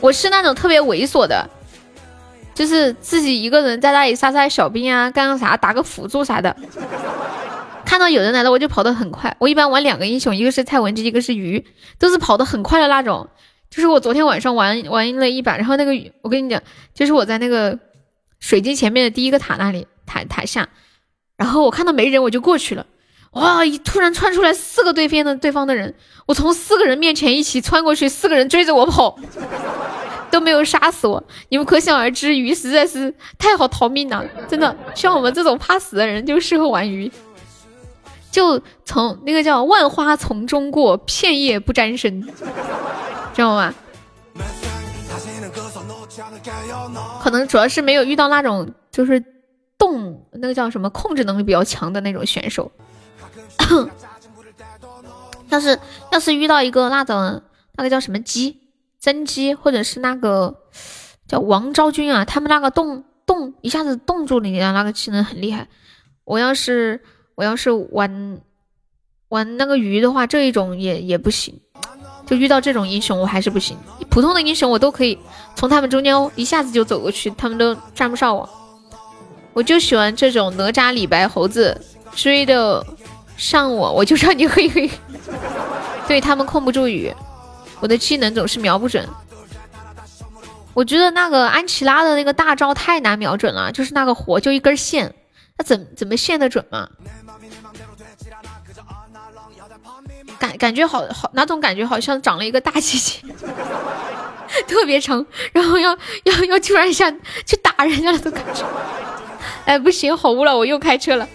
[0.00, 1.48] 我是那种特别猥琐的，
[2.54, 6.54] 就是自己一个人在那里杀杀小兵啊，干个啥，打个辅助啥的。
[7.84, 9.36] 看到有人来了，我就跑得很快。
[9.38, 11.64] 我一般玩两个英雄，一个是蔡文姬，一个是鱼，
[11.98, 13.28] 都是跑得很快的那种。
[13.70, 15.92] 就是我昨天晚上玩玩了一把，然后那个
[16.22, 16.62] 我跟你讲，
[16.94, 17.78] 就是我在那个
[18.40, 20.68] 水晶前面的第一个塔那里台台下，
[21.36, 22.86] 然后我看到没人，我就过去了。
[23.32, 23.64] 哇！
[23.64, 25.92] 一突然窜出来四个对面的对方的人，
[26.26, 29.18] 我从四个人面前一起穿过去，四个人追着我跑，
[30.30, 31.20] 都没有杀死我。
[31.48, 34.76] 你们可想而知，鱼实在是太好逃命了，真的。
[34.94, 37.10] 像我们这种怕死的人就适合玩鱼。
[38.30, 42.22] 就从那个叫万花丛中过，片叶不沾身，
[43.32, 43.74] 知道吗？
[47.20, 49.20] 可能主要是没有遇到那种就是
[49.78, 52.70] 动那个叫什么控制能力比较强的那种选手。
[55.48, 55.78] 要是
[56.10, 57.42] 要是遇到一个那种
[57.76, 58.60] 那个叫什么姬
[59.00, 60.56] 真姬，或者是那个
[61.28, 65.68] 叫王昭君啊，他们那个动动一下子冻住你的那个技能很厉害。
[66.24, 67.00] 我要是。
[67.36, 68.40] 我要是玩
[69.26, 71.60] 玩那个鱼的话，这一种也也不行，
[72.26, 73.76] 就遇到这种英雄我还是不行。
[74.08, 75.18] 普通的英雄我都可以
[75.56, 78.48] 从他们中间一下子就走过去，他们都站不上我。
[79.54, 81.80] 我就喜欢这种哪吒、李白、猴子
[82.14, 82.84] 追的
[83.36, 84.90] 上我，我就让你嘿嘿。
[86.06, 87.10] 对他们控不住雨，
[87.80, 89.08] 我的技能总是瞄不准。
[90.74, 95.14] 我觉得那个安琪拉的那个大招太难瞄准了，就是那个火就一根线。
[95.56, 96.88] 那怎怎么线得准嘛？
[100.36, 103.22] 感感觉好好，哪种感觉好像长了一个大鸡鸡，
[104.66, 107.08] 特别长，然后要要要突然一下
[107.46, 108.64] 去打人家的感觉。
[109.64, 111.28] 哎，不行，好污了，我又开车了。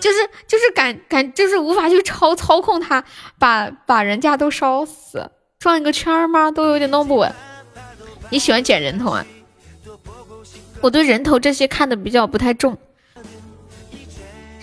[0.00, 3.04] 就是就是感感就是无法去操操控它，
[3.38, 6.50] 把把人家都烧死，转一个圈吗？
[6.50, 7.30] 都有点弄不稳。
[8.30, 9.26] 你喜欢捡人头啊？
[10.80, 12.78] 我对人头这些看的比较不太重，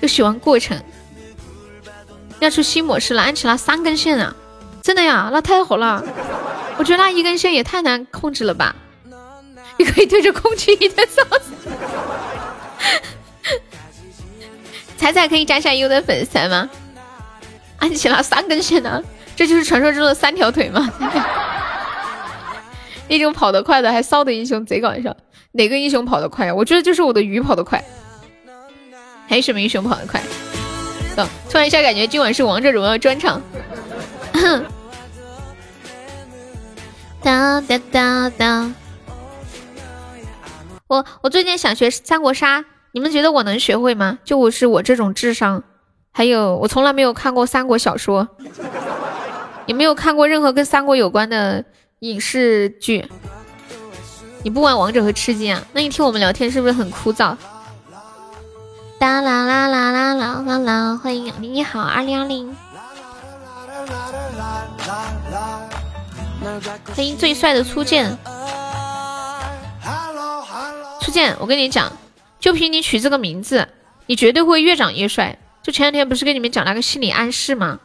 [0.01, 0.82] 就喜欢过程。
[2.39, 4.36] 要出新模式了，安琪拉三根线啊！
[4.82, 6.03] 真的呀，那太好了。
[6.78, 8.76] 我觉得那一根线也太难控制了吧？
[9.78, 11.22] 你可以对着空气一顿骚。
[14.98, 16.70] 彩彩可以加下优的粉丝吗？
[17.80, 19.02] 安琪拉三根线呢？
[19.36, 20.92] 这就是传说中的三条腿吗？
[23.08, 25.16] 那种跑得快的还骚的英雄贼搞笑。
[25.52, 26.54] 哪个英雄跑得快呀？
[26.54, 27.82] 我觉得就是我的鱼跑得快。
[29.28, 30.22] 还有什么英雄跑得快？
[31.18, 33.42] 嗯，突然一下感觉今晚是王者荣耀专场。
[37.22, 38.72] 哒哒哒哒。
[40.88, 42.64] 我我最近想学三国杀，
[42.94, 44.20] 你们觉得我能学会吗？
[44.24, 45.62] 就我是我这种智商，
[46.14, 48.28] 还有我从来没有看过三国小说，
[49.66, 51.66] 也没有看过任何跟三国有关的
[52.00, 53.06] 影视剧。
[54.44, 55.62] 你不玩王者和吃鸡啊？
[55.74, 57.36] 那你听我们聊天是不是很枯燥？
[58.98, 60.98] 哒啦啦啦啦啦啦啦！
[60.98, 62.56] 欢迎杨林，你好，二零二零。
[66.96, 68.18] 欢迎最帅的初见。
[71.08, 71.93] 初见，我跟你讲，
[72.38, 73.70] 就凭你取这个名字，
[74.08, 75.39] 你绝对会越长越帅。
[75.64, 77.80] 就前两天不是跟你们讲那个心理暗示吗？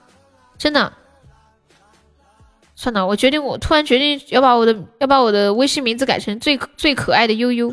[0.58, 0.92] 真的。
[2.74, 7.72] 算了，我决定，我突然决定要把我的要把我的微信名字改成最最可爱的悠悠，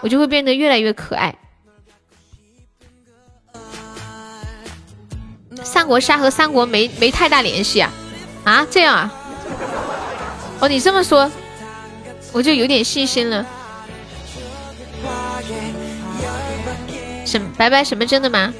[0.00, 1.36] 我就会变得越来越可爱。
[5.62, 7.92] 三国杀和三国没没太大联系啊？
[8.44, 9.12] 啊，这样啊？
[10.60, 11.30] 哦，你这么说，
[12.32, 13.46] 我就有点信心了。
[17.38, 18.52] 什白白什么真的吗？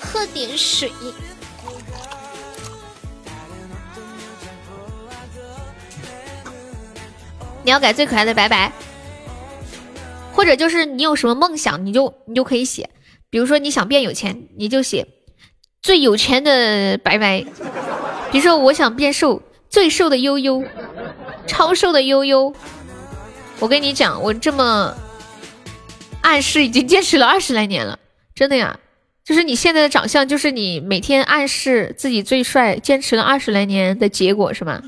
[0.00, 0.92] 喝点水。
[7.64, 8.70] 你要改最可爱的白白，
[10.32, 12.88] 或者就是你有什么梦想，你就你就可以写。
[13.28, 15.08] 比如说你想变有钱，你就写
[15.82, 17.44] 最有钱的白白。
[18.30, 20.62] 比如说我想变瘦，最瘦的悠悠，
[21.48, 22.54] 超瘦的悠悠。
[23.58, 24.96] 我跟你讲，我这么
[26.26, 28.00] 暗示已经坚持了二十来年了，
[28.34, 28.80] 真的呀。
[29.24, 34.82] 就是你现在的长相，就是你每天暗示自己最帅，坚持了二十来年的结果是吗？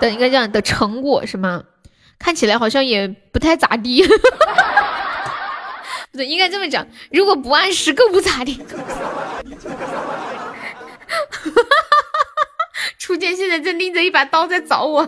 [0.00, 1.62] 的应该这样的成果是吗？
[2.18, 4.02] 看起来好像也不太咋地，
[6.10, 8.62] 不对，应该这么讲，如果不暗示更不咋地。
[12.98, 15.06] 初见现在正拎着一把刀在找我，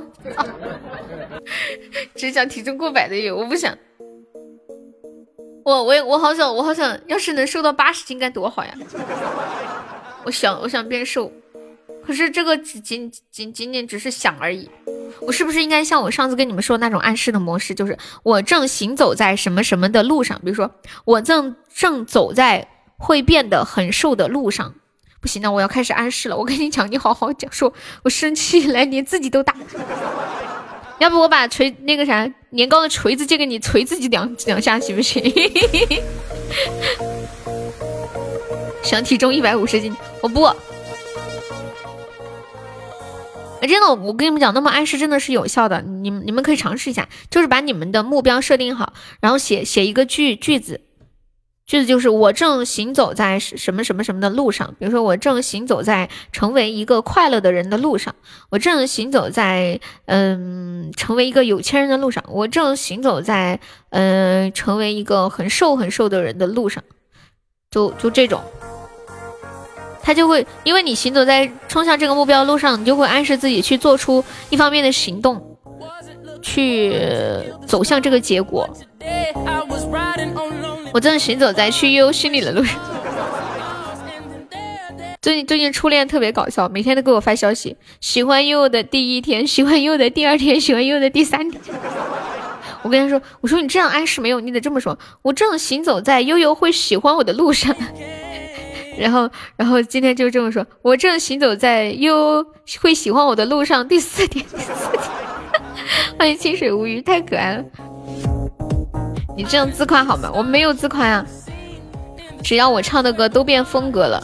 [2.17, 3.75] 只想体重过百的有，我不想。
[5.65, 8.75] 我我也我好想我好想要是能瘦到八十斤该多好呀！
[10.25, 11.31] 我想我想变瘦。
[12.05, 14.69] 可是这个仅仅仅仅仅只是想而已，
[15.21, 20.69] 我是不是应该像我上次跟你们说那种暗示的模式，就是我正行走在什么什么的路上，比如说
[21.05, 24.75] 我正正走在会变得很瘦的路上，
[25.21, 26.37] 不行，那我要开始暗示了。
[26.37, 29.55] 我跟你讲，你好好讲，说我生气来连自己都打，
[31.03, 35.21] 要不我把锤那个啥年糕的锤子借给你锤自己两两下行不行？
[38.85, 40.49] 想体重一百五十斤，我不。
[43.63, 50.81] 真的，我跟你们讲，那么暗示真的是有效的，你们你们可以尝试一下，就是把你们的目标设定好，然后写写一个句句子，
[51.65, 58.15] 句子就是我正行走在什么什么什么的路上，比如说我正行走在成为一个快乐的人的路上，
[58.51, 63.61] 我正行走在嗯成为一个有钱人的路上，我正行走在
[63.91, 66.83] 嗯成为一个很瘦很瘦的人的路上，
[67.71, 68.43] 就就这种。
[70.05, 75.57] 他就会，因为你行走在冲向这个目标路上，你就会暗示自己去做出一方面的行动，
[76.43, 77.01] 去
[77.69, 78.69] 走向这个结果。
[80.93, 82.79] 我正行走在去悠悠心里的路上。
[85.23, 91.63] 最近最近初恋特别搞笑，每天都给我发消息，喜欢悠悠的第一天，喜欢悠悠的第二天，喜欢悠悠的第三天。
[92.83, 97.75] 我跟他说，我说你这样暗示没有，你得这么说，我正行走在悠悠会喜欢我的路上。
[98.99, 102.45] 然后，然后今天就这么说，我正行走在悠
[102.81, 103.87] 会喜欢我的路上。
[103.87, 105.03] 第四天，第四天，
[106.19, 107.65] 欢迎清水无鱼，太可爱了。
[109.37, 110.31] 你这样自夸好吗？
[110.35, 111.27] 我没有自夸呀、啊，
[112.43, 114.23] 只要我唱的歌都变风格了，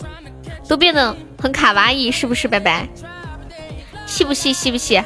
[0.68, 2.46] 都变得很卡哇伊，是不是？
[2.46, 2.88] 拜拜，
[4.06, 4.52] 细不细？
[4.52, 5.02] 细不细？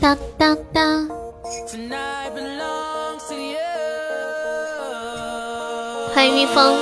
[0.00, 1.08] 哒哒哒。
[6.14, 6.76] 欢迎玉峰。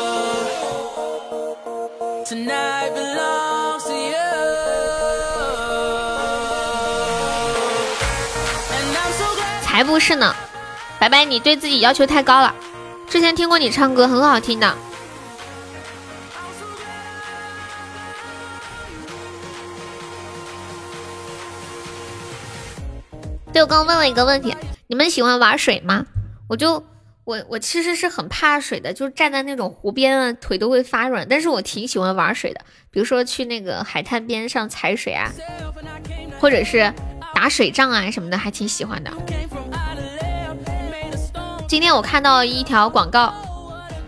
[2.25, 3.34] Tonight belongs to you.
[9.75, 10.33] 才不是呢，
[11.01, 12.55] 白白，你对自己要求太高了。
[13.09, 14.73] 之前听过你唱歌，很好听的。
[23.53, 24.55] 对，我刚问了一个问题，
[24.87, 26.07] 你们喜欢玩水吗？
[26.49, 26.75] 我就
[27.25, 31.27] 我我其实是很怕水的，就是站在那种湖边啊，腿都会发软。
[31.29, 32.61] 但是我挺喜欢玩水的，
[32.93, 35.33] 比如说去那个海滩边上踩水啊，
[36.39, 36.95] 或者是
[37.35, 39.11] 打水仗啊什么的，还挺喜欢的。
[41.69, 43.35] 今天我看到一条广告，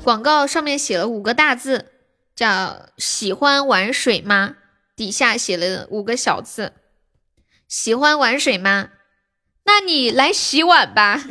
[0.05, 1.93] 广告上面写了五个大字，
[2.35, 4.55] 叫“喜欢玩水吗”，
[4.95, 6.73] 底下写了五个小字
[7.67, 8.91] ，“喜欢玩水吗”。
[9.67, 11.25] 那你来洗碗吧。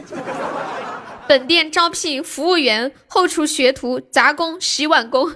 [1.27, 5.31] 本店招聘服务员、后厨学徒、杂工、洗碗工。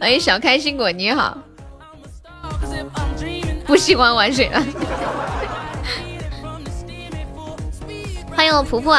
[0.00, 1.36] 哎，小开心果你好，
[3.66, 4.62] 不喜欢玩水了。
[8.34, 8.94] 欢迎我婆婆，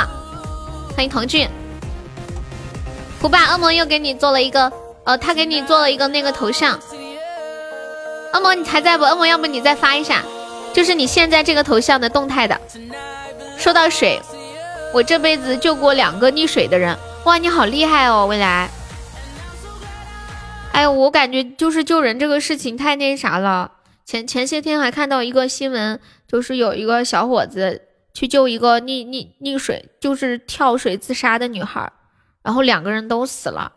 [0.95, 1.47] 欢迎童俊。
[3.21, 4.71] 胡爸，恶魔又给你做了一个，
[5.05, 6.77] 呃，他给你做了一个那个头像。
[8.34, 9.05] 恶魔，你还在不？
[9.05, 10.21] 恶魔，要不你再发一下，
[10.73, 12.59] 就是你现在这个头像的动态的。
[13.57, 14.21] 说到水，
[14.93, 16.97] 我这辈子救过两个溺水的人。
[17.23, 18.69] 哇，你好厉害哦，未来。
[20.73, 23.73] 哎呦，我感觉就是救人这个事情太那啥了。
[24.05, 27.81] 前前些天还看到一个新闻，就是有一个小伙子
[28.13, 31.91] 去救一个溺溺溺水，就是跳水自杀的女孩，
[32.43, 33.71] 然后两个人都死了。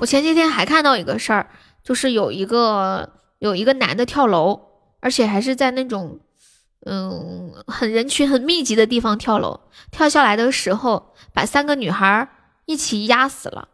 [0.00, 1.50] 我前些天还看到一个事儿。
[1.82, 4.60] 就是有一个有一个男的跳楼，
[5.00, 6.20] 而且还是在那种
[6.84, 9.60] 嗯很人群很密集的地方跳楼，
[9.90, 12.28] 跳下来的时候把三个女孩
[12.66, 13.68] 一起压死了。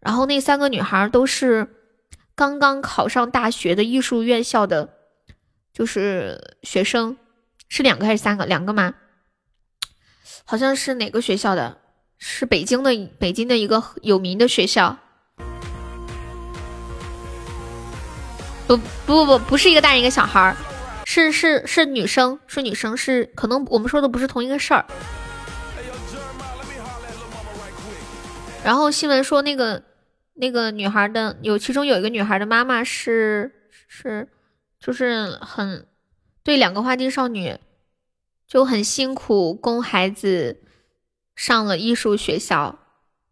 [0.00, 1.68] 然后那三个女孩都是
[2.34, 4.88] 刚刚考上大学的艺术院校的，
[5.72, 7.16] 就是学生，
[7.68, 8.46] 是两个还是三个？
[8.46, 8.94] 两个吗？
[10.44, 11.78] 好像是哪个学校的？
[12.16, 14.96] 是北京的北京的一个有名的学校。
[18.66, 20.56] 不不不不，不是一个大人一个小孩儿，
[21.04, 24.84] 是是是女生，是女生，是可能我们说的不是同一个事儿。
[28.64, 29.82] 然后新闻说那个
[30.38, 33.52] 那个女孩的有其中有一个女孩的妈妈是
[33.86, 34.28] 是
[34.80, 35.86] 就是很
[36.42, 37.58] 对两个花季少女
[38.46, 40.62] 就很辛苦供孩子
[41.36, 42.78] 上了艺术学校。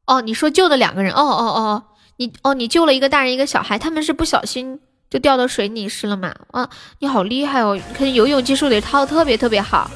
[0.07, 1.85] 哦，你说救的两个人，哦哦哦，
[2.16, 4.81] 你哦你救了一个大人一个小孩，他们是不小心。
[5.09, 6.35] 就掉到水里是了嘛？
[6.51, 6.69] 啊，
[6.99, 7.77] 你好厉害哦！
[7.77, 9.89] 你看游泳技术得套特别特别好。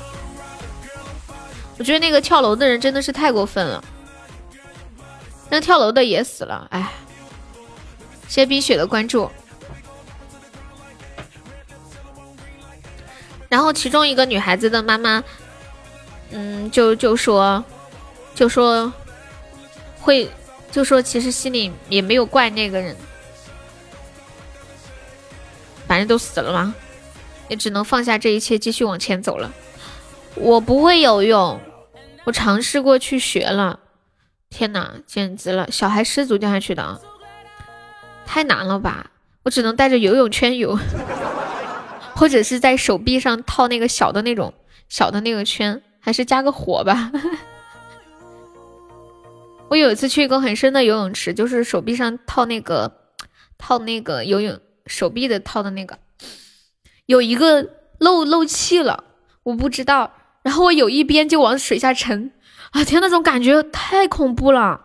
[1.78, 3.82] 我觉得那个跳楼的人真的是太过分了。
[5.50, 6.90] 那跳楼的也死了，哎。
[8.28, 9.28] 谢冰雪的关注。
[13.48, 15.24] 然后其中一个女孩子的妈妈，
[16.30, 17.64] 嗯，就就说，
[18.32, 18.92] 就说
[20.00, 20.30] 会，
[20.70, 22.94] 就说其实心里也没有怪那个人。
[25.88, 26.72] 反正都死了嘛？
[27.48, 29.52] 也只能放下这一切，继续往前走了。
[30.36, 31.60] 我不会游泳，
[32.22, 33.79] 我尝试过去学了。
[34.50, 35.70] 天哪，简直了！
[35.70, 37.00] 小孩失足掉下去的啊，
[38.26, 39.10] 太难了吧？
[39.44, 40.78] 我只能带着游泳圈游，
[42.14, 44.52] 或者是在手臂上套那个小的那种
[44.88, 47.10] 小的那个圈，还是加个火吧。
[49.70, 52.92] 我有一次去一个很深的游泳池，就是手臂上套那个
[53.56, 54.58] 套那个游泳。
[54.86, 55.96] 手臂的套的那个
[57.06, 57.64] 有一个
[57.98, 59.04] 漏漏气了，
[59.44, 60.12] 我不知道。
[60.42, 62.32] 然后我有一边就往水下沉，
[62.70, 64.80] 啊天，那种感觉太恐怖了，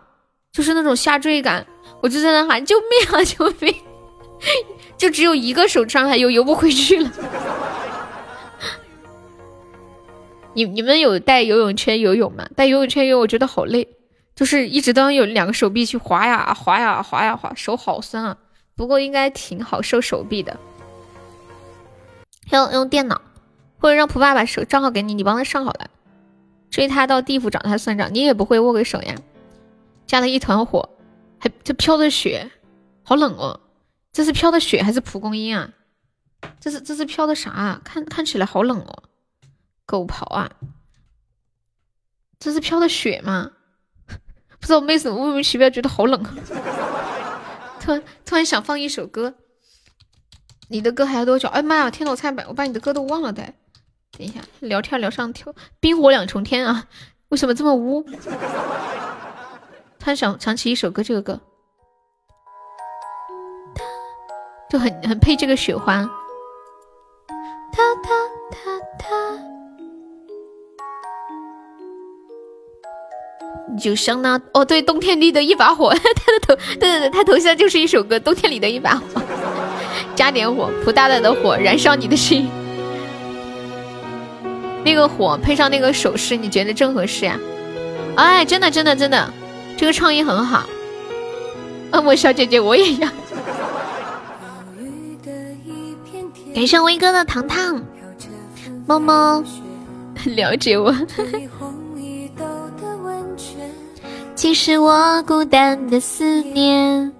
[0.52, 1.66] 就是那种下坠感。
[2.02, 3.74] 我就在那喊救命啊，救命！
[4.98, 7.10] 就只有一个手上还游游不回去了。
[10.54, 12.46] 你你们有带游泳圈游泳吗？
[12.56, 13.86] 带游泳圈游，我觉得好累，
[14.34, 18.36] 就是一直都要有两个手臂去划呀划呀划呀划，手好酸啊。
[18.74, 20.58] 不过应该挺好受手臂的，
[22.50, 23.20] 要用电脑，
[23.78, 25.88] 或者让蒲爸把手账号给你，你帮他上好了。
[26.70, 29.14] 追他到地府找他算账，你也不会握个手呀。
[30.06, 30.88] 加了一团火，
[31.38, 32.50] 还这飘的雪，
[33.02, 33.60] 好冷哦。
[34.12, 35.70] 这是飘的雪还是蒲公英啊？
[36.60, 37.80] 这是这是飘的啥？
[37.84, 39.02] 看看起来好冷哦。
[39.84, 40.50] 狗刨啊，
[42.38, 43.52] 这是飘的雪吗？
[44.58, 46.22] 不知道为什么莫名其妙觉得好冷。
[47.80, 49.34] 突然突然想放一首歌，
[50.68, 51.48] 你的歌还要多久？
[51.48, 53.54] 哎妈呀，天呐，我差点把我把你的歌都忘了的。
[54.16, 56.86] 等一下，聊天聊上头，冰火两重天啊！
[57.28, 58.04] 为什么这么污？
[59.98, 61.38] 他想想起一首歌，这个歌
[64.70, 66.02] 就很很配这个雪花。
[67.72, 68.08] 哒哒
[68.50, 68.56] 哒
[68.98, 69.06] 哒，
[73.78, 79.20] 就像那哦，对，冬天里的一把火， 他的头，对对对，他头像就是一首歌，冬天里的一把火，
[80.14, 82.48] 加点火，普大大的火，燃烧你的心。
[84.86, 87.36] 那个火配上那个手势，你觉得正合适呀？
[88.14, 89.28] 哎，真的真的真的，
[89.76, 90.64] 这个创意很好。
[91.90, 93.08] 恶魔小姐姐，我也要。
[96.54, 97.82] 感谢威哥的糖糖，
[98.86, 99.42] 猫猫
[100.24, 100.94] 了解我。
[104.36, 107.12] 其实我孤单的思念，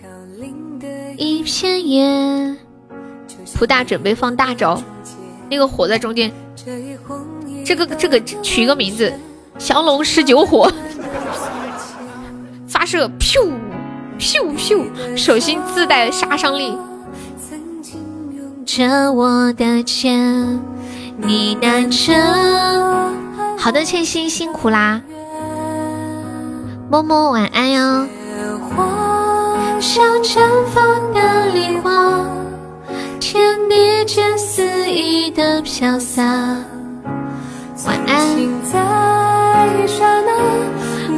[0.00, 0.10] 飘
[0.40, 2.56] 零的一片叶。
[3.54, 4.82] 普大准备放大招，
[5.48, 6.32] 那个火在中间。
[7.64, 9.12] 这个这个取一个名字，
[9.56, 10.68] 降龙十九火，
[12.66, 13.52] 发射，咻
[14.18, 16.76] 咻咻，手心自带杀伤力。
[18.64, 20.18] 着我的肩，
[21.18, 22.12] 呢喃着。
[23.56, 25.00] 好的，千心辛苦啦，
[26.90, 28.06] 么么晚安哟。
[29.78, 30.40] 像绽
[30.74, 32.35] 放的梨花。
[33.18, 36.22] 天地间肆意的飘洒，
[37.86, 38.26] 晚安。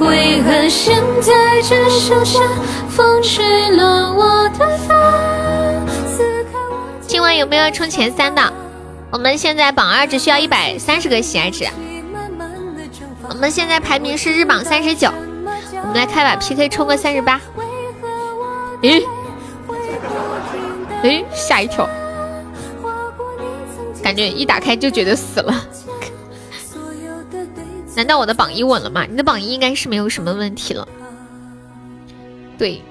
[0.01, 2.41] 为何现在只剩下，
[2.89, 4.95] 风吹乱我的发？
[7.07, 8.53] 今晚有没有冲前三的？
[9.11, 11.66] 我们现在榜二只需要一百三十个喜爱值。
[13.29, 15.11] 我们现在排名是日榜三十九，
[15.83, 17.41] 我们来开把 PK 冲个三十八。
[18.83, 19.03] 咦？
[21.03, 21.89] 哎，吓一跳，
[24.03, 25.55] 感觉一打开就觉得死了。
[27.95, 29.05] 难道我的榜一稳了吗？
[29.09, 30.87] 你的榜一应该是没有什么问题了。
[32.57, 32.83] 对，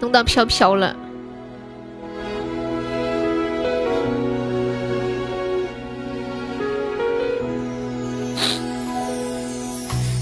[0.00, 0.94] 弄到飘飘了。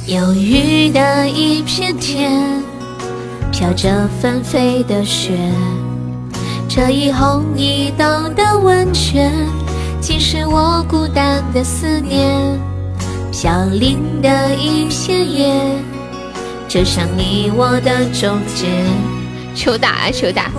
[0.06, 2.62] 忧郁的一片天，
[3.50, 5.36] 飘着纷飞的雪。
[6.68, 9.32] 这一红一豆的温泉，
[10.00, 12.36] 竟是我孤单的思念。
[13.32, 15.54] 飘零的一片叶，
[16.68, 18.66] 就像你我的终结。
[19.54, 20.50] 求打啊求打！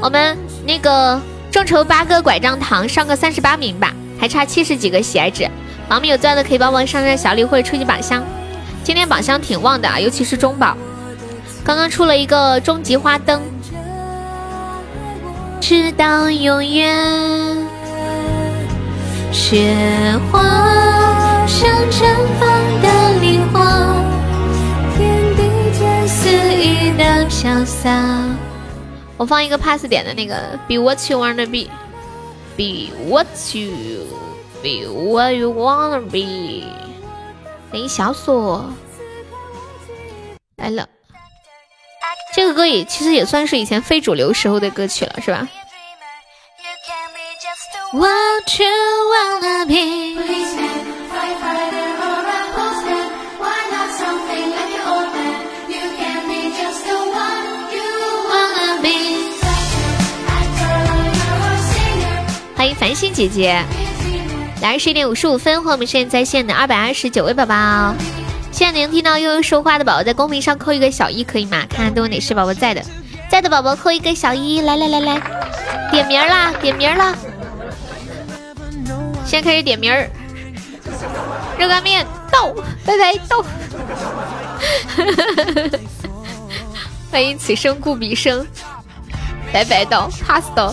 [0.00, 1.20] 我们那个
[1.50, 5.48] 众筹八个拐杖糖，上个三十八名吧，还差七十几个喜爱值。
[5.88, 8.22] 榜里有钻的可以帮忙上上小礼或者出去榜箱。
[8.84, 10.76] 今天榜箱挺旺的啊，尤其是中宝，
[11.64, 13.40] 刚刚出了一个终极花灯。
[15.66, 17.56] 直到永远，
[19.32, 19.74] 雪
[20.30, 20.42] 花
[21.46, 23.96] 像绽放的梨花，
[24.94, 25.40] 天地
[25.72, 27.90] 间肆意的飘洒。
[29.16, 30.36] 我放一个 pass 点的那个
[30.68, 36.64] ，Be what you wanna be，Be what you，Be what you wanna be。
[37.72, 38.70] 等小锁
[40.58, 40.86] 来了。
[42.34, 45.46] 这个歌也其实也算是以前非主流时候的歌曲了，是吧？
[62.56, 63.62] 欢迎繁星姐姐，
[64.60, 67.94] 来十一点五十五分，欢迎我们现在在线的二百二十九位宝宝。
[68.54, 71.66] 现在能听到悠悠说话的宝宝，在公屏上扣一个小一，可以吗？
[71.68, 72.80] 看看都有哪些宝宝在的，
[73.28, 75.20] 在的宝宝扣一个小一，来来来来，
[75.90, 77.16] 点名啦，点名啦！
[79.26, 80.08] 现在开始点名儿，
[81.58, 82.54] 热干面到，
[82.86, 83.44] 拜拜到，
[87.10, 88.46] 欢迎此生故彼生，
[89.52, 90.72] 拜拜到，pass 到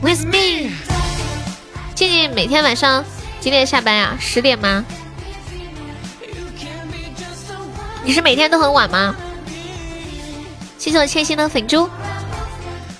[0.00, 0.70] ，with me，
[1.94, 3.04] 静静每天晚上。
[3.44, 4.16] 几点下班呀？
[4.18, 4.82] 十点吗？
[8.02, 9.14] 你是每天都很晚吗？
[10.78, 11.86] 谢谢我千心的粉猪。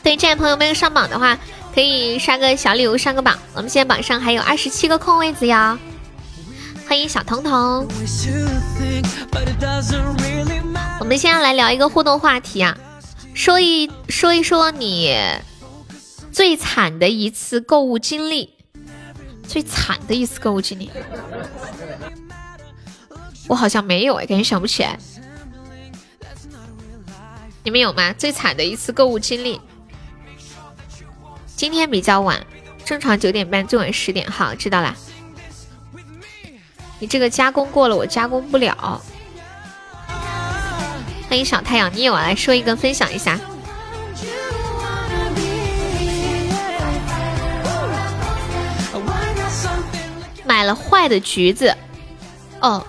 [0.03, 1.39] 对，这位朋友没有上榜的话，
[1.75, 3.39] 可以刷个小礼物上个榜。
[3.55, 5.79] 我们现在榜上还有二十七个空位子哟。
[6.87, 7.89] 欢迎小彤彤。
[11.01, 12.77] 我们现在来聊一个互动话题啊，
[13.33, 15.17] 说一说一说你
[16.31, 18.54] 最惨的一次购物经历。
[19.47, 20.91] 最惨的一次购物经历，
[23.47, 24.99] 我好像没有哎，感觉想不起来。
[27.63, 28.13] 你们有吗？
[28.13, 29.61] 最惨的一次购物经历，
[31.57, 32.45] 今天比较晚，
[32.85, 34.31] 正常九点半，最晚十点。
[34.31, 34.95] 好，知道啦。
[36.99, 39.03] 你这个加工过了，我加工不了。
[41.29, 43.41] 欢迎小太阳，你也我来说一个，分享一下。
[50.55, 51.75] 买了坏的橘子。
[52.61, 52.87] 哦，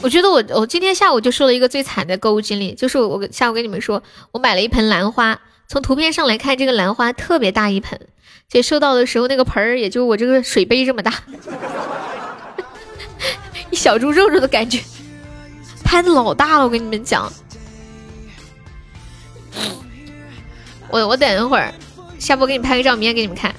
[0.00, 4.00] 我觉得我我今天下午就说了一个最惨的购物经历，就是我下午跟你们说，
[4.30, 8.00] 我买了一盆兰花，从图片上来看，这个兰花特别大一盆，
[8.48, 11.12] 且收到的时候那个盆儿也就我这个水杯这么大，
[13.70, 14.80] 一小猪肉肉的感觉，
[15.82, 17.32] 拍的老大了，我跟你们讲。
[20.88, 21.74] 我我等一会儿
[22.20, 23.52] 下播给你拍个照明天给你们看。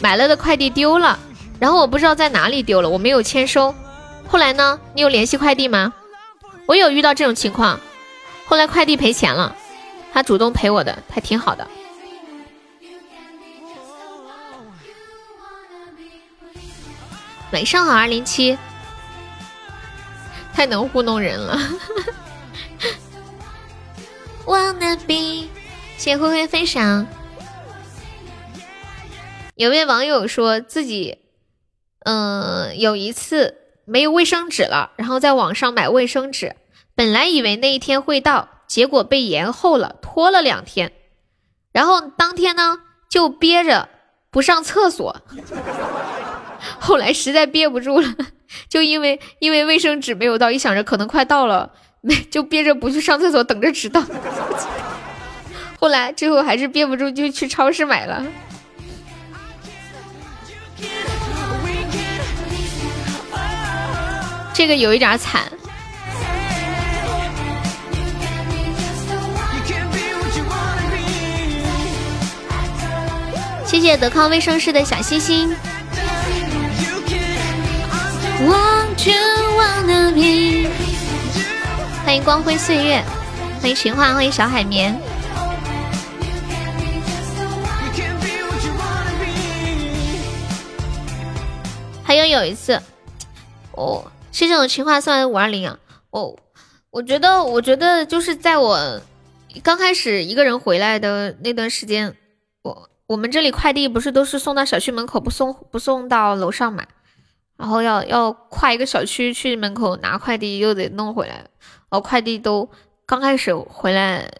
[0.00, 1.18] 买了的快递丢了，
[1.62, 3.72] 然后我不知道在哪里丢了，我没有签收。
[4.26, 4.80] 后来呢？
[4.94, 5.94] 你有联系快递吗？
[6.66, 7.78] 我有遇到这种情况，
[8.46, 9.54] 后来快递赔钱了，
[10.12, 11.64] 他主动赔我的，还挺好的。
[17.52, 18.58] 晚上好，二零七，
[20.52, 21.56] 太能糊弄人了。
[24.44, 25.46] Wanna be，
[25.96, 27.06] 谢谢灰灰分享。
[29.54, 31.18] 有位网友说自己，
[32.04, 36.56] 嗯，有一次没有卫生纸了，然后在网上买卫生纸，
[36.94, 40.92] 本来以为那一天会到，结果被延后了，拖了两天。
[41.72, 43.88] 然后当天呢，就憋着
[44.30, 45.22] 不上厕所，
[46.78, 48.14] 后来实在憋不住了，
[48.68, 51.72] 就因为因为卫生纸没有到，一想着可能快到了。
[52.04, 54.02] 没就憋着不去上厕所，等着迟到。
[55.78, 58.26] 后来最后还是憋不住，就去超市买了。
[64.62, 65.42] 这个有一点惨。
[73.66, 75.52] 谢谢德康卫生室的小心心。
[82.04, 83.02] 欢迎光辉岁月，
[83.60, 84.96] 欢迎情话，欢迎小海绵。
[92.04, 92.80] 还有有一次，
[93.72, 95.78] 哦，是这种情话算五二零啊。
[96.10, 96.36] 哦，
[96.90, 99.00] 我觉得，我觉得就是在我
[99.62, 102.16] 刚开始一个人回来的那段时间，
[102.62, 106.84] 我我们这里快递不是都是送到小区门口，不送不送到楼上嘛，
[107.56, 111.46] 然后要要跨一个小区去门口拿快递，又得弄回来。
[111.90, 112.70] 哦，快递都
[113.04, 114.30] 刚开始回来，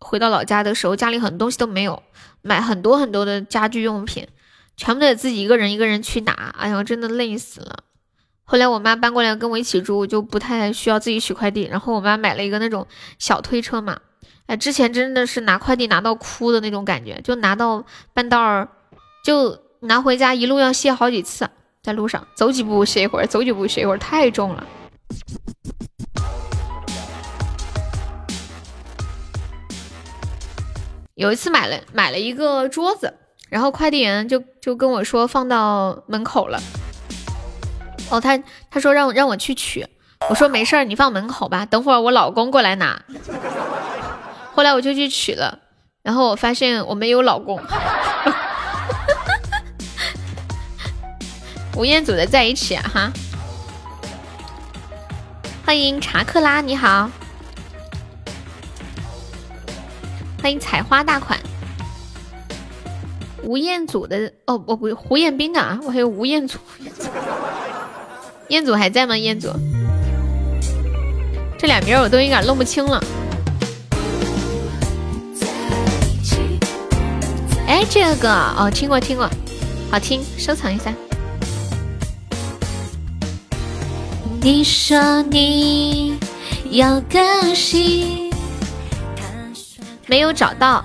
[0.00, 2.02] 回到老家的时候，家里很多东西都没有，
[2.42, 4.26] 买很多很多的家居用品，
[4.76, 7.84] 全部得自己一个人一个人去拿，哎呀，真的累死了。
[8.50, 11.68] 后来我妈搬过来跟我一起住，我就不太需要自己取快递。
[11.70, 12.84] 然后我妈买了一个那种
[13.16, 14.00] 小推车嘛，
[14.46, 18.68] 哎，之前真的是拿快递拿到哭的那种感觉，就拿到半道儿，
[19.24, 21.48] 就拿回家一路要卸好几次，
[21.80, 24.66] 在路上走几步歇一会儿，走几步歇一会儿，太重了。
[31.14, 33.14] 有一次买了买了一个桌子，
[33.48, 36.60] 然后快递员就就跟我说放到门口了。
[38.10, 38.38] 哦，他
[38.70, 39.86] 他说让我让我去取，
[40.28, 43.00] 我说没事儿，你放门口吧，等会儿我老公过来拿。
[44.52, 45.60] 后来我就去取了，
[46.02, 47.60] 然后我发现我没有老公。
[51.76, 53.10] 吴彦祖的在一起哈，
[55.64, 57.10] 欢迎查克拉，你好。
[60.42, 61.38] 欢迎采花大款，
[63.42, 66.58] 吴彦祖的哦，不不，胡彦斌的啊，我还有吴彦祖，
[68.50, 69.16] 彦祖还在吗？
[69.16, 69.48] 彦祖，
[71.56, 73.00] 这俩名我都有点弄不清了。
[77.68, 79.30] 哎，这个歌哦，听过听过，
[79.88, 80.92] 好听，收藏一下。
[84.42, 86.18] 你说你
[86.70, 88.32] 要更新。
[90.08, 90.84] 没有找到，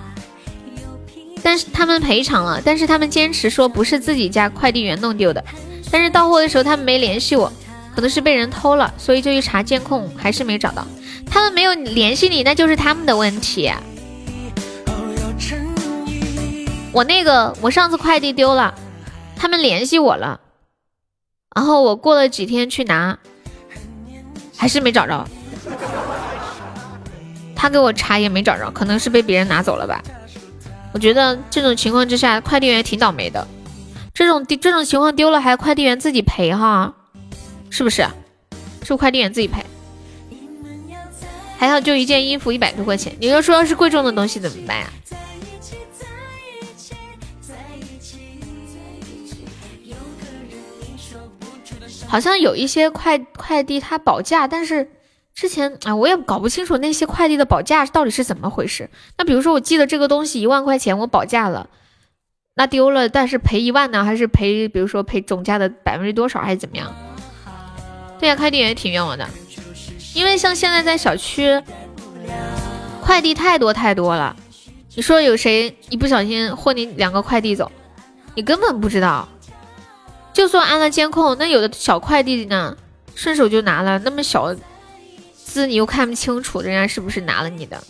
[1.41, 5.43] 但是他们赔偿了，但是他们坚持说不是自己家快递员弄丢的，
[5.91, 7.51] 但是到货的时候他们没联系我，
[7.93, 10.85] 可能是被人偷了，所以就去查监控，还是没找到。
[11.29, 13.71] 他们没有联系你，那就是他们的问题。
[16.91, 18.73] 我那个我上次快递丢了，
[19.35, 20.39] 他们联系我了，
[21.55, 23.17] 然后我过了几天去拿，
[24.57, 25.27] 还是没找着。
[27.55, 30.01] 他给我查也没找着，可能是被别人拿走了吧。
[30.93, 33.45] 我觉得这种情况之下，快递员挺倒霉的。
[34.15, 36.95] 这种这种情况丢了还快递员自己赔哈，
[37.69, 38.07] 是不是？
[38.81, 39.63] 是不快递员自己赔？
[41.57, 44.87] 还要就一件衣服一百多块钱，你要说要是贵重的东西怎么办呀？
[52.07, 54.89] 好像有一些快快递它保价，但是
[55.33, 58.89] 之前啊我也搞不清楚那些快递的保价到底是怎么回事。
[59.17, 61.69] 那比如说我记得这个东西一万块钱我保价了。
[62.57, 66.93] 那丢了，但是赔一万呢，还是赔比如说赔总价的百分之多少，还是怎么样？
[68.17, 69.27] 对呀，快递员也挺冤枉的，
[70.13, 71.61] 因为像现在在小区，
[73.01, 74.33] 快递太多太多了。
[74.95, 77.69] 你说有谁一不小心混你两个快递走，
[78.35, 79.27] 你根本不知道。
[80.31, 82.77] 就算安了监控，那有的小快递呢，
[83.15, 84.55] 顺手就拿了，那么小
[85.33, 87.83] 字你又看不清楚，人家是不是拿了你的？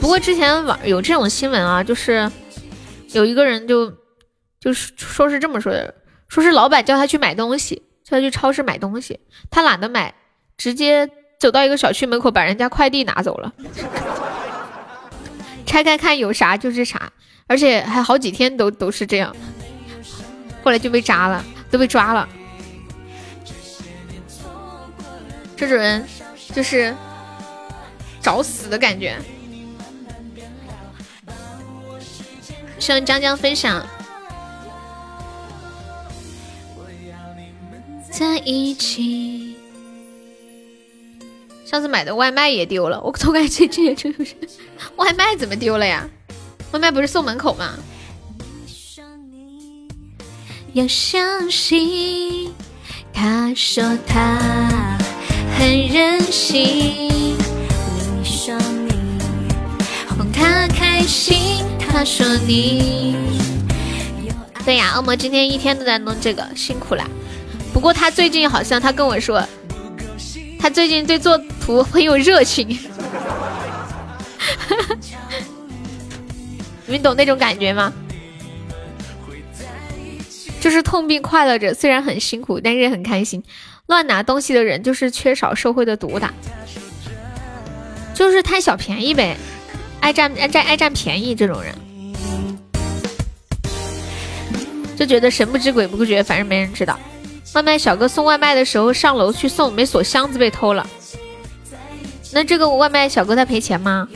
[0.00, 2.30] 不过之前网有这种新闻啊，就是
[3.12, 3.90] 有一个人就
[4.60, 5.94] 就是说是这么说的，
[6.28, 9.18] 说是老板叫他去买东西，叫他去超市买东西，
[9.50, 10.14] 他懒得买，
[10.58, 11.08] 直接
[11.38, 13.52] 走到一个小区门口把人家快递拿走了。
[15.64, 17.10] 拆开看有啥就是啥，
[17.46, 19.34] 而且还好几天都都是这样，
[20.62, 22.28] 后来就被扎了，都被抓了。
[25.56, 26.04] 这种人
[26.52, 26.94] 就是
[28.20, 29.16] 找死的感觉。
[32.84, 33.82] 希望江江分享。
[38.10, 39.56] 在一起。
[41.64, 44.36] 上次买的外卖也丢了，我总感觉这也就是
[44.96, 46.06] 外卖怎么丢了呀？
[46.72, 47.72] 外卖不是送门口吗？
[50.74, 52.52] 要相信，
[53.14, 54.98] 他说他
[55.58, 56.60] 很任性，
[57.32, 58.92] 你说你
[60.06, 61.64] 哄他开心。
[61.94, 63.14] 他说你，
[64.64, 67.08] 对呀，恶魔今天一天都在弄这个，辛苦了。
[67.72, 69.46] 不过他最近好像他跟我说。
[70.58, 72.66] 他最近对做图很有热情，
[76.86, 77.92] 你们懂那种感觉吗？
[80.60, 83.40] 就是痛并快乐着，虽然很辛苦，但是很开心。
[83.86, 86.34] 乱拿东西的人就是缺少社会的毒打，
[88.14, 89.36] 就是贪小便宜呗，
[90.04, 91.74] 爱占爱占爱占便宜这种人，
[94.94, 97.00] 就觉得神不知鬼不觉，反正没人知道。
[97.54, 100.86] 外卖小哥送外卖的时候上楼去送，没锁箱子被偷了。
[102.34, 104.06] 那这个外卖小哥他赔钱吗？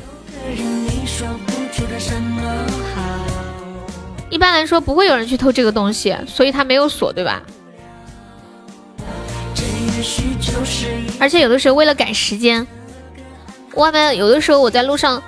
[4.29, 7.43] 一般来说不会有人去偷这个东西，所以他没有锁，对吧？
[11.19, 12.67] 而且有的时候为了赶时间，
[13.73, 15.23] 外卖有的时候我在路上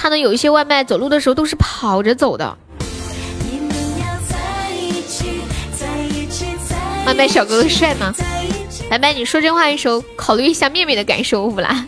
[0.00, 2.56] 看到有一些外卖走路的时候都是跑着走的。
[7.04, 8.10] 外卖小哥哥帅吗？
[8.88, 11.84] 白白，你说这话的时候考虑一下妹妹的感受不啦？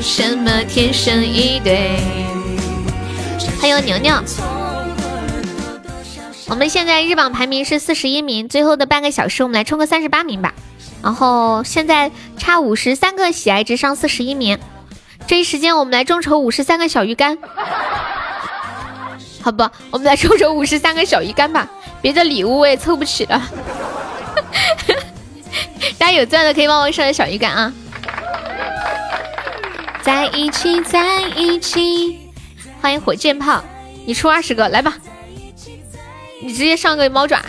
[0.00, 2.00] 什么天生一对？
[3.60, 4.14] 还有牛牛，
[6.48, 10.54] 我们现在日榜排名是四十一名，最后的半个小时我们来冲个三十八名吧。
[11.02, 14.58] 然后现在差五十三个喜爱值上四十一名，
[15.28, 17.36] 这一时间我们来众筹五十三个小鱼干，
[19.42, 19.62] 好不？
[19.90, 21.68] 我们来众筹五十三个小鱼干吧。
[22.00, 23.42] 别的礼物我也凑不起了，
[25.98, 27.70] 大家有钻的可以帮我上点小鱼干啊！
[30.02, 32.30] 在一起，在一起，
[32.80, 33.62] 欢迎火箭炮，
[34.06, 34.96] 你出二十个来吧，
[36.40, 37.42] 你直接上个猫爪，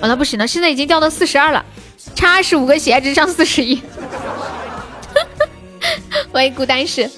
[0.00, 1.64] 完了不行了，现在已经掉到四十二了，
[2.16, 3.80] 差二十五个血只上四十一，
[6.32, 7.10] 欢迎孤单是，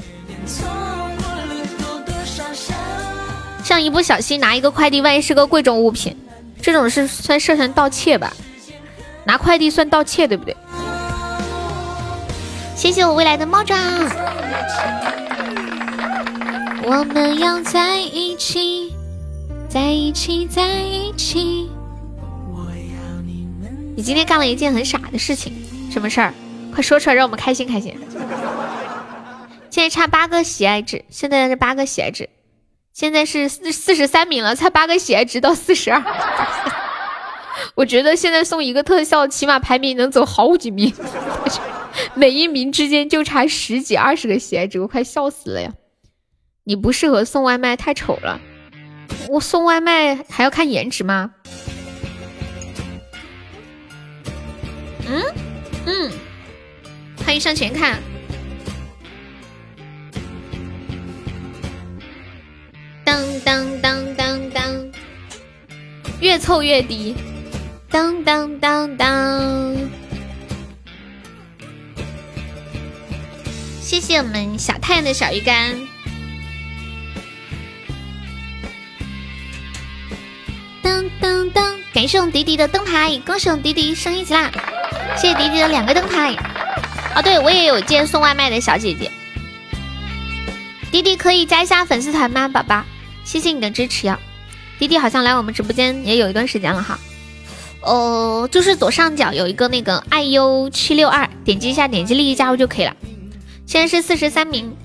[3.62, 6.16] 像一不小心拿一个快递，万一是个贵重物品。
[6.60, 8.32] 这种是算涉嫌盗窃吧？
[9.24, 10.56] 拿快递算盗窃对不对？
[12.74, 13.76] 谢谢我未来的猫爪。
[16.82, 18.92] 我们要在一起，
[19.68, 21.70] 在一起，在一起。
[23.96, 25.52] 你今天干了一件很傻的事情，
[25.88, 26.34] 什么事儿？
[26.74, 27.96] 快说出来，让我们开心开心。
[29.84, 32.30] 现在差八个喜爱值，现在是八个喜爱值。
[32.94, 36.02] 现在是四四十三名了，才八个喜爱值到四十二。
[37.76, 40.90] 我觉得现在送一个特效，起码排名能走好几名，
[42.14, 45.74] 每一名之间就差十几二十个喜爱值，我快笑死了呀！
[46.64, 48.40] 你不适合送外卖，太丑了。
[49.28, 51.30] 我送外卖还要看颜值吗？
[55.06, 55.22] 嗯
[55.84, 56.10] 嗯，
[57.26, 57.98] 欢迎向前看。
[63.04, 64.92] 当当当当当，
[66.20, 67.14] 越凑越低。
[67.90, 69.76] 当当当当，
[73.80, 75.78] 谢谢我们小太阳的小鱼干。
[80.82, 84.50] 当当当感谢我们迪迪的灯牌，恭喜我们迪迪升一级啦！
[85.16, 86.34] 谢谢迪迪的两个灯牌。
[87.14, 89.08] 哦，对我也有件送外卖的小姐姐。
[90.90, 92.84] 迪迪可以加一下粉丝团吗，宝宝？
[93.24, 94.18] 谢谢你的支持呀！
[94.78, 96.98] 迪迪好像来我们直播间也有一段时间了哈。
[97.80, 102.96] 哦，就是左上角有一个那个爱优七六二，点击一下，点击立即加入就可以了。
[103.66, 104.76] 现在是四十三名，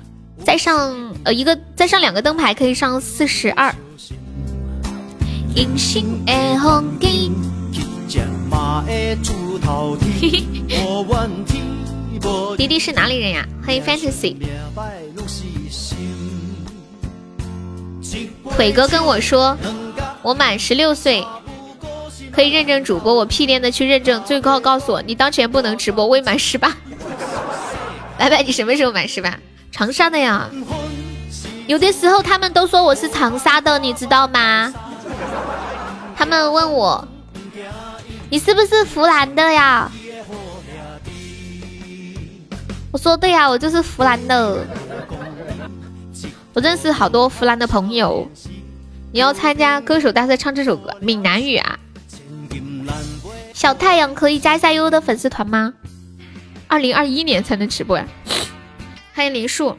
[0.44, 3.74] 再上呃一个，再上两个灯牌可以上四十二。
[12.58, 13.48] 迪迪 是哪里人呀？
[13.66, 14.36] 欢迎 Fantasy。
[18.56, 19.58] 腿哥跟我说，
[20.22, 21.26] 我满十六岁
[22.32, 26.76] 可以认证主播，我屁颠的去认证，最高告诉我你当前不能直播，未满十八。
[28.18, 29.38] 拜拜，你什么时候满十八？
[29.72, 30.50] 长沙的呀。
[31.68, 34.74] 有的时候他们都说我是长沙的，你知道吗？
[36.18, 37.08] 他们问我，
[38.30, 39.90] 你是不是湖南的呀？
[42.92, 44.66] 我说对呀，我就是湖南的。
[46.54, 48.28] 我认识好多湖南的朋友。
[49.12, 51.80] 你要参加歌手大赛唱这首歌，闽南语啊。
[53.54, 55.74] 小太阳可以加一下悠悠的粉丝团吗？
[56.68, 58.08] 二零二一年才能直播呀。
[59.14, 59.78] 欢迎林树。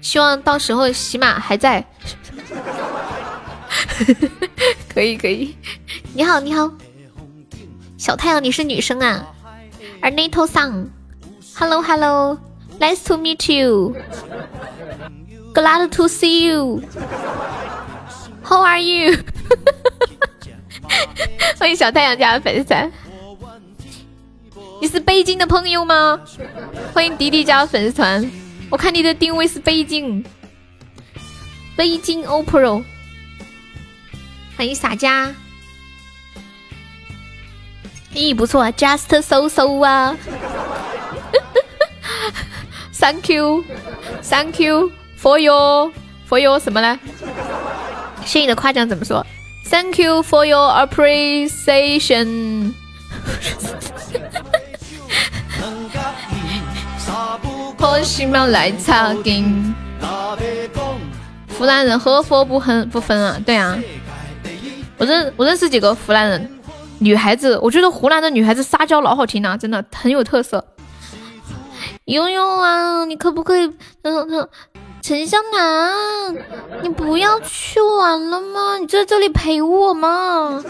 [0.00, 1.84] 希望到时候喜马还在。
[4.88, 5.54] 可以可以。
[6.14, 6.72] 你好你好，
[7.98, 9.26] 小太阳你是女生啊？
[10.00, 11.82] 而 Nato Song，Hello
[12.80, 19.18] Nice to meet you，Glad to see you，How are you？
[21.58, 22.90] 欢迎小太阳家的粉丝，
[24.80, 26.18] 你是北京的朋友吗？
[26.94, 28.32] 欢迎迪迪家的粉丝团，
[28.70, 30.24] 我看你的定位是北京，
[31.76, 32.82] 北京 OPRO，
[34.56, 35.34] 欢迎洒家。
[38.14, 40.16] 咦，不错，Just so so 啊
[43.00, 45.90] ！Thank you，Thank you for your
[46.28, 46.98] for your 什么呢？
[48.24, 49.24] 谢谢你的夸奖，怎么说
[49.70, 52.74] ？Thank you for your appreciation。
[57.78, 59.74] 可惜嘛，来查根。
[61.58, 63.40] 湖南人喝佛不分不分啊？
[63.44, 63.78] 对啊，
[64.98, 66.50] 我认我认识几个湖南人。
[66.98, 70.62] 女孩子，我觉得湖南的女孩子撒娇老好听了，真的很有特色。
[72.10, 73.72] 悠悠啊，你可不可以，
[74.02, 74.48] 嗯嗯，
[75.00, 76.36] 陈湘南，
[76.82, 78.78] 你不要去玩了吗？
[78.78, 80.60] 你在这里陪我吗？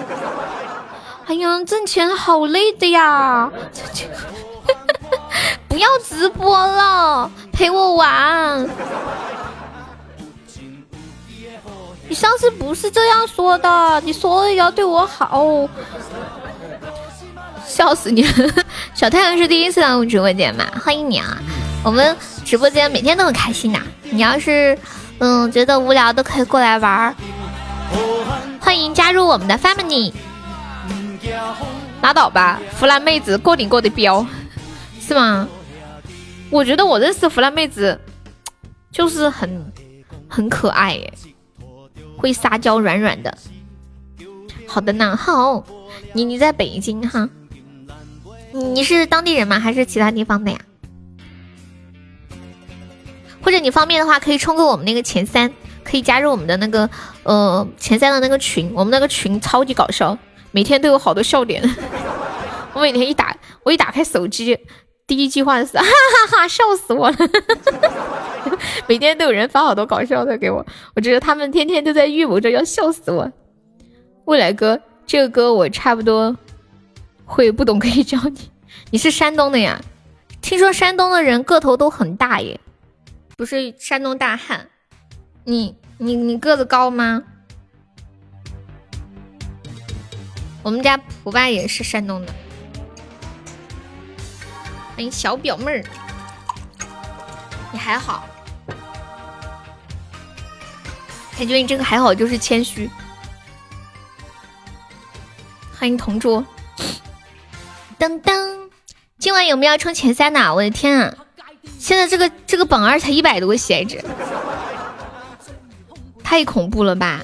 [1.25, 3.51] 哎呀，挣钱好累的呀！
[5.67, 8.69] 不要直播了，陪我玩。
[12.07, 15.43] 你上次不是这样说的，你说要对我好，
[17.71, 18.27] 笑死你！
[18.93, 20.67] 小太阳是第一次来我直播间嘛？
[20.85, 21.39] 欢迎你啊！
[21.85, 22.15] 我们
[22.45, 23.81] 直播间每天都很开心的，
[24.11, 24.77] 你要是
[25.19, 27.15] 嗯觉得无聊都可以过来玩儿，
[28.61, 30.13] 欢迎加入我们的 family。
[32.03, 34.27] 拉倒吧，湖南妹子过顶过的标，
[35.01, 35.49] 是吗？
[36.51, 37.99] 我觉得我认识湖南妹子
[38.91, 39.73] 就是很
[40.29, 41.13] 很可爱耶。
[42.17, 43.33] 会撒娇，软软的。
[44.67, 45.65] 好的呢，好，
[46.13, 47.29] 你你在北京哈？
[48.53, 49.59] 你是当地人吗？
[49.59, 50.59] 还是其他地方的呀？
[53.43, 55.53] 或者你方便的话，可以冲个我们那个前三，
[55.83, 56.89] 可以加入我们的那个
[57.23, 58.71] 呃前三的那个群。
[58.75, 60.17] 我们那个群超级搞笑，
[60.51, 61.63] 每天都有好多笑点。
[62.75, 64.59] 我每天一打，我一打开手机。
[65.07, 67.17] 第一句话是哈哈哈，笑死我了！
[68.87, 70.65] 每天都有人发好多搞笑的给我，
[70.95, 73.29] 我觉得他们天天都在预谋着要笑死我。
[74.27, 76.37] 未来哥，这个歌我差不多
[77.31, 78.51] 会，不懂可以教你。
[78.91, 79.81] 你是山东的呀？
[80.43, 82.59] 听说山东的人个头都很大耶，
[83.37, 84.69] 不是山东大汉？
[85.45, 87.23] 你你你个子高吗？
[90.65, 92.35] 我们家蒲爸也是山东的。
[94.97, 95.85] 欢迎小表妹儿，
[97.73, 98.27] 你还好？
[101.39, 102.91] 感觉你这个还好，就是谦虚。
[105.79, 106.45] 欢迎同桌。
[108.01, 108.33] 噔噔，
[109.19, 110.55] 今晚有没有要冲前三的？
[110.55, 111.15] 我的天啊！
[111.79, 114.03] 现在这个这个榜二才一百多个喜爱值，
[116.25, 117.21] 太恐怖了吧！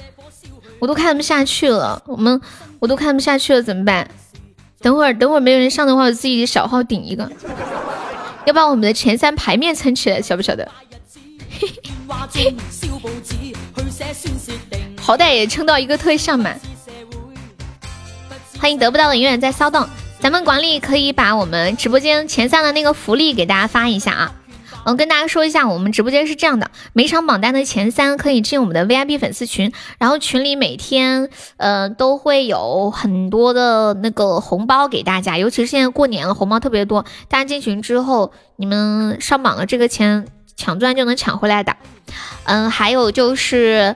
[0.77, 2.39] 我都看不下去了，我们
[2.77, 4.07] 我都看不下去了，怎么办？
[4.79, 7.27] 等会儿，等会儿没有人上的话，我自己小号顶一个，
[8.45, 10.71] 要把我们的前三牌面撑起来，晓不晓得？
[15.01, 16.53] 好歹也撑到一个特效嘛。
[18.59, 19.87] 欢迎得不到的永远在骚动，
[20.19, 24.31] 咱们管理可以把我们直播间前三的那个福利给大家发一下啊。
[24.85, 40.25] 嗯跟大家说一下，我们直播间是这样的，每场榜单的前三可以进我们的 VIP 粉丝群，然后群里每天呃都会有很多的那个红包给大家，尤其是现在过年了，红包特别多，大家进群之后，你们上榜了，这个钱
[40.55, 41.75] 抢钻就能抢回来的。
[42.45, 43.95] 嗯，还有就是。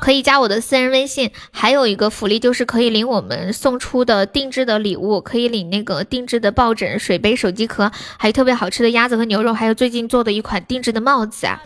[0.00, 11.62] 可以加我的私人微信，还有一个福利就是可以领我们送出的定制的礼物，可以领那个定制的抱枕、水杯、手机壳，还有特别好吃的鸭子和牛肉，还有最近做的一款定制的帽子啊！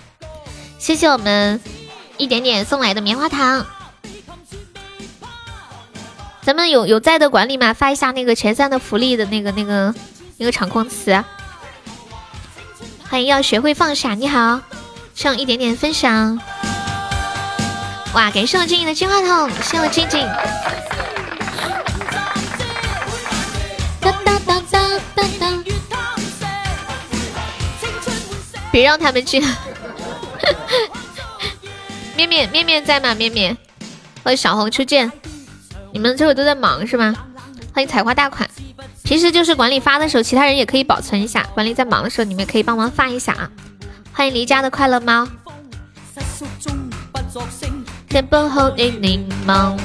[0.78, 1.61] 谢谢我们
[2.16, 3.65] 一点点送来的棉花糖。
[6.43, 7.73] 咱们有有在的管理吗？
[7.73, 9.94] 发一下那个前三的福利的那个那个
[10.36, 11.24] 那个场控词。
[13.09, 14.61] 欢迎要学会放下，你好，
[15.15, 16.39] 上一点点分享。
[18.15, 18.31] 哇！
[18.31, 20.20] 感谢我静静的金话筒，谢我静静。
[24.01, 25.53] 哒哒哒哒哒哒。
[28.70, 29.41] 别让他们去。
[32.16, 33.12] 面面面面在吗？
[33.16, 33.57] 面面，
[34.23, 35.11] 欢迎小红初见。
[35.93, 37.12] 你们这会都在忙是吗？
[37.74, 38.49] 欢迎采花大款。
[39.03, 41.43] 平时就是管理发的时候，其他人也可以保存一下。
[41.53, 43.51] 管理在忙的时候，你们可以帮忙发一下啊。
[44.12, 45.27] 欢迎离家的快乐猫。
[48.15, 49.77] 天不后的柠檬，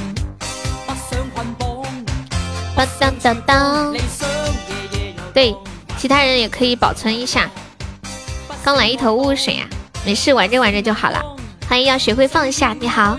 [2.75, 3.97] 当当当当。
[5.33, 5.55] 对，
[5.97, 7.49] 其他人也可以保存一下。
[8.63, 9.65] 刚来一头雾水呀，
[10.05, 11.19] 没事，玩着玩着就好了。
[11.67, 13.17] 欢迎要学会放下，你好。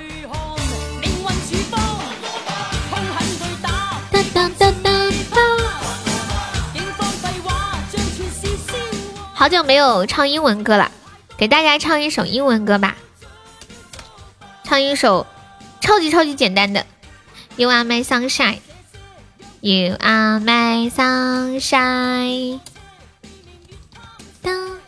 [9.34, 10.88] 好久没有唱英文歌了，
[11.36, 12.94] 给大家唱一首英文歌吧。
[14.70, 15.26] 唱一首
[15.80, 16.86] 超级超级简单的
[17.56, 22.60] ，You are my sunshine，You are my sunshine。
[24.40, 24.78] 当，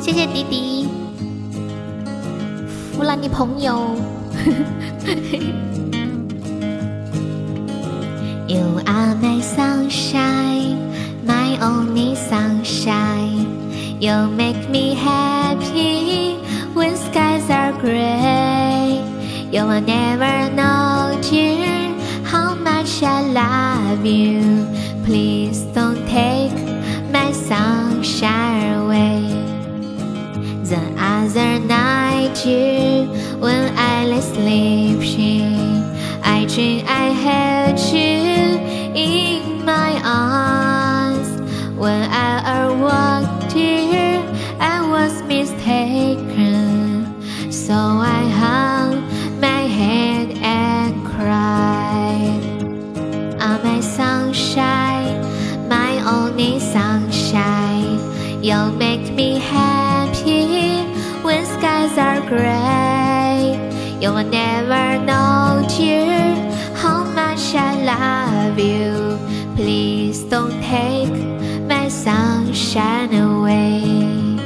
[0.00, 0.95] 谢谢迪迪。
[2.97, 3.95] 不拉你朋友。
[8.47, 10.77] You are my sunshine,
[11.25, 13.47] my only sunshine.
[13.99, 16.37] You make me happy
[16.73, 18.99] when skies are gray.
[19.51, 21.93] You will never know, dear,
[22.23, 24.67] how much I love you.
[25.05, 26.55] Please don't take
[27.11, 29.21] my sunshine away.
[30.63, 32.04] The other night,
[32.46, 33.06] you,
[33.40, 35.82] when I lay sleeping,
[36.22, 38.60] I dream I held you
[38.94, 41.28] in my arms.
[41.76, 42.32] When I
[42.64, 44.22] awoke, dear,
[44.60, 46.72] I was mistaken.
[47.50, 48.94] So I hung
[49.40, 52.42] my head and cried.
[53.40, 55.20] Oh, my sunshine,
[55.68, 57.98] my only sunshine,
[58.42, 58.54] you
[63.98, 66.36] You will never know, dear,
[66.74, 69.18] how much I love you.
[69.56, 71.10] Please don't take
[71.66, 74.36] my sunshine away.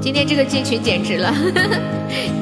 [0.00, 1.32] 今天这个进群简直了，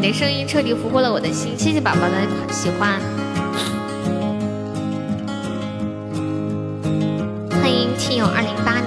[0.00, 2.98] 你的声音彻底俘获了我的心，谢谢宝宝的喜欢。
[7.50, 8.77] 欢迎亲友二零八，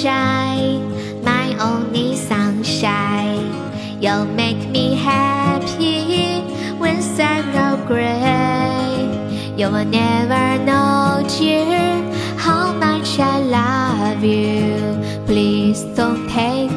[0.00, 3.52] sunshine, my only sunshine.
[4.00, 6.40] You make me happy
[6.78, 8.96] when sun go gray.
[9.58, 12.00] You will never know, dear,
[12.38, 14.96] how much I love you.
[15.26, 16.70] Please don't take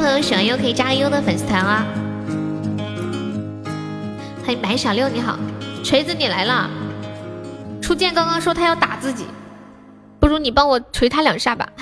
[0.00, 1.86] 朋友喜欢优可以加个优的粉丝团啊！
[4.42, 5.38] 欢迎白小六，你好，
[5.84, 6.70] 锤子你来了。
[7.82, 9.26] 初见刚刚说他要打自己，
[10.18, 11.68] 不如你帮我锤他两下吧。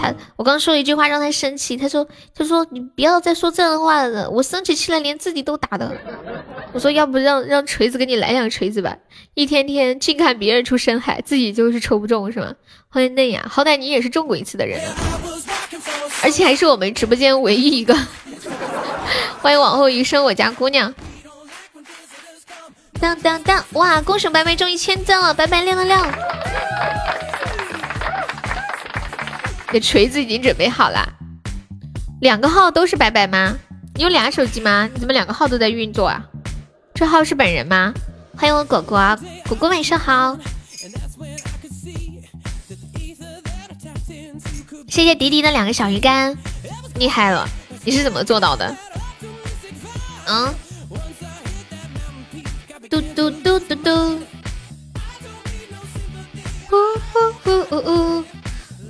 [0.00, 5.96] 他，我刚说一句话让他生气，他说他说你不要再说这样的话了，我生起气来连自己都打的。
[6.72, 8.96] 我说要不让让锤子给你来两锤子吧，
[9.34, 12.52] 一天天净看别人出深海，自己就是抽不中是吗？
[12.92, 14.80] 欢迎嫩芽，好歹你也是中过一次的人，
[16.24, 17.96] 而且还是我们直播间唯一一个。
[19.40, 20.92] 欢迎往后余生我家姑娘。
[22.98, 23.64] 当当当！
[23.74, 26.12] 哇，恭喜白白中一千赞了，白白亮亮亮！
[29.72, 31.08] 你锤子已经准备好了，
[32.20, 33.56] 两个号都是白白吗？
[33.94, 34.90] 你有俩手机吗？
[34.92, 36.20] 你怎么两个号都在运作啊？
[36.92, 37.94] 这号是本人吗？
[38.36, 40.36] 欢迎我果果，果果晚上好！
[44.90, 46.36] 谢谢迪迪的两个小鱼干，
[46.96, 47.48] 厉害了！
[47.84, 48.76] 你是怎么做到的？
[50.26, 50.52] 嗯，
[52.90, 54.20] 嘟嘟嘟嘟嘟，
[56.68, 56.76] 呼
[57.12, 58.24] 呼呼呼呼，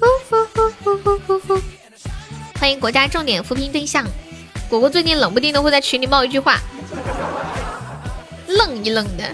[0.01, 1.61] 呼呼呼呼呼呼呼。
[2.59, 4.07] 欢迎国家重点扶贫对象，
[4.71, 6.59] 果果最近冷不丁的会在群里冒一句话，
[8.49, 9.25] 愣一愣的。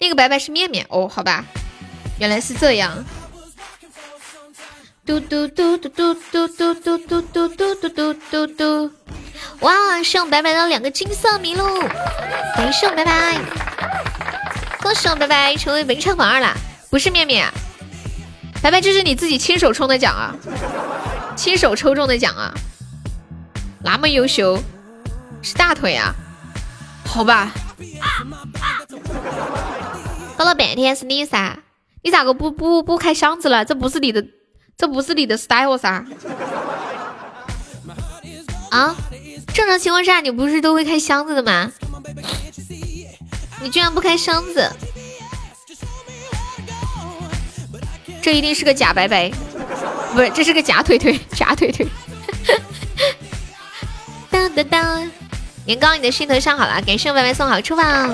[0.00, 1.44] 那个白白是面面哦，好吧，
[2.20, 3.04] 原来是这样。
[5.08, 8.90] 嘟嘟嘟嘟嘟嘟嘟嘟嘟嘟嘟嘟嘟嘟。
[9.60, 10.02] 哇！
[10.04, 11.80] 送白白的两个金色麋鹿，
[12.54, 13.40] 感谢白白，
[14.82, 16.54] 恭喜我白白成为文昌榜二啦！
[16.90, 17.50] 不是面面，
[18.60, 20.36] 白白这是你自己亲手冲的奖啊，
[21.34, 22.52] 亲手抽中的奖啊，
[23.82, 24.62] 那么优秀，
[25.40, 26.12] 是大腿啊？
[27.06, 27.50] 好吧。
[30.36, 31.60] 搞了半天是你噻，
[32.02, 33.64] 你咋个不不不开箱子了？
[33.64, 34.22] 这不是你的，
[34.78, 36.04] 这不是你的 style 噻？
[38.70, 38.94] 啊？
[39.52, 41.72] 正常情况下，你不是都会开箱子的吗？
[43.60, 44.70] 你居然不开箱子，
[48.22, 49.28] 这一定是个假白白，
[50.14, 51.84] 不是，这是个假腿腿， 假腿腿。
[54.30, 55.10] 当当当，
[55.66, 58.08] 年糕，你的心头上好了，感谢白白送好处吧。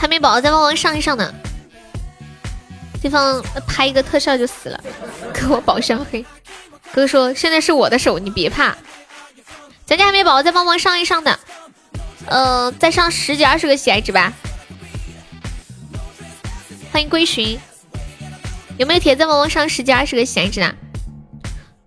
[0.00, 1.30] 还没宝宝再帮忙上一上呢。
[3.02, 4.82] 对方拍一个特效就死了，
[5.34, 6.24] 给我宝箱黑。
[6.90, 8.74] 哥说现在是我的手，你别怕。
[9.84, 11.38] 咱家还没宝宝，再帮忙上一上的，
[12.26, 14.32] 呃，再上十几二十个喜爱值吧。
[16.90, 17.60] 欢迎归寻，
[18.78, 20.74] 有没有铁子帮忙上十几二十个喜爱值啊？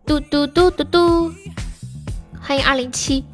[0.06, 1.34] 嘟嘟嘟嘟嘟，
[2.40, 3.26] 欢迎二零七，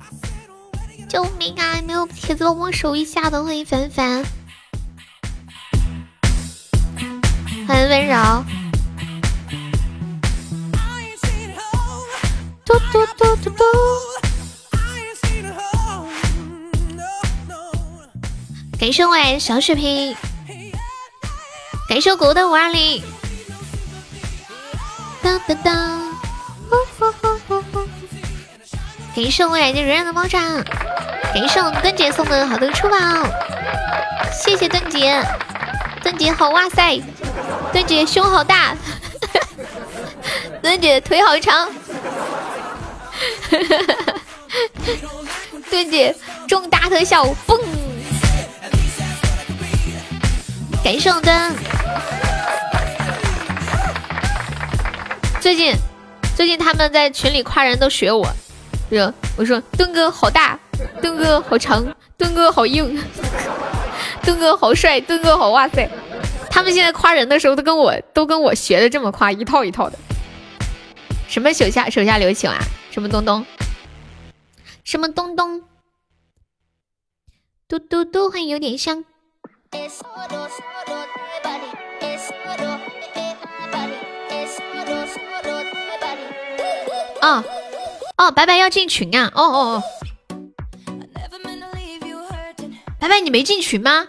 [1.09, 1.81] 救命啊！
[1.85, 4.23] 没有铁子帮忙守一下的，欢迎凡凡。
[7.69, 8.43] 很温柔。
[12.65, 13.63] 嘟嘟嘟嘟嘟。
[18.79, 20.17] 感谢我小血瓶，
[21.87, 23.03] 感谢狗的五二零。
[25.21, 25.99] 当当当，
[26.69, 27.87] 呼呼呼呼呼。
[29.15, 30.41] 感谢我爱的人的猫掌，
[31.35, 32.97] 感谢我盾姐送的好多出宝，
[34.31, 35.23] 谢谢盾姐，
[36.09, 36.99] 盾姐好哇塞。
[37.71, 38.75] 墩姐胸好大，
[40.59, 41.69] 墩姐腿好长，
[45.69, 46.15] 墩姐
[46.47, 47.59] 重大特效，蹦！
[50.83, 51.55] 感谢我灯。
[55.39, 55.75] 最近
[56.35, 58.27] 最近他们在群里夸人都学我，
[58.89, 60.57] 说我说墩哥好大，
[61.03, 61.85] 墩哥好长，
[62.17, 62.99] 墩哥好硬，
[64.29, 65.89] 墩哥好帅，墩哥好哇塞。
[66.51, 69.97] 他们现在夸人的时候，都跟我都跟我学的这么夸，一套一套的。
[71.27, 72.59] 什么手下手下留情啊？
[72.91, 73.43] 什么东东？
[74.83, 75.63] 什么东东？
[77.67, 79.03] 嘟嘟嘟，还有点香。
[87.21, 87.43] 哦
[88.17, 89.31] 哦，白白要进群啊！
[89.33, 89.83] 哦哦哦，
[92.99, 94.07] 白白你没进群吗？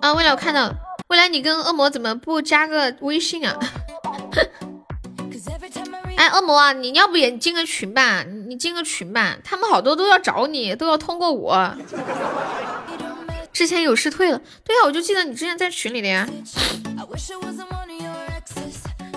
[0.00, 0.72] 啊，未来我看到，
[1.08, 3.58] 未来你跟恶魔怎么不加个微信啊？
[6.16, 8.24] 哎，恶魔啊，你要不也进个群吧？
[8.48, 11.74] 你进个群吧，他们好多都要找你，都要通过我。
[13.52, 16.26] 之前有事退了，对啊，我就记得你之前在群里的呀。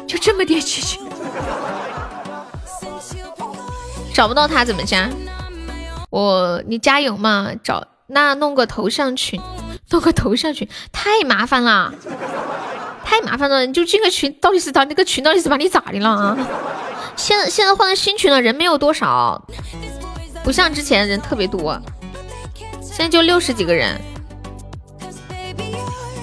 [0.08, 1.02] 就这么点激情，
[4.14, 5.10] 找不到他怎么加？
[6.10, 9.42] 我你加油嘛，找那弄个头像群。
[9.90, 11.94] 弄个头像群太麻烦了，
[13.06, 13.66] 太麻烦了！
[13.66, 16.38] 你就进个群，到底是他那个群到底是把你咋的了啊？
[17.16, 19.40] 现现在换了新群了，人没有多少，
[20.44, 21.80] 不像之前人特别多。
[22.82, 24.02] 现在就六十几个人，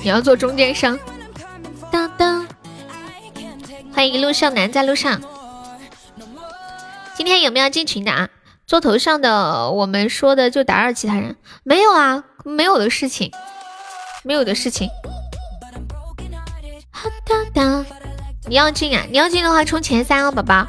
[0.02, 0.98] 你要做中间商。
[1.92, 2.46] 当当，
[3.92, 5.20] 欢迎一路向南，在路上。
[7.20, 8.30] 今天有没有进群的啊？
[8.66, 11.36] 做头上的，我们说的就打扰其他人。
[11.64, 13.30] 没有啊，没有的事情，
[14.24, 14.88] 没有的事情。
[18.48, 19.04] 你要进啊？
[19.10, 20.66] 你要进的话冲前三哦，宝宝。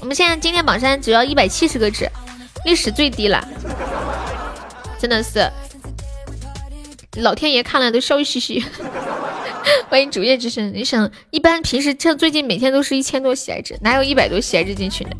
[0.00, 2.10] 我们现在今天榜三只要一百七十个值，
[2.64, 3.46] 历史最低了，
[4.98, 5.48] 真的是，
[7.18, 8.64] 老天爷看了都笑嘻嘻。
[9.88, 15.16] 欢迎主页之声，你想一般平时这最近每天都是一千多喜爱值，哪有一百多喜爱值进群的？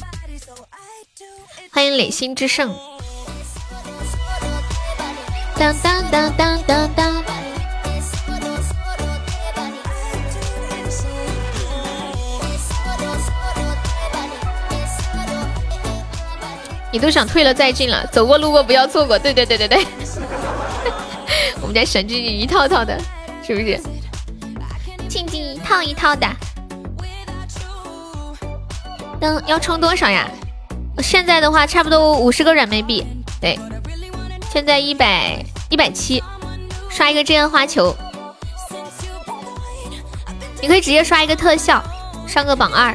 [1.77, 2.75] 欢迎磊心之圣。
[5.59, 7.23] 当当当当当当。
[16.91, 19.19] 你都想退了再进了，走过路过不要错过。
[19.19, 19.87] 对对对对对，
[21.61, 22.99] 我们家小静静一套套的，
[23.47, 23.79] 是不是？
[25.11, 26.27] 静静一套一套的。
[29.21, 30.27] 等要充多少呀？
[31.03, 33.07] 现在的话差不多五十个软妹币。
[33.41, 33.59] 对，
[34.53, 36.23] 现在一百一百七，
[36.89, 37.95] 刷一个真花球。
[40.61, 41.83] 你可以直接刷一个特效，
[42.27, 42.95] 上个榜二，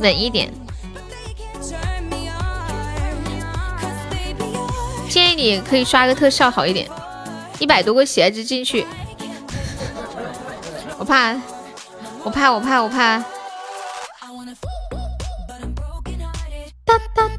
[0.00, 0.52] 稳一点。
[5.08, 6.88] 建议你可以刷个特效好一点，
[7.58, 8.86] 一百多个喜爱值进去，
[10.98, 11.34] 我怕，
[12.22, 13.22] 我怕，我怕，我怕。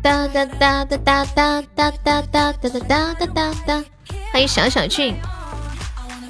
[0.06, 3.84] 哒哒哒哒哒哒哒哒哒哒哒哒哒哒哒，
[4.32, 5.16] 欢迎小小俊。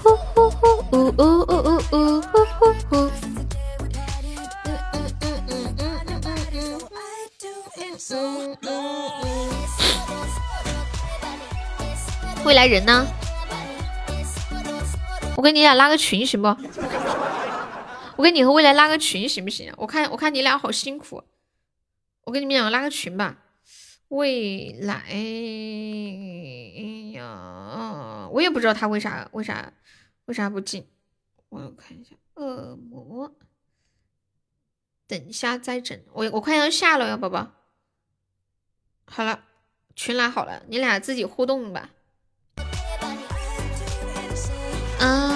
[0.02, 3.12] 呼呼呼呜呜呜呜呜呼呼呼。
[12.46, 13.06] 未来人呢？
[15.36, 16.48] 我跟你俩拉个群行不？
[18.16, 19.74] 我跟你和未来拉个群行不行？
[19.76, 21.22] 我看我看你俩好辛苦，
[22.24, 23.36] 我跟你们两个拉个群吧。
[24.10, 25.16] 未来，哎
[27.14, 29.74] 呀，我也不知道他为啥为啥
[30.26, 30.88] 为啥不进。
[31.50, 33.36] 我看一下，恶魔，
[35.08, 36.00] 等一下再整。
[36.14, 37.52] 我我快要下了呀，宝宝。
[39.06, 39.44] 好了，
[39.96, 41.90] 群拉好了，你俩自己互动吧。
[45.00, 45.35] 嗯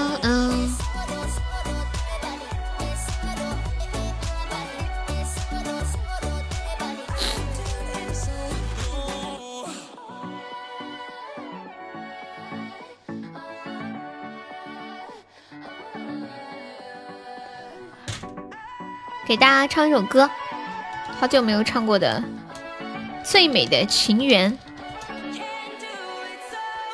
[19.29, 20.27] 给大家唱一首歌，
[21.19, 22.23] 好久没有唱过的
[23.23, 24.51] 《最美的情缘》。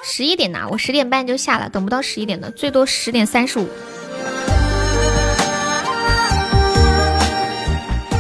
[0.03, 3.70] 十一点呐，我十点半就下了，等不到十一点的，最多十点三十五。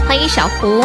[0.07, 0.81] 欢迎小胡。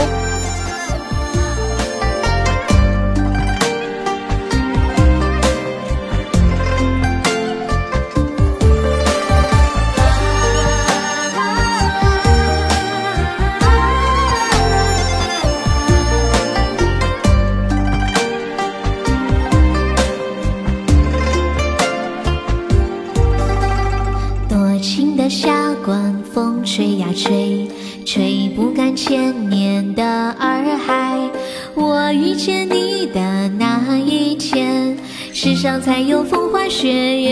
[35.80, 36.88] 才有风花雪
[37.20, 37.30] 月。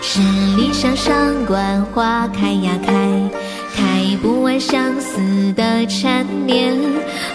[0.00, 0.20] 十
[0.56, 1.14] 里香上
[1.46, 2.92] 关，花开呀开，
[3.74, 6.74] 开不完相思的缠绵。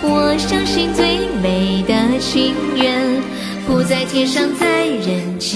[0.02, 3.22] 我相信最美的情缘，
[3.68, 5.54] 不在天上，在人间。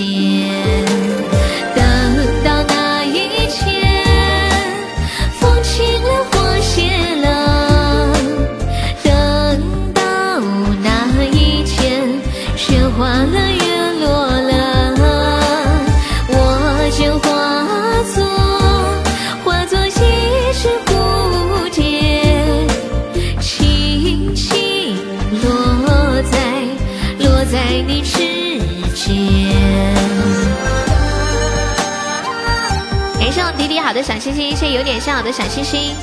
[33.87, 35.95] 好的小星星，谢谢有点像我的小星星。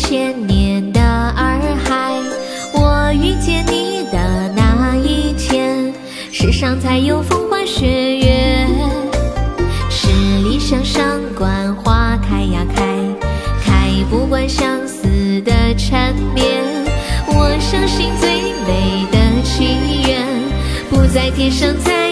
[0.00, 2.14] 千年的洱海。
[2.72, 5.92] 我遇见你的那一天，
[6.32, 8.66] 世上才有风花雪月。
[9.90, 10.08] 十
[10.42, 12.82] 里香上观花开呀开，
[13.62, 15.06] 开不完相思
[15.42, 16.64] 的缠绵。
[17.26, 19.76] 我相信最美的情
[20.08, 20.26] 缘，
[20.88, 22.10] 不在天上，在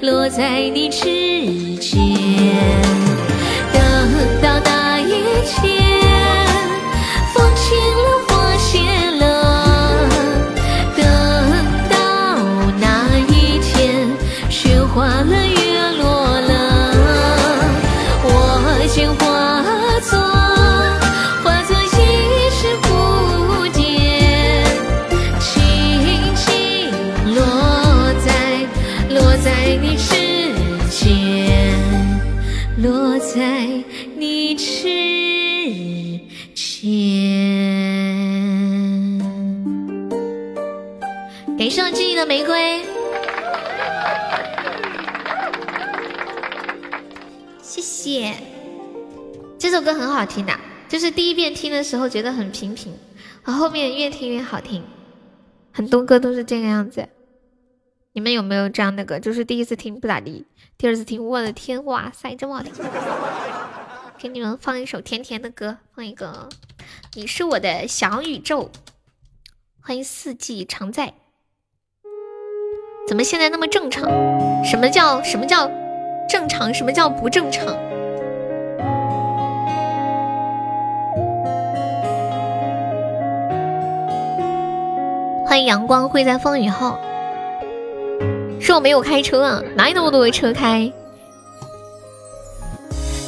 [0.00, 2.87] 落在你指尖。
[41.88, 42.84] 感谢我记忆的玫瑰，
[47.62, 48.34] 谢谢。
[49.58, 50.52] 这首歌很好听的，
[50.86, 52.94] 就是第一遍听的时候觉得很平平，
[53.42, 54.84] 然后面越听越好听。
[55.72, 57.08] 很多歌都是这个样子。
[58.12, 59.18] 你们有没有这样的歌？
[59.18, 60.44] 就是第一次听不咋地，
[60.76, 62.74] 第二次听，我的天，哇塞，这么好听！
[64.18, 66.50] 给你们放一首甜甜的歌，放一个
[67.14, 68.70] 《你是我的小宇宙》。
[69.80, 71.14] 欢迎四季常在。
[73.08, 74.06] 怎么现在那么正常？
[74.62, 75.70] 什么叫什么叫
[76.28, 76.74] 正常？
[76.74, 77.64] 什么叫不正常？
[85.46, 86.98] 欢迎阳光会在风雨后。
[88.60, 90.92] 是我没有开车啊，哪有那么多的车开？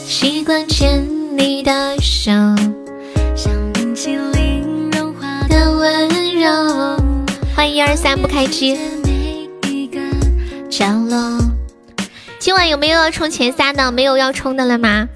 [0.04, 1.02] 习惯牵
[1.38, 2.30] 你的手，
[5.48, 6.06] 的温
[6.38, 6.50] 柔。
[7.56, 8.99] 欢迎一二三不开机。
[10.70, 11.38] 角落，
[12.38, 13.90] 今晚有没有要冲前三的？
[13.90, 15.08] 没有要冲的了吗？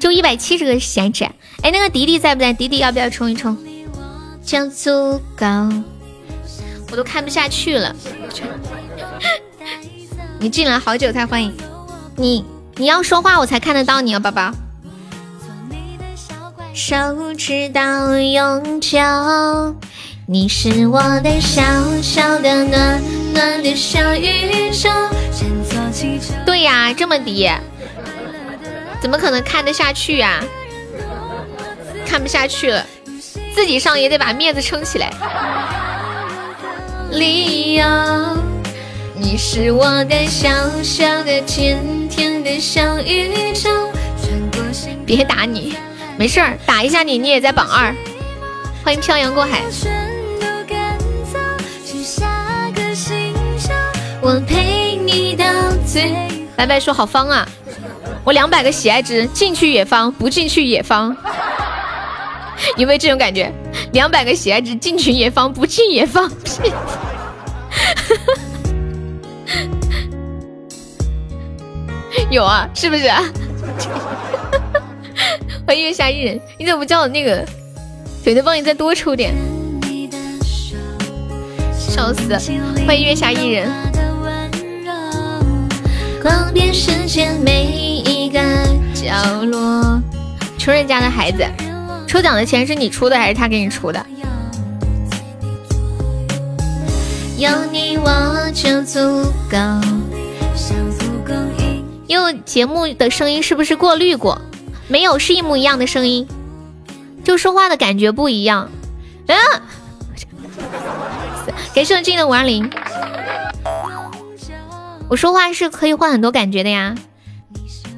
[0.00, 1.24] 就一百七十个喜爱值。
[1.62, 2.54] 哎，那个迪迪在不在？
[2.54, 3.56] 迪迪要不要冲一冲？
[4.42, 5.46] 就足够。
[6.90, 7.94] 我都看不下去了。
[10.40, 11.54] 你进来好久才欢迎
[12.16, 12.44] 你。
[12.76, 14.52] 你要说话我才看得到你啊，宝宝。
[16.72, 18.98] 手指到永久，
[20.26, 21.62] 你是我的小
[22.00, 23.02] 小的暖
[23.34, 24.88] 暖的小宇宙。
[26.46, 27.50] 对呀，这么低，
[29.02, 30.42] 怎么可能看得下去呀？
[32.06, 32.86] 看不下去了，
[33.54, 35.12] 自己上也得把面子撑起来。
[37.10, 37.84] 理由，
[39.14, 40.48] 你是我的小
[40.82, 41.78] 小的甜。
[42.44, 43.70] 的小宇宙。
[45.04, 45.74] 别打你，
[46.16, 47.94] 没事儿，打一下你，你也在榜二。
[48.84, 49.62] 欢迎漂洋过海。
[54.24, 55.44] 我陪你到
[55.86, 56.10] 最。
[56.56, 57.46] 白白说好方啊，
[58.24, 61.14] 我两百个喜爱值，进去也方，不进去也方。
[62.78, 63.52] 有没有这种感觉？
[63.92, 66.32] 两百个喜爱值，进群也方，不进也方。
[72.30, 73.06] 有啊，是不是？
[73.08, 73.22] 啊
[75.68, 77.44] 欢迎月下一人，你怎么不叫我那个
[78.24, 79.34] 腿腿帮你再多抽点？
[81.78, 82.34] 笑死！
[82.86, 83.68] 欢迎月下一人。
[86.24, 88.40] 逛遍世界每一个
[88.94, 90.00] 角落。
[90.56, 91.44] 穷人家的孩子，
[92.06, 94.02] 抽奖的钱是你出的还是他给你出的？
[97.36, 99.58] 有你我就足够。
[102.06, 104.40] 因为节目的声音是不是过滤过？
[104.88, 106.26] 没有，是一模一样的声音。
[107.22, 108.70] 就说话的感觉不一样。
[109.26, 109.36] 啊！
[111.74, 112.70] 感谢我静的五二零。
[115.14, 116.96] 我说话是可以换很多感觉的呀，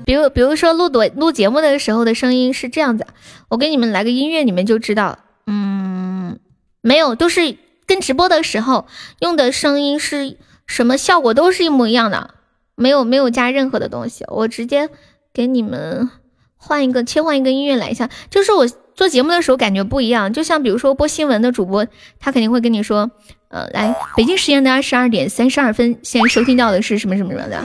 [0.04, 3.06] 比如比如说录短录节目的时候的声音是这样子，
[3.48, 5.20] 我给你们来个音乐，你们就知道。
[5.46, 6.38] 嗯，
[6.82, 7.56] 没有，都是
[7.86, 8.86] 跟直播的时候
[9.20, 10.36] 用的声音是
[10.66, 12.34] 什么效果都是一模一样的，
[12.74, 14.90] 没有没有加任何的东西，我直接
[15.32, 16.10] 给你们
[16.58, 18.68] 换一个切换一个音乐来一下，就是我。
[18.96, 21.86] 做节目的时候感觉不一样，就像比如说播新闻的主播，
[22.18, 23.10] 他肯定会跟你说，
[23.48, 27.62] 呃，来北京时间的二十二点三十二分，现在收听到的是什么什么什么的，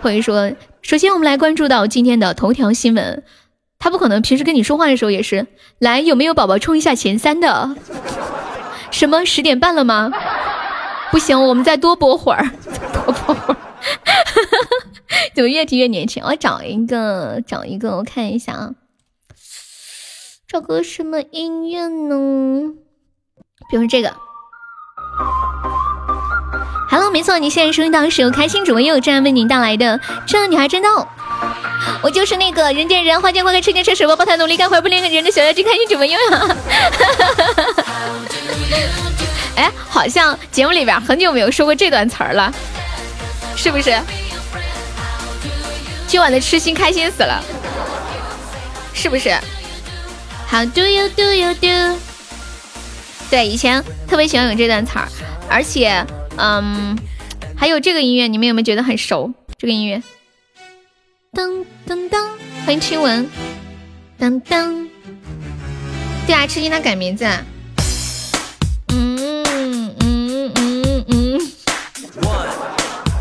[0.00, 0.52] 或者说，
[0.82, 3.24] 首先我们来关注到今天的头条新闻，
[3.80, 5.48] 他不可能平时跟你说话的时候也是，
[5.80, 7.76] 来有没有宝宝冲一下前三的？
[8.92, 10.12] 什么十点半了吗？
[11.10, 13.56] 不行，我们再多播会儿，再多播会儿，
[15.34, 16.22] 怎么越听越年轻？
[16.24, 18.70] 我找一个，找一个，我看一下啊。
[20.56, 22.72] 找个什么音乐呢？
[23.68, 24.10] 比如这个。
[26.88, 30.88] Hello，没错，你现在收听到是由开心主播悠悠为您带来的《这女孩真逗》。
[32.00, 36.30] 我就是那个人见人花见花开车见车手抱抱太努力干活不连个人的小妖精开心主播悠悠。
[39.56, 42.50] 哎，好像节目里边很久没有说过这段词儿了，
[43.54, 43.94] 是不是？
[46.06, 47.44] 今晚的痴心开心死了，
[48.94, 49.38] 是不是
[50.48, 51.98] ？How do you do you do？
[53.30, 55.08] 对，以前特别喜欢有这段词儿，
[55.48, 56.06] 而且，
[56.36, 56.96] 嗯，
[57.56, 59.32] 还有这个音乐，你们有没有觉得很熟？
[59.58, 60.02] 这个音乐，
[61.32, 62.28] 噔噔噔，
[62.64, 63.28] 欢迎亲吻，
[64.18, 64.86] 噔噔。
[66.26, 67.24] 对啊，吃鸡他改名字。
[68.88, 69.44] 嗯
[70.00, 71.40] 嗯嗯嗯。
[72.20, 72.50] One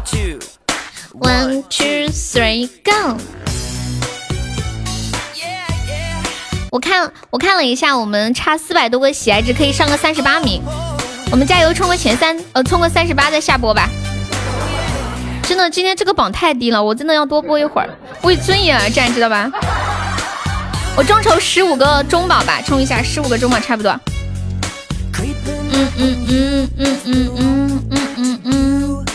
[0.05, 0.39] two
[1.13, 3.17] one two three go。
[6.75, 10.61] 我看我看了一下，我们差四百多个喜爱值，可以上个三十八名。
[11.31, 13.87] 我们加油冲个前三，呃，冲个三十八再下播吧。
[15.43, 17.89] 真的，今天这个榜太低了，我真的要多播一会儿，
[18.23, 19.49] 为尊严而战，知道吧？
[20.97, 23.97] 我众筹十五个中宝吧，冲一下十五个中宝差不多。
[25.17, 25.33] 嗯
[25.97, 29.05] 嗯嗯嗯嗯嗯嗯嗯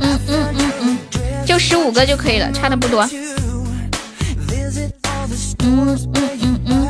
[0.00, 0.98] 嗯嗯嗯嗯，
[1.46, 3.08] 就十五个就可以了，差的不多。
[5.60, 6.85] 嗯嗯嗯嗯。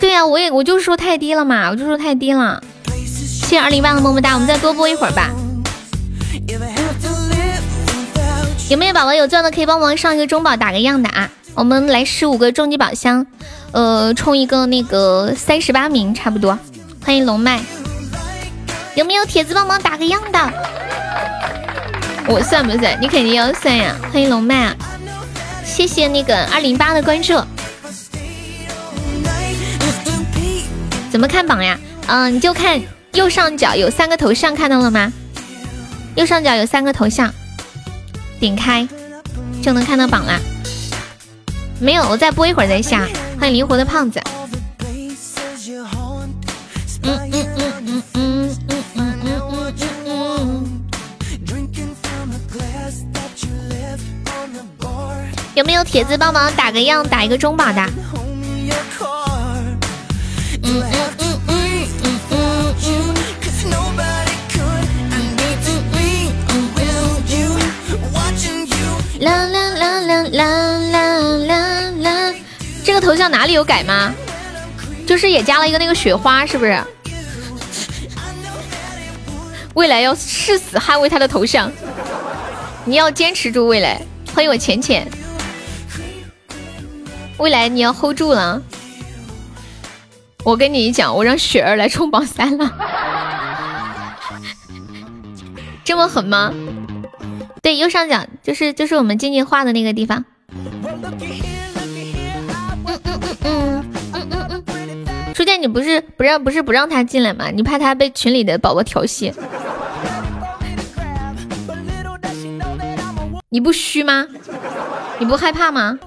[0.00, 2.62] 对呀，我也我就是说太低了嘛，我就说太低了。
[3.06, 5.30] 谢谢二零八的么么哒，我们再多播一会儿吧。
[8.68, 11.28] 有没有宝宝有钻的可以帮忙上一个中宝打个样的啊？
[11.54, 13.26] 我们来十五个终极宝箱，
[13.72, 16.56] 呃，冲一个那个三十八名差不多。
[17.04, 17.60] 欢迎龙脉，
[18.94, 20.38] 有没有铁子帮忙打个样的？
[22.28, 22.96] 我算不算？
[23.00, 23.96] 你肯定要算呀。
[24.12, 24.76] 欢迎龙脉啊，
[25.64, 27.34] 谢谢那个二零八的关注。
[31.10, 31.78] 怎么看榜呀？
[32.06, 32.80] 嗯，你就看
[33.12, 35.12] 右上角有三个头像，看到了吗？
[36.14, 37.32] 右上角有三个头像，
[38.38, 38.88] 点开
[39.62, 40.38] 就能看到榜啦。
[41.80, 43.06] 没有，我再播一会儿再下。
[43.38, 44.20] 欢迎灵活的胖子。
[47.02, 49.74] 嗯嗯嗯嗯嗯嗯嗯嗯
[50.06, 50.80] 嗯。
[55.54, 57.84] 有没有铁子帮忙打个样，打一个中榜的？
[69.20, 72.34] 啦啦啦啦啦啦啦啦！
[72.82, 74.14] 这个头像哪里有改吗？
[75.06, 76.82] 就是也加了一个那个雪花，是不是？
[79.74, 81.70] 未来要誓死捍卫他的头像，
[82.84, 84.00] 你要坚持住，未来。
[84.34, 85.06] 欢迎我浅浅，
[87.38, 88.62] 未来你要 hold 住了。
[90.44, 92.72] 我跟你讲，我让雪儿来冲榜三了，
[95.84, 96.52] 这么狠吗？
[97.62, 100.24] 对，右上角就是就是我们静静画的那个地方。
[100.52, 100.60] 嗯
[102.86, 105.34] 嗯嗯嗯嗯嗯嗯。
[105.34, 107.50] 书店，你不是不让不是不让他进来吗？
[107.50, 109.32] 你怕他被群里的宝宝调戏？
[113.50, 114.26] 你不虚吗？
[115.18, 115.98] 你不害怕吗？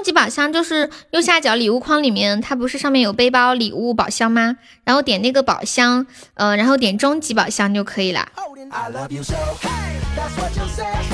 [0.00, 4.56] 终极宝箱就是右下角礼物框里面，它不是上面有背包、礼物、宝箱吗？
[4.82, 8.26] 然后点那个宝箱，呃，然后点终极宝箱就可以了。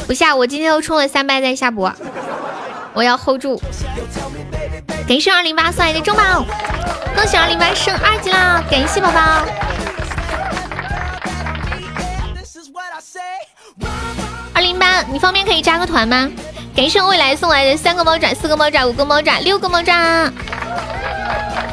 [0.07, 1.93] 不下，我今天又充了三百再下播，
[2.95, 3.61] 我要 hold 住。
[5.09, 6.47] 感谢二零八送来的中宝，
[7.17, 8.63] 恭喜二零八升二级啦！
[8.71, 9.45] 感谢宝宝。
[14.55, 16.31] 二零八，你方便可以加个团吗？
[16.77, 20.31] 感谢未来送来的三个猫爪、四个猫爪、五个猫爪、六个猫爪。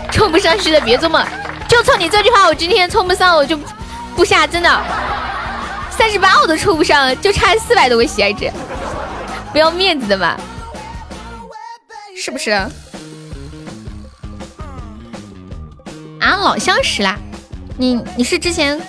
[0.10, 1.22] 冲不上去的别做梦，
[1.68, 3.60] 就冲你这句话，我今天冲不上我就
[4.16, 4.70] 不下，真的。
[5.92, 8.50] 三十八我都抽不上，就差四百多个喜爱值，
[9.52, 10.38] 不要面子的嘛，
[12.16, 12.52] 是不是？
[12.52, 12.72] 啊，
[16.22, 17.18] 老相识啦，
[17.78, 18.80] 你你是之前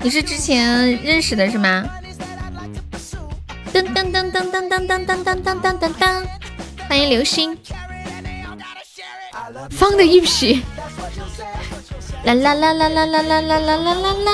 [0.00, 1.84] 你是之前认识的是吗？
[3.72, 6.24] 噔噔噔噔噔噔噔噔噔噔噔噔，
[6.88, 7.56] 欢迎流星。
[9.70, 10.62] 放的一匹，
[12.24, 14.12] 啦啦啦啦啦啦啦啦啦啦啦。
[14.12, 14.30] 啦，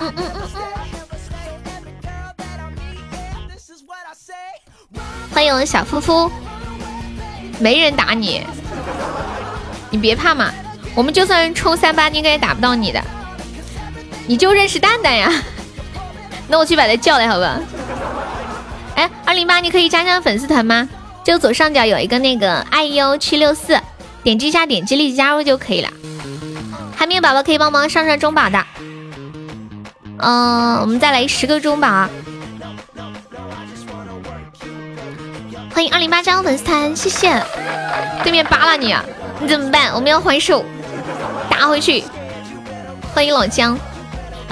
[0.00, 0.42] 嗯嗯嗯
[4.92, 5.00] 嗯，
[5.32, 6.30] 欢迎小夫夫，
[7.58, 8.46] 没人打你，
[9.90, 10.50] 你别怕嘛，
[10.94, 13.02] 我们就算冲三八，应该也打不到你的，
[14.26, 15.30] 你就认识蛋蛋呀，
[16.54, 17.58] 那我去把他叫来好吧？
[18.94, 20.88] 哎，二零八，你可以加加粉丝团吗？
[21.24, 23.76] 就左上角有一个那个爱优七六四，
[24.22, 25.88] 点击一下，点击立即加入就可以了。
[26.94, 28.64] 还没有宝宝可以帮忙上上中宝的，
[30.18, 32.08] 嗯，我们再来十个中宝。
[35.74, 37.42] 欢迎二零八加入粉丝团，谢谢。
[38.22, 38.94] 对面扒拉你，
[39.40, 39.92] 你怎么办？
[39.92, 40.64] 我们要还手，
[41.50, 42.04] 打回去。
[43.12, 43.76] 欢迎老姜，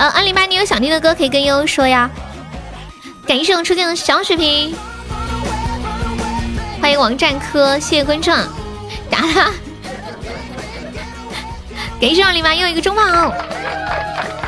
[0.03, 2.11] 呃，二零八，你有想听的歌可以跟悠悠说呀。
[3.25, 4.75] 感谢我初见的小水瓶。
[6.81, 8.33] 欢迎王战科，谢谢关注，
[9.09, 9.53] 打他！
[12.01, 13.33] 感谢二零八又一个中宝，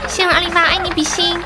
[0.09, 1.39] 谢谢二零八，爱你比心。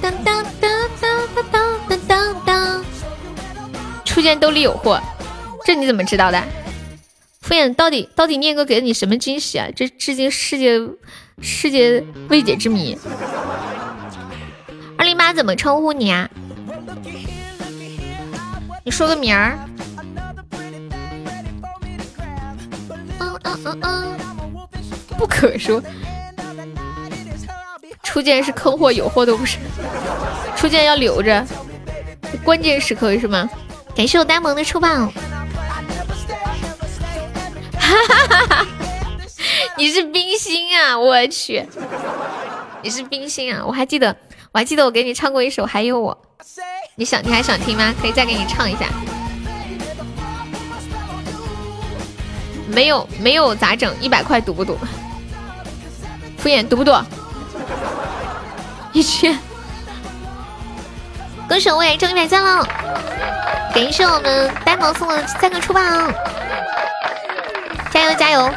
[0.00, 1.52] 当当当当当
[1.88, 2.84] 当当当，
[4.06, 4.98] 初见兜里有货，
[5.66, 6.42] 这你怎么知道的？
[7.42, 9.68] 敷衍到底到底念哥给了你什么惊喜啊？
[9.76, 10.80] 这至今世界
[11.40, 12.98] 世界未解之谜。
[14.96, 16.28] 二零八怎么称呼你啊？
[18.84, 19.58] 你说个名儿。
[23.18, 24.16] 嗯嗯嗯嗯，
[25.16, 25.82] 不可说。
[28.02, 29.58] 初见是坑货，有货都不是。
[30.56, 31.44] 初见要留着，
[32.44, 33.48] 关键时刻是吗？
[33.94, 35.12] 感谢我呆萌的出棒。
[37.78, 38.66] 哈哈哈哈！
[39.76, 40.96] 你是冰心啊！
[40.96, 41.66] 我去，
[42.82, 43.64] 你是冰心啊！
[43.66, 44.14] 我还记得，
[44.52, 46.16] 我还记得我给你唱过一首《还有我》。
[46.94, 47.92] 你想，你还想听吗？
[48.00, 48.86] 可以再给你唱一下。
[52.68, 53.92] 没有，没有咋整？
[54.00, 54.78] 一百块赌不赌？
[56.38, 56.92] 敷衍赌不赌？
[58.92, 59.36] 一千。
[61.48, 62.64] 歌手我未来中一百赞了！
[63.74, 66.12] 感谢我们呆萌送的三个出棒，
[67.92, 68.50] 加油加油！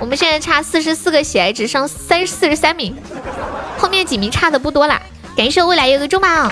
[0.00, 2.96] 我们现在差四十四个喜爱值，上三四十三名，
[3.78, 5.00] 后面几名差的不多啦。
[5.36, 6.50] 感谢未来有个中宝。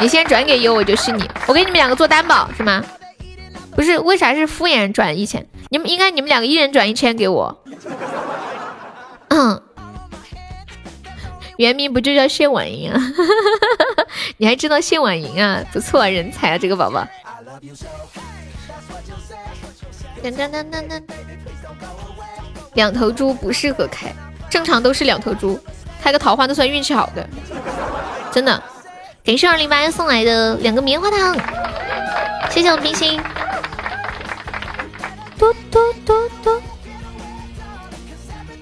[0.00, 2.84] 你先转给优，我就是你，我给你们两个做担保是吗？
[3.74, 5.46] 不是，为啥是敷衍转一千？
[5.70, 7.64] 你们应该你们两个一人转一千给我。
[9.28, 9.60] 嗯，
[11.56, 13.02] 原名不就叫谢婉莹啊？
[14.38, 15.60] 你还知道谢婉莹啊？
[15.72, 17.06] 不错，人才啊，这个宝宝。
[20.22, 21.02] 噔噔噔噔噔，
[22.76, 24.14] 两头猪不适合开，
[24.48, 25.58] 正常都是两头猪，
[26.00, 27.28] 开个桃花都算运气好的，
[28.30, 28.62] 真的。
[29.24, 31.36] 感谢二零八送来的两个棉花糖，
[32.48, 33.20] 谢谢我冰心。
[35.36, 36.62] 嘟嘟嘟嘟，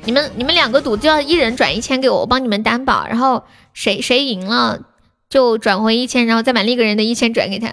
[0.04, 4.80] 你们你们两个赌就要一人转一千给我，我帮你们担保，然后谁谁赢了
[5.28, 7.68] 就转回一千，然后再把另一个人的一千转给他。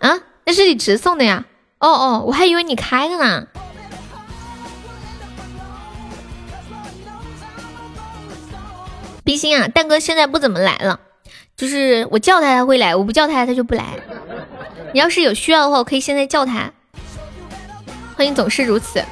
[0.00, 1.44] 啊，那是你直送的呀？
[1.78, 3.46] 哦哦，我还以为你开的呢。
[9.28, 11.00] 冰心啊，蛋哥现在不怎么来了，
[11.54, 13.84] 就是我叫他他会来，我不叫他他就不来。
[14.94, 16.72] 你要是有需要的话，我可以现在叫他。
[18.16, 19.04] 欢迎总是如此，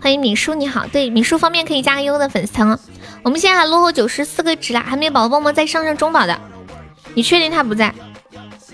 [0.00, 2.78] 欢迎米叔你好，对米叔方便可以加个优的粉丝团。
[3.24, 6.40] 我们现在还落后九十四个值啦，还没有宝宝帮忙再上上中宝的，
[7.14, 7.92] 你确定他不在？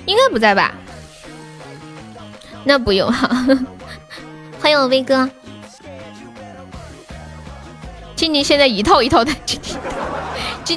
[0.05, 0.75] 应该不在吧？
[2.63, 3.27] 那不用哈。
[4.61, 5.31] 欢迎我威哥。
[8.25, 9.61] 静静现在一套一套的，静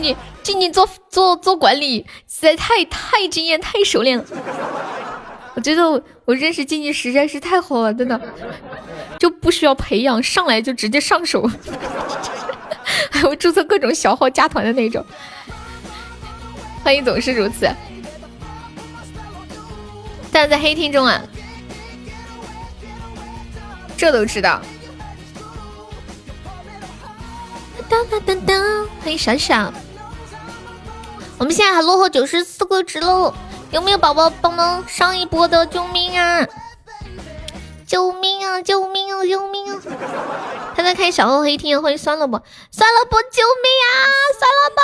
[0.04, 0.14] 静，
[0.44, 4.26] 静静，做做做管理实在太太经验太熟练了。
[5.56, 8.20] 我觉得我我认识静静实在是太好了，真的
[9.18, 11.50] 就不需要培养，上来就直接上手，
[13.10, 15.06] 还有注册各种小号加团的那种。
[16.84, 17.70] 欢迎总是如此，
[20.34, 21.22] 但在黑厅中啊，
[23.96, 24.62] 这都知道。
[27.90, 29.72] 当当当当，欢迎小小。
[31.38, 33.34] 我们现在还落后九十四个值喽，
[33.72, 35.66] 有没有宝宝帮忙上一波的？
[35.68, 36.46] 救命啊！
[37.86, 38.62] 救命啊！
[38.62, 39.24] 救命啊！
[39.24, 39.80] 救命啊！
[40.76, 42.42] 他在开小号黑厅，欢迎酸萝卜？
[42.72, 43.18] 酸萝卜？
[43.32, 43.96] 救命啊！
[44.40, 44.82] 酸萝卜！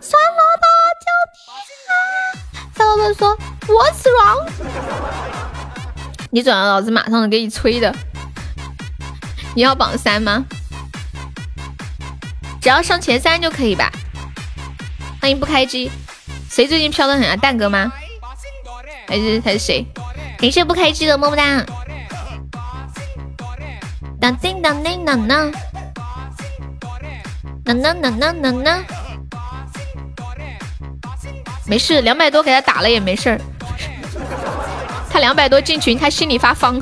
[0.00, 0.66] 酸萝卜！
[1.04, 1.40] 救命
[1.90, 1.94] 啊！
[2.76, 3.36] 酸萝卜说
[3.66, 4.48] ，What's wrong？
[6.30, 7.92] 你转了，老子马上给你吹的。
[9.56, 10.44] 你要榜三吗？
[12.60, 13.90] 只要上前三就可以吧。
[15.20, 15.90] 欢迎不开机，
[16.50, 17.36] 谁最近飘的很啊？
[17.36, 17.92] 蛋哥吗？
[19.06, 19.86] 还是还是谁？
[20.38, 21.64] 感谢不开机的么么哒。
[24.20, 25.52] 当叮当叮当当，
[27.64, 28.84] 当当当当当当。
[31.66, 33.40] 没事，两百多给他打了也没事儿。
[35.10, 36.80] 他两百多进群，他心里发慌。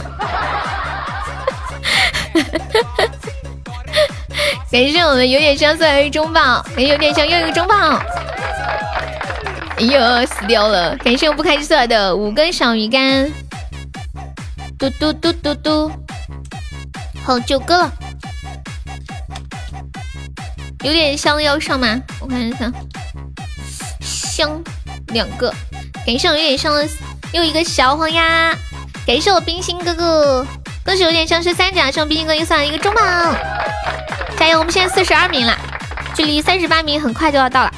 [4.76, 7.74] 感谢我们有点像送来一个中宝，感谢有点像又一个中宝。
[9.78, 10.94] 哎呦，死掉了！
[10.98, 13.32] 感谢我不开心送来的五根小鱼干。
[14.78, 15.90] 嘟嘟嘟嘟嘟，
[17.24, 17.90] 好九个了。
[20.84, 21.98] 有点香要上吗？
[22.20, 22.70] 我看一下，
[24.02, 24.62] 香
[25.06, 25.50] 两个。
[26.04, 26.86] 感谢我有点香的
[27.32, 28.54] 又一个小黄鸭。
[29.06, 30.46] 感谢我冰心哥哥。
[30.86, 33.34] 恭喜有点像是三甲，上冰哥又送了一个中榜，
[34.38, 34.60] 加油！
[34.60, 35.58] 我们现在四十二名了，
[36.14, 37.72] 距离三十八名很快就要到了。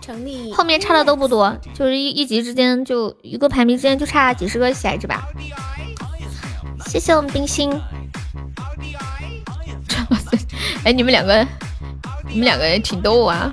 [0.00, 5.24] 成立，后面差的都不多，就是一一级之间就一个排名之间就差几十个喜爱值吧。
[6.86, 7.72] 谢谢我们冰心。
[10.84, 11.44] 哎，你们两个，
[12.28, 13.52] 你们两个人挺逗啊！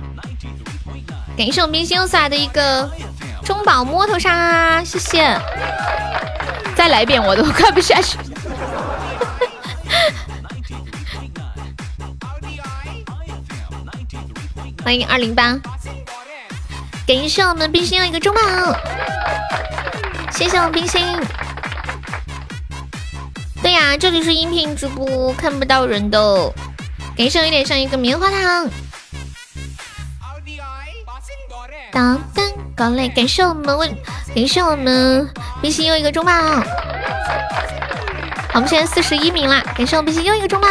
[1.36, 2.88] 感谢我们冰心又送来的一个
[3.44, 5.36] 中宝摸头杀，谢谢。
[6.76, 8.16] 再来一遍，我都看不下去。
[14.90, 15.56] 欢迎二零八，
[17.06, 18.40] 感谢我们冰心又一个中宝，
[20.32, 21.00] 谢谢我们冰心。
[23.62, 26.52] 对呀，这里是音频直播，看不到人的。
[27.16, 28.68] 感谢有点像一个棉花糖。
[31.92, 33.08] 当当，高嘞！
[33.10, 33.94] 感谢我们为，
[34.34, 36.32] 感谢我们冰心又一个中宝。
[38.54, 39.62] 我们现在四十一名啦！
[39.76, 40.68] 感谢我们冰心又一个中宝。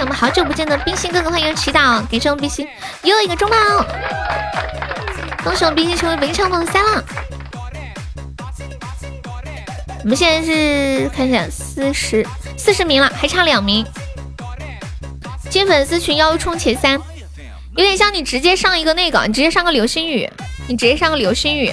[0.00, 2.02] 我们好久不见的冰心哥哥，欢迎祈祷！
[2.06, 2.66] 感谢我们冰心
[3.02, 3.56] 又一个中宝。
[5.44, 7.04] 恭喜我们冰心成为名场榜三了。
[10.02, 13.86] 我们现在是看一下四十四十名了，还差两名。
[15.50, 16.92] 进粉丝群要冲前三，
[17.76, 20.26] 有点像你直接上一个那个，你直接上个流星雨，
[20.66, 21.70] 你直接上个流星雨。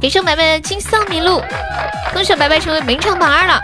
[0.00, 1.42] 感谢白白的金色麋鹿，
[2.14, 3.62] 恭喜白白成为名场榜二了！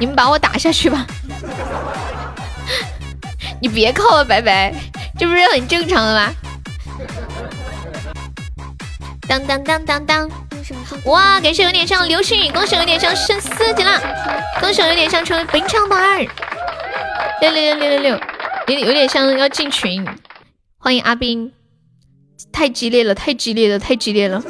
[0.00, 1.06] 你们把我打下去吧！
[3.60, 4.72] 你别靠了，白白，
[5.18, 6.32] 这不是很正常的吗？
[9.28, 10.30] 当当当当当！
[11.04, 14.00] 哇，感谢有点像流星雨，恭喜有点像升四级了，
[14.60, 16.18] 恭喜有点像成为本场榜二！
[17.40, 18.20] 六六六六六六，有
[18.66, 20.04] 点有点像要进群，
[20.78, 21.52] 欢迎阿斌！
[22.52, 24.42] 太激烈了，太激烈了，太激烈了！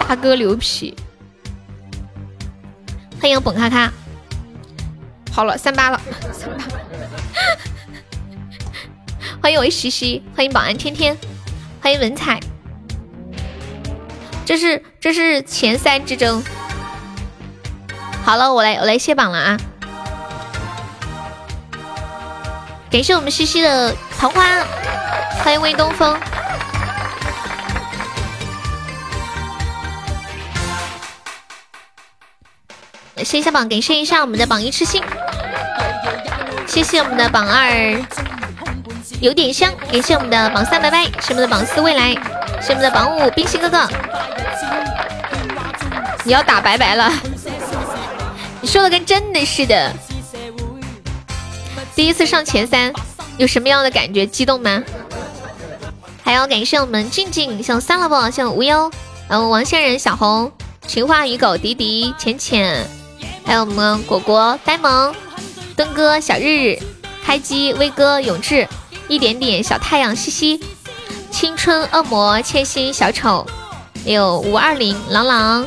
[0.00, 0.96] 他哥牛皮，
[3.20, 3.92] 欢迎本咔咔，
[5.32, 6.00] 好了三八了，
[6.32, 6.64] 三八，
[9.40, 11.16] 欢迎我西西，欢迎保安天天，
[11.80, 12.40] 欢迎文采，
[14.44, 16.42] 这是这是前三之争，
[18.24, 19.56] 好了，我来我来卸榜了啊！
[22.90, 24.64] 感谢我们西西的桃花，
[25.44, 26.18] 欢迎魏东风。
[33.28, 35.02] 谢一下榜，感谢一下我们的榜一痴心，
[36.66, 37.94] 谢谢我们的榜二
[39.20, 42.12] 有点香，感谢我们的榜三拜拜，是我们的榜四未来，
[42.62, 43.86] 是我们的榜五冰心哥哥，
[46.24, 47.12] 你要打拜拜了，
[48.62, 49.92] 你说的跟真的似的，
[51.94, 52.90] 第一次上前三，
[53.36, 54.26] 有什么样的感觉？
[54.26, 54.82] 激动吗？
[56.24, 58.30] 还要感谢我们静静，像三了不？
[58.30, 58.90] 像无忧，
[59.28, 60.50] 然后王仙人、小红、
[60.86, 62.88] 情话与狗、迪迪、浅浅。
[63.48, 65.14] 还有我们果果、呆萌、
[65.74, 66.78] 登哥、小日日、
[67.24, 68.68] 开机、威哥、永志、
[69.08, 70.60] 一点点小太阳、西西、
[71.30, 73.46] 青春恶魔、千心、小丑，
[74.04, 75.66] 还有五二零、朗朗、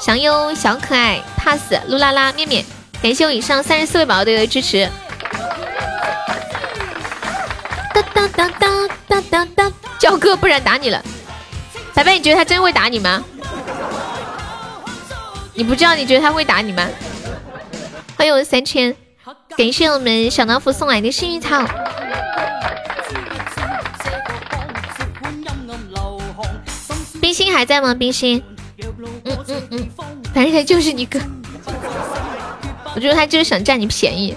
[0.00, 2.64] 祥优、小可爱、pass、噜啦啦、面面，
[3.00, 4.90] 感谢我以上三十四位宝宝队的支持。
[7.94, 11.00] 哒哒哒哒哒哒哒，叫哥，不然打你了。
[11.94, 13.22] 白白，你觉得他真会打你吗？
[15.54, 16.88] 你不知道，你觉得他会打你吗？
[18.22, 18.94] 欢迎三千，
[19.56, 21.66] 感谢我们小老虎送来的幸运草。
[27.20, 27.92] 冰心还在吗？
[27.92, 28.40] 冰心，
[28.78, 29.88] 嗯嗯嗯，
[30.32, 31.18] 反正他就是你哥，
[32.94, 34.36] 我觉得他就是想占你便宜。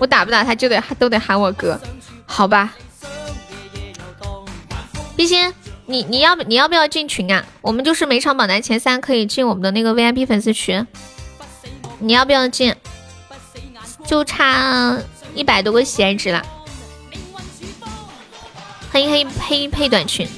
[0.00, 1.80] 我打不打他就得都得喊我哥，
[2.26, 2.74] 好吧？
[5.14, 5.54] 冰心，
[5.86, 7.44] 你你要不你要不要进群啊？
[7.62, 10.84] 我们就是每场榜单前三可以进我们的那个 VIP 粉丝群，
[11.98, 12.74] 你要不要进？
[14.04, 14.96] 就差
[15.34, 16.44] 一百多个喜爱值了。
[18.92, 20.28] 黑黑黑配短裙，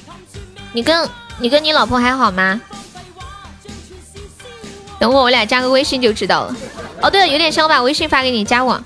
[0.72, 1.09] 你跟
[1.39, 2.60] 你跟你老婆还好吗？
[4.98, 6.56] 等会我俩加个微信就知道了。
[7.02, 8.82] 哦，对了，有点像，我把微信发给你，加我。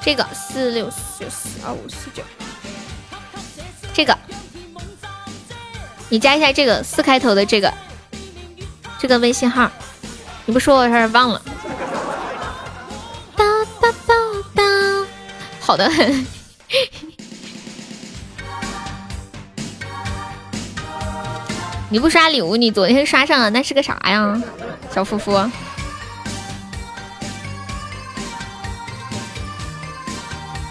[0.00, 2.22] 这个四六四四二五四九，
[3.92, 4.16] 这个
[6.08, 7.74] 你加一下这个四开头的这个
[8.98, 9.70] 这个微信号，
[10.48, 11.42] 你不说我差点忘了。
[13.36, 13.44] 哒
[13.80, 14.14] 哒哒
[14.54, 14.62] 哒，
[15.60, 16.24] 好的很。
[21.90, 24.40] 你不刷礼物，你昨天刷上了，那是个啥呀，
[24.94, 25.32] 小夫夫？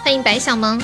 [0.03, 0.81] 欢迎白小萌，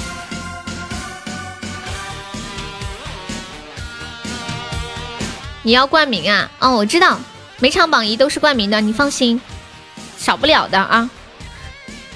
[5.63, 6.51] 你要冠名啊？
[6.59, 7.17] 哦，我知道，
[7.61, 9.39] 每场榜一都是冠名的，你放心，
[10.17, 11.07] 少不了的啊。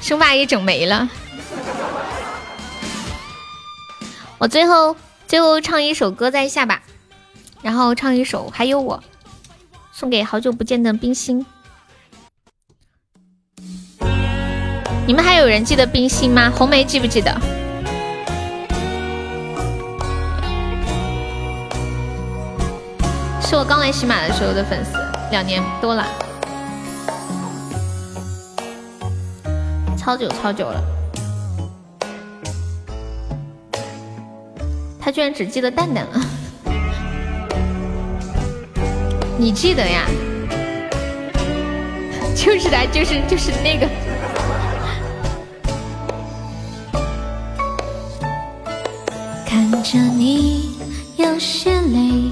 [0.02, 1.08] 生怕也整没了。
[4.40, 4.98] 我最后
[5.28, 6.82] 最后唱一首歌再下吧，
[7.62, 8.98] 然后唱一首《还有我》，
[9.92, 11.46] 送给好久不见的冰心。
[15.06, 16.52] 你们还有人记得冰心吗？
[16.56, 17.32] 红梅记不记得？
[23.48, 24.98] 是我刚来喜马的时候的粉丝，
[25.32, 26.06] 两年多了，
[29.98, 30.82] 超久超久了。
[35.00, 36.22] 他居然只记得蛋蛋了，
[39.38, 40.06] 你记得呀？
[42.36, 43.88] 就是他，就是就是那个。
[49.46, 50.76] 看着你
[51.18, 52.32] 有些累，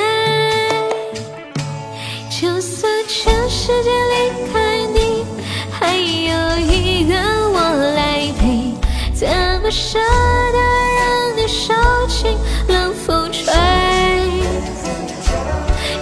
[9.71, 11.73] 舍得让你受
[12.07, 12.37] 尽
[12.67, 13.53] 冷风吹？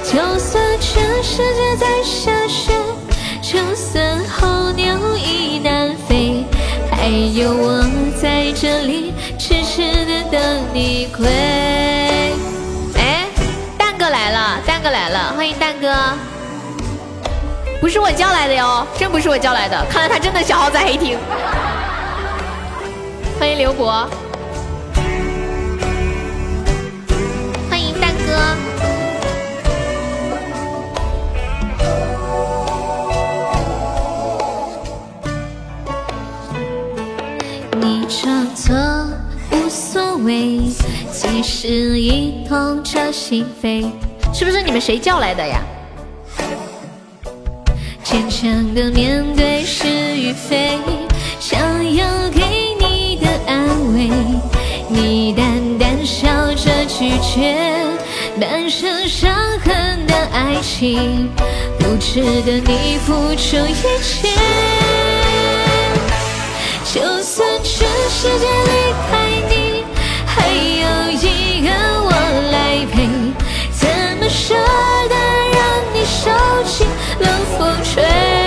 [0.04, 2.74] 就算全世界在下雪，
[3.44, 6.44] 就算候鸟已南飞，
[6.90, 7.84] 还有我
[8.20, 10.42] 在这里痴痴的等
[10.74, 11.28] 你归。
[12.98, 13.28] 哎，
[13.78, 15.94] 蛋哥来了，蛋哥来了，欢迎蛋哥。
[17.80, 19.86] 不是我叫来的哟，真不是我叫来的。
[19.92, 21.20] 看来他真的消耗在黑厅。
[23.40, 24.06] 欢迎刘博，
[27.70, 28.58] 欢迎蛋哥。
[37.80, 38.76] 你装作
[39.52, 40.64] 无所谓，
[41.10, 43.90] 其实已痛彻心扉。
[44.34, 45.62] 是不是你们谁叫来的呀？
[48.04, 50.78] 坚强的面对是与非，
[55.02, 55.46] 你淡
[55.78, 57.56] 淡笑着拒绝，
[58.38, 61.30] 满身伤痕的爱情，
[61.80, 63.74] 不值得你付出一
[64.04, 64.28] 切。
[66.84, 69.12] 就算全世界离开
[69.50, 69.86] 你，
[70.26, 71.70] 还有一个
[72.04, 72.12] 我
[72.52, 73.08] 来陪，
[73.72, 73.88] 怎
[74.20, 74.54] 么舍
[75.08, 75.16] 得
[75.54, 75.60] 让
[75.94, 76.30] 你受
[76.66, 76.86] 尽
[77.20, 77.26] 冷
[77.58, 78.39] 风吹？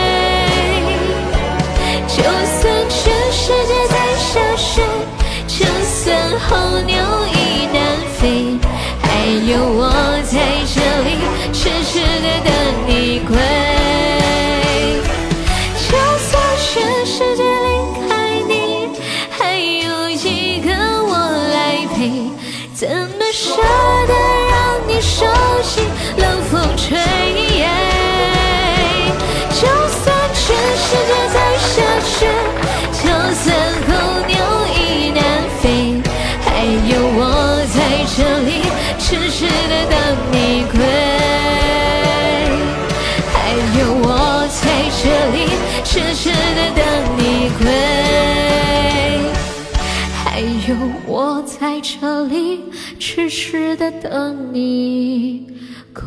[50.73, 52.65] 有我在这里
[52.99, 55.47] 痴痴的等你
[55.93, 56.03] 归。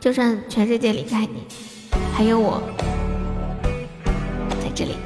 [0.00, 1.46] 就算全世界离开你，
[2.14, 2.62] 还有我
[4.62, 4.96] 在这里。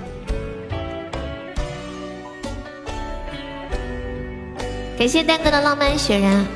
[4.97, 6.47] 感谢蛋哥的浪漫雪人，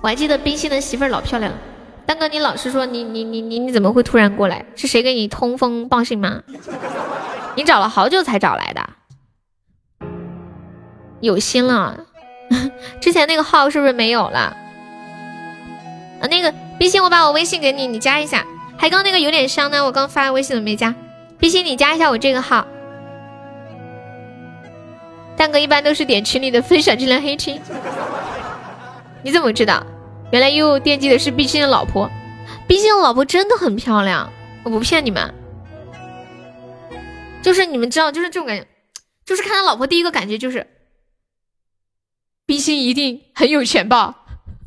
[0.00, 1.58] 我还记得冰心的媳妇儿老漂亮了。
[2.08, 4.64] 蛋哥，你老实说，你你你你你怎么会突然过来？
[4.74, 6.42] 是谁给你通风报信吗？
[7.54, 10.08] 你找了好久才找来的，
[11.20, 12.06] 有心了。
[12.98, 14.56] 之前那个号是不是没有了？
[16.22, 18.42] 啊，那个冰心，我把我微信给你，你加一下。
[18.78, 20.94] 还刚那个有点伤呢，我刚发微信怎么没加？
[21.38, 22.66] 冰心，你加一下我这个号。
[25.36, 27.60] 蛋哥一般都是点群里的分享，进来黑青。
[29.22, 29.84] 你怎么知道？
[30.30, 32.10] 原来又惦记的是冰心的老婆。
[32.66, 34.30] 冰心的老婆真的很漂亮，
[34.62, 35.34] 我不骗你们。
[37.42, 38.66] 就是你们知道，就是这种感觉，
[39.24, 40.66] 就是看他老婆第一个感觉就是，
[42.44, 44.24] 冰心一定很有钱吧，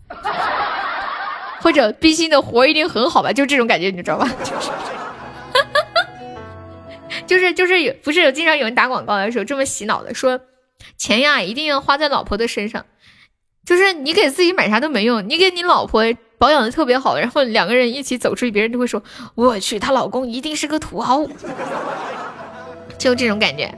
[1.62, 4.28] 或者冰心的活一定很好吧，就这种感觉，你知道吧？
[7.28, 10.40] 就是就是有不是有经常有人打广告的时候这么洗脑的说。
[10.98, 12.86] 钱呀，一定要花在老婆的身上。
[13.64, 16.04] 就是你给自己买啥都没用，你给你老婆
[16.38, 19.02] 保养的特别好，然后两个人一起走出去，别人就会说
[19.36, 21.24] ：“我去，她老公一定是个土豪。
[22.98, 23.74] ”就这种感觉。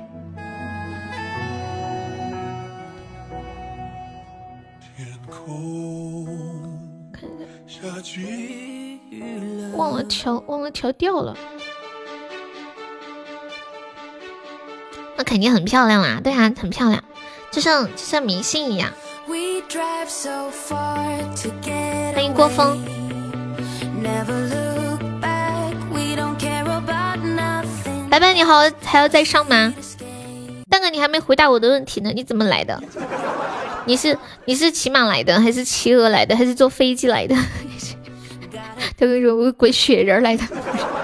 [9.75, 11.35] 忘了调，忘了调调了。
[15.17, 17.03] 那肯定很漂亮啦，对啊，很漂亮，
[17.51, 18.91] 就像就像明星一样。
[19.25, 19.39] 欢
[22.23, 22.77] 迎郭峰。
[28.09, 29.73] 白白你好，还要再上吗？
[30.69, 32.83] 蛋哥你还没回答我的问题呢，你怎么来的？
[33.85, 37.33] 你是你是骑马来的，还是骑鹅来的，还是坐飞机来的？
[38.99, 40.43] 他跟你说我滚雪人来的。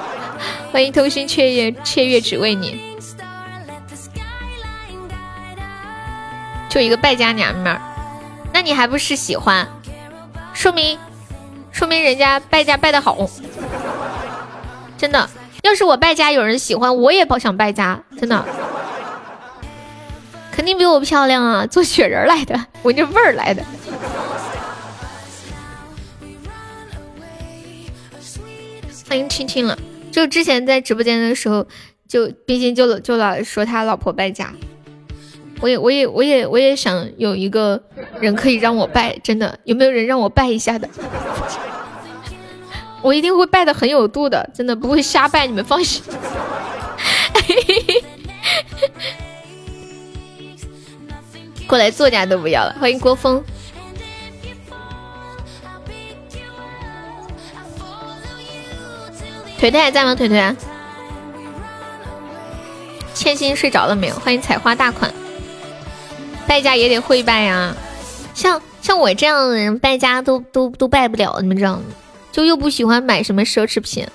[0.74, 2.90] 欢迎偷心雀跃，雀跃只为你。
[6.70, 7.82] 就一个败家娘们儿，
[8.54, 9.68] 那你还不是喜欢？
[10.54, 10.98] 说明，
[11.72, 13.30] 说明人家败家败的好。
[14.98, 15.30] 真的，
[15.64, 18.04] 要是我败家有人喜欢，我也不想败家。
[18.20, 18.46] 真的，
[20.52, 21.66] 肯定比我漂亮啊！
[21.66, 23.64] 做雪人来的，闻着味儿来的。
[29.08, 29.78] 欢迎青青了，
[30.12, 31.66] 就之前在直播间的时候，
[32.08, 34.54] 就冰心就就老说他老婆败家。
[35.62, 37.82] 我也我也我也我也想有一个
[38.20, 40.88] 人可以让我拜，真的有没有人让我拜一下的？
[43.02, 46.02] 我一定会拜的很有度的，真的不会瞎拜，你们放心。
[51.68, 53.44] 过来作家都不要了，欢迎郭峰。
[59.60, 60.16] 腿腿还在吗？
[60.16, 60.56] 腿腿，
[63.14, 64.16] 千心睡着了没有？
[64.16, 65.14] 欢迎采花大款。
[66.50, 67.76] 败家也得会败呀，
[68.34, 71.84] 像像我这样的人败家都都都败不了，你们知道吗？
[72.32, 74.08] 就又不喜欢买什么奢侈品，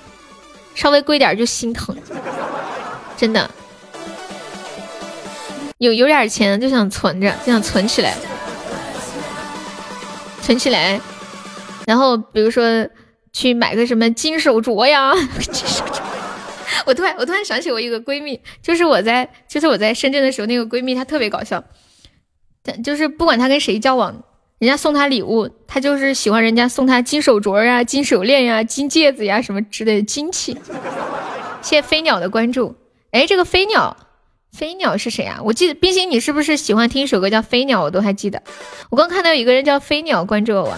[0.75, 1.97] 稍微贵点就心疼，
[3.17, 3.49] 真的。
[5.79, 8.13] 有有点钱就想存着，就想存起来，
[10.43, 11.01] 存起来，
[11.87, 12.65] 然后比如说
[13.33, 16.01] 去买个什么金手镯呀，金手镯。
[16.85, 21.63] 我突然我突然想起我一个闺蜜，就是我在就是我在深圳的时候，那个闺蜜她特别搞笑。
[22.83, 24.25] 就是不管他跟谁交往，
[24.59, 30.57] 人家送他礼物，他就是喜欢人家送他金手镯呀、金手链呀、金戒指呀什么之类的金器。
[31.61, 32.75] 谢谢飞鸟的关注。
[33.11, 33.97] 哎，这个飞鸟，
[34.51, 35.41] 飞鸟是谁啊？
[35.45, 37.81] 我记得冰心，你是不是喜欢听一首歌叫《飞鸟》？
[37.83, 38.43] 我都还记得。
[38.89, 40.75] 我刚看到有一个人叫飞鸟关注我，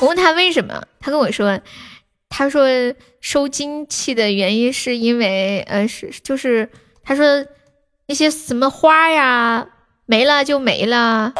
[0.00, 1.60] 我问他为什么，他跟我说，
[2.28, 2.66] 他说
[3.20, 6.68] 收金器的原因是因为，呃，是就是
[7.04, 7.46] 他说。
[8.10, 9.66] 那些什么花呀，
[10.06, 11.34] 没了就没了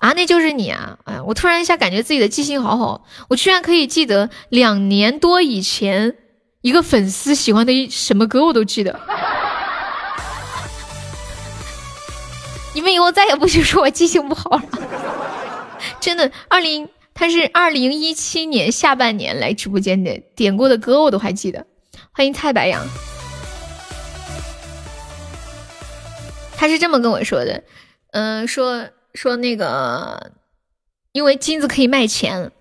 [0.00, 0.12] 啊！
[0.16, 0.98] 那就是你啊！
[1.04, 6.16] 哎，我突然一下感觉自己的记性好好，我居然可以记得两年多以前
[6.62, 8.98] 一个粉丝喜欢的一什么歌，我都记得。
[12.74, 14.62] 你们以后再也不许说我记性不好了，
[16.00, 16.32] 真的。
[16.48, 21.64] 二零，他是二零一七年下半年来直播间的，点过的歌我都还记得。
[22.10, 22.84] 欢迎蔡白杨。
[26.60, 27.64] 他是这么跟我说的，
[28.10, 30.30] 嗯，说说那个，
[31.12, 32.52] 因为金子可以卖钱，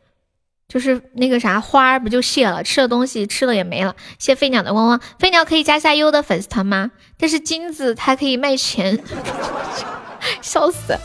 [0.69, 3.93] 就是那个啥花儿不就谢了，吃的东西吃了也没了。
[4.17, 6.91] 谢飞鸟的汪汪，飞鸟可以加下优的粉丝团吗？
[7.17, 9.03] 但是金子它可以卖钱，
[10.41, 10.97] 笑死！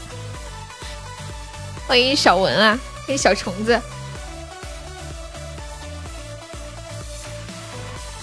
[1.88, 3.82] 欢迎小文啊，欢迎小虫子。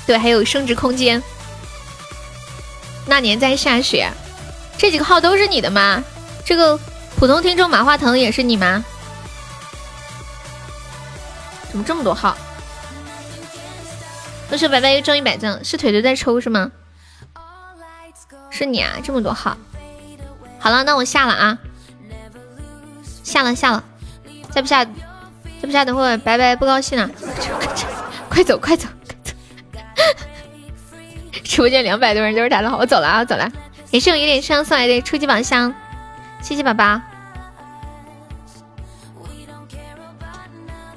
[0.07, 1.21] 对，还有升值空间。
[3.05, 4.09] 那年在下雪。
[4.81, 6.03] 这几个号都是你的吗？
[6.43, 6.75] 这个
[7.15, 8.83] 普通听众马化腾也是你吗？
[11.69, 12.35] 怎么这么多号？
[14.49, 16.71] 都是白白又中一百赞，是腿腿在抽是吗？
[18.49, 19.55] 是你啊，这么多号。
[20.57, 21.59] 好了，那我下了啊，
[23.23, 23.83] 下了下了，
[24.49, 24.91] 再不下，再
[25.61, 27.07] 不下，等会白白不高兴 了。
[28.29, 29.83] 快走快走快走！
[31.43, 33.47] 直播间两百多人都是他的号，我走了啊，走了。
[33.91, 35.73] 也是有一点伤送来的初级宝箱，
[36.41, 37.01] 谢谢宝宝，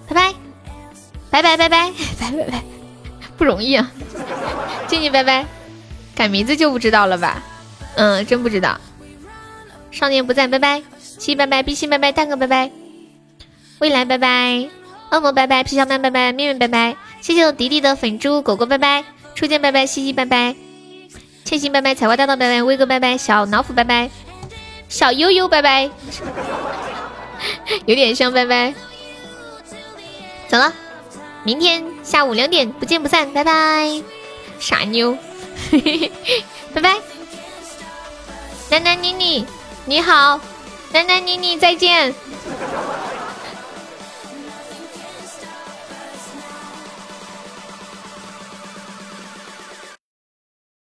[0.08, 0.34] 拜拜，
[1.30, 1.90] 拜拜拜拜。
[2.20, 2.62] 拜拜拜，
[3.36, 3.90] 不容易啊，
[4.86, 5.44] 静静拜拜，
[6.14, 7.42] 改名字就不知道了吧？
[7.96, 8.80] 嗯，真不知道。
[9.90, 12.70] 少年不在，拜拜，七七拜拜，碧心拜拜，大哥拜拜，
[13.80, 14.68] 未来拜拜，
[15.10, 20.54] 恶魔拜拜，皮小曼拜拜，面面拜拜，谢谢我迪迪的粉猪狗狗拜拜，初见拜拜，西西拜拜。
[21.54, 24.10] 千心拜拜，采花大道拜拜，威哥拜拜，小老虎拜拜，
[24.88, 25.88] 小悠悠拜拜，
[27.86, 28.74] 有点像拜拜。
[30.48, 30.72] 走了，
[31.44, 34.02] 明天下午两点不见不散，拜拜。
[34.58, 35.16] 傻妞，
[36.74, 36.96] 拜拜。
[38.68, 39.46] 楠楠妮妮，
[39.84, 40.40] 你好，
[40.92, 42.12] 楠楠妮妮再见。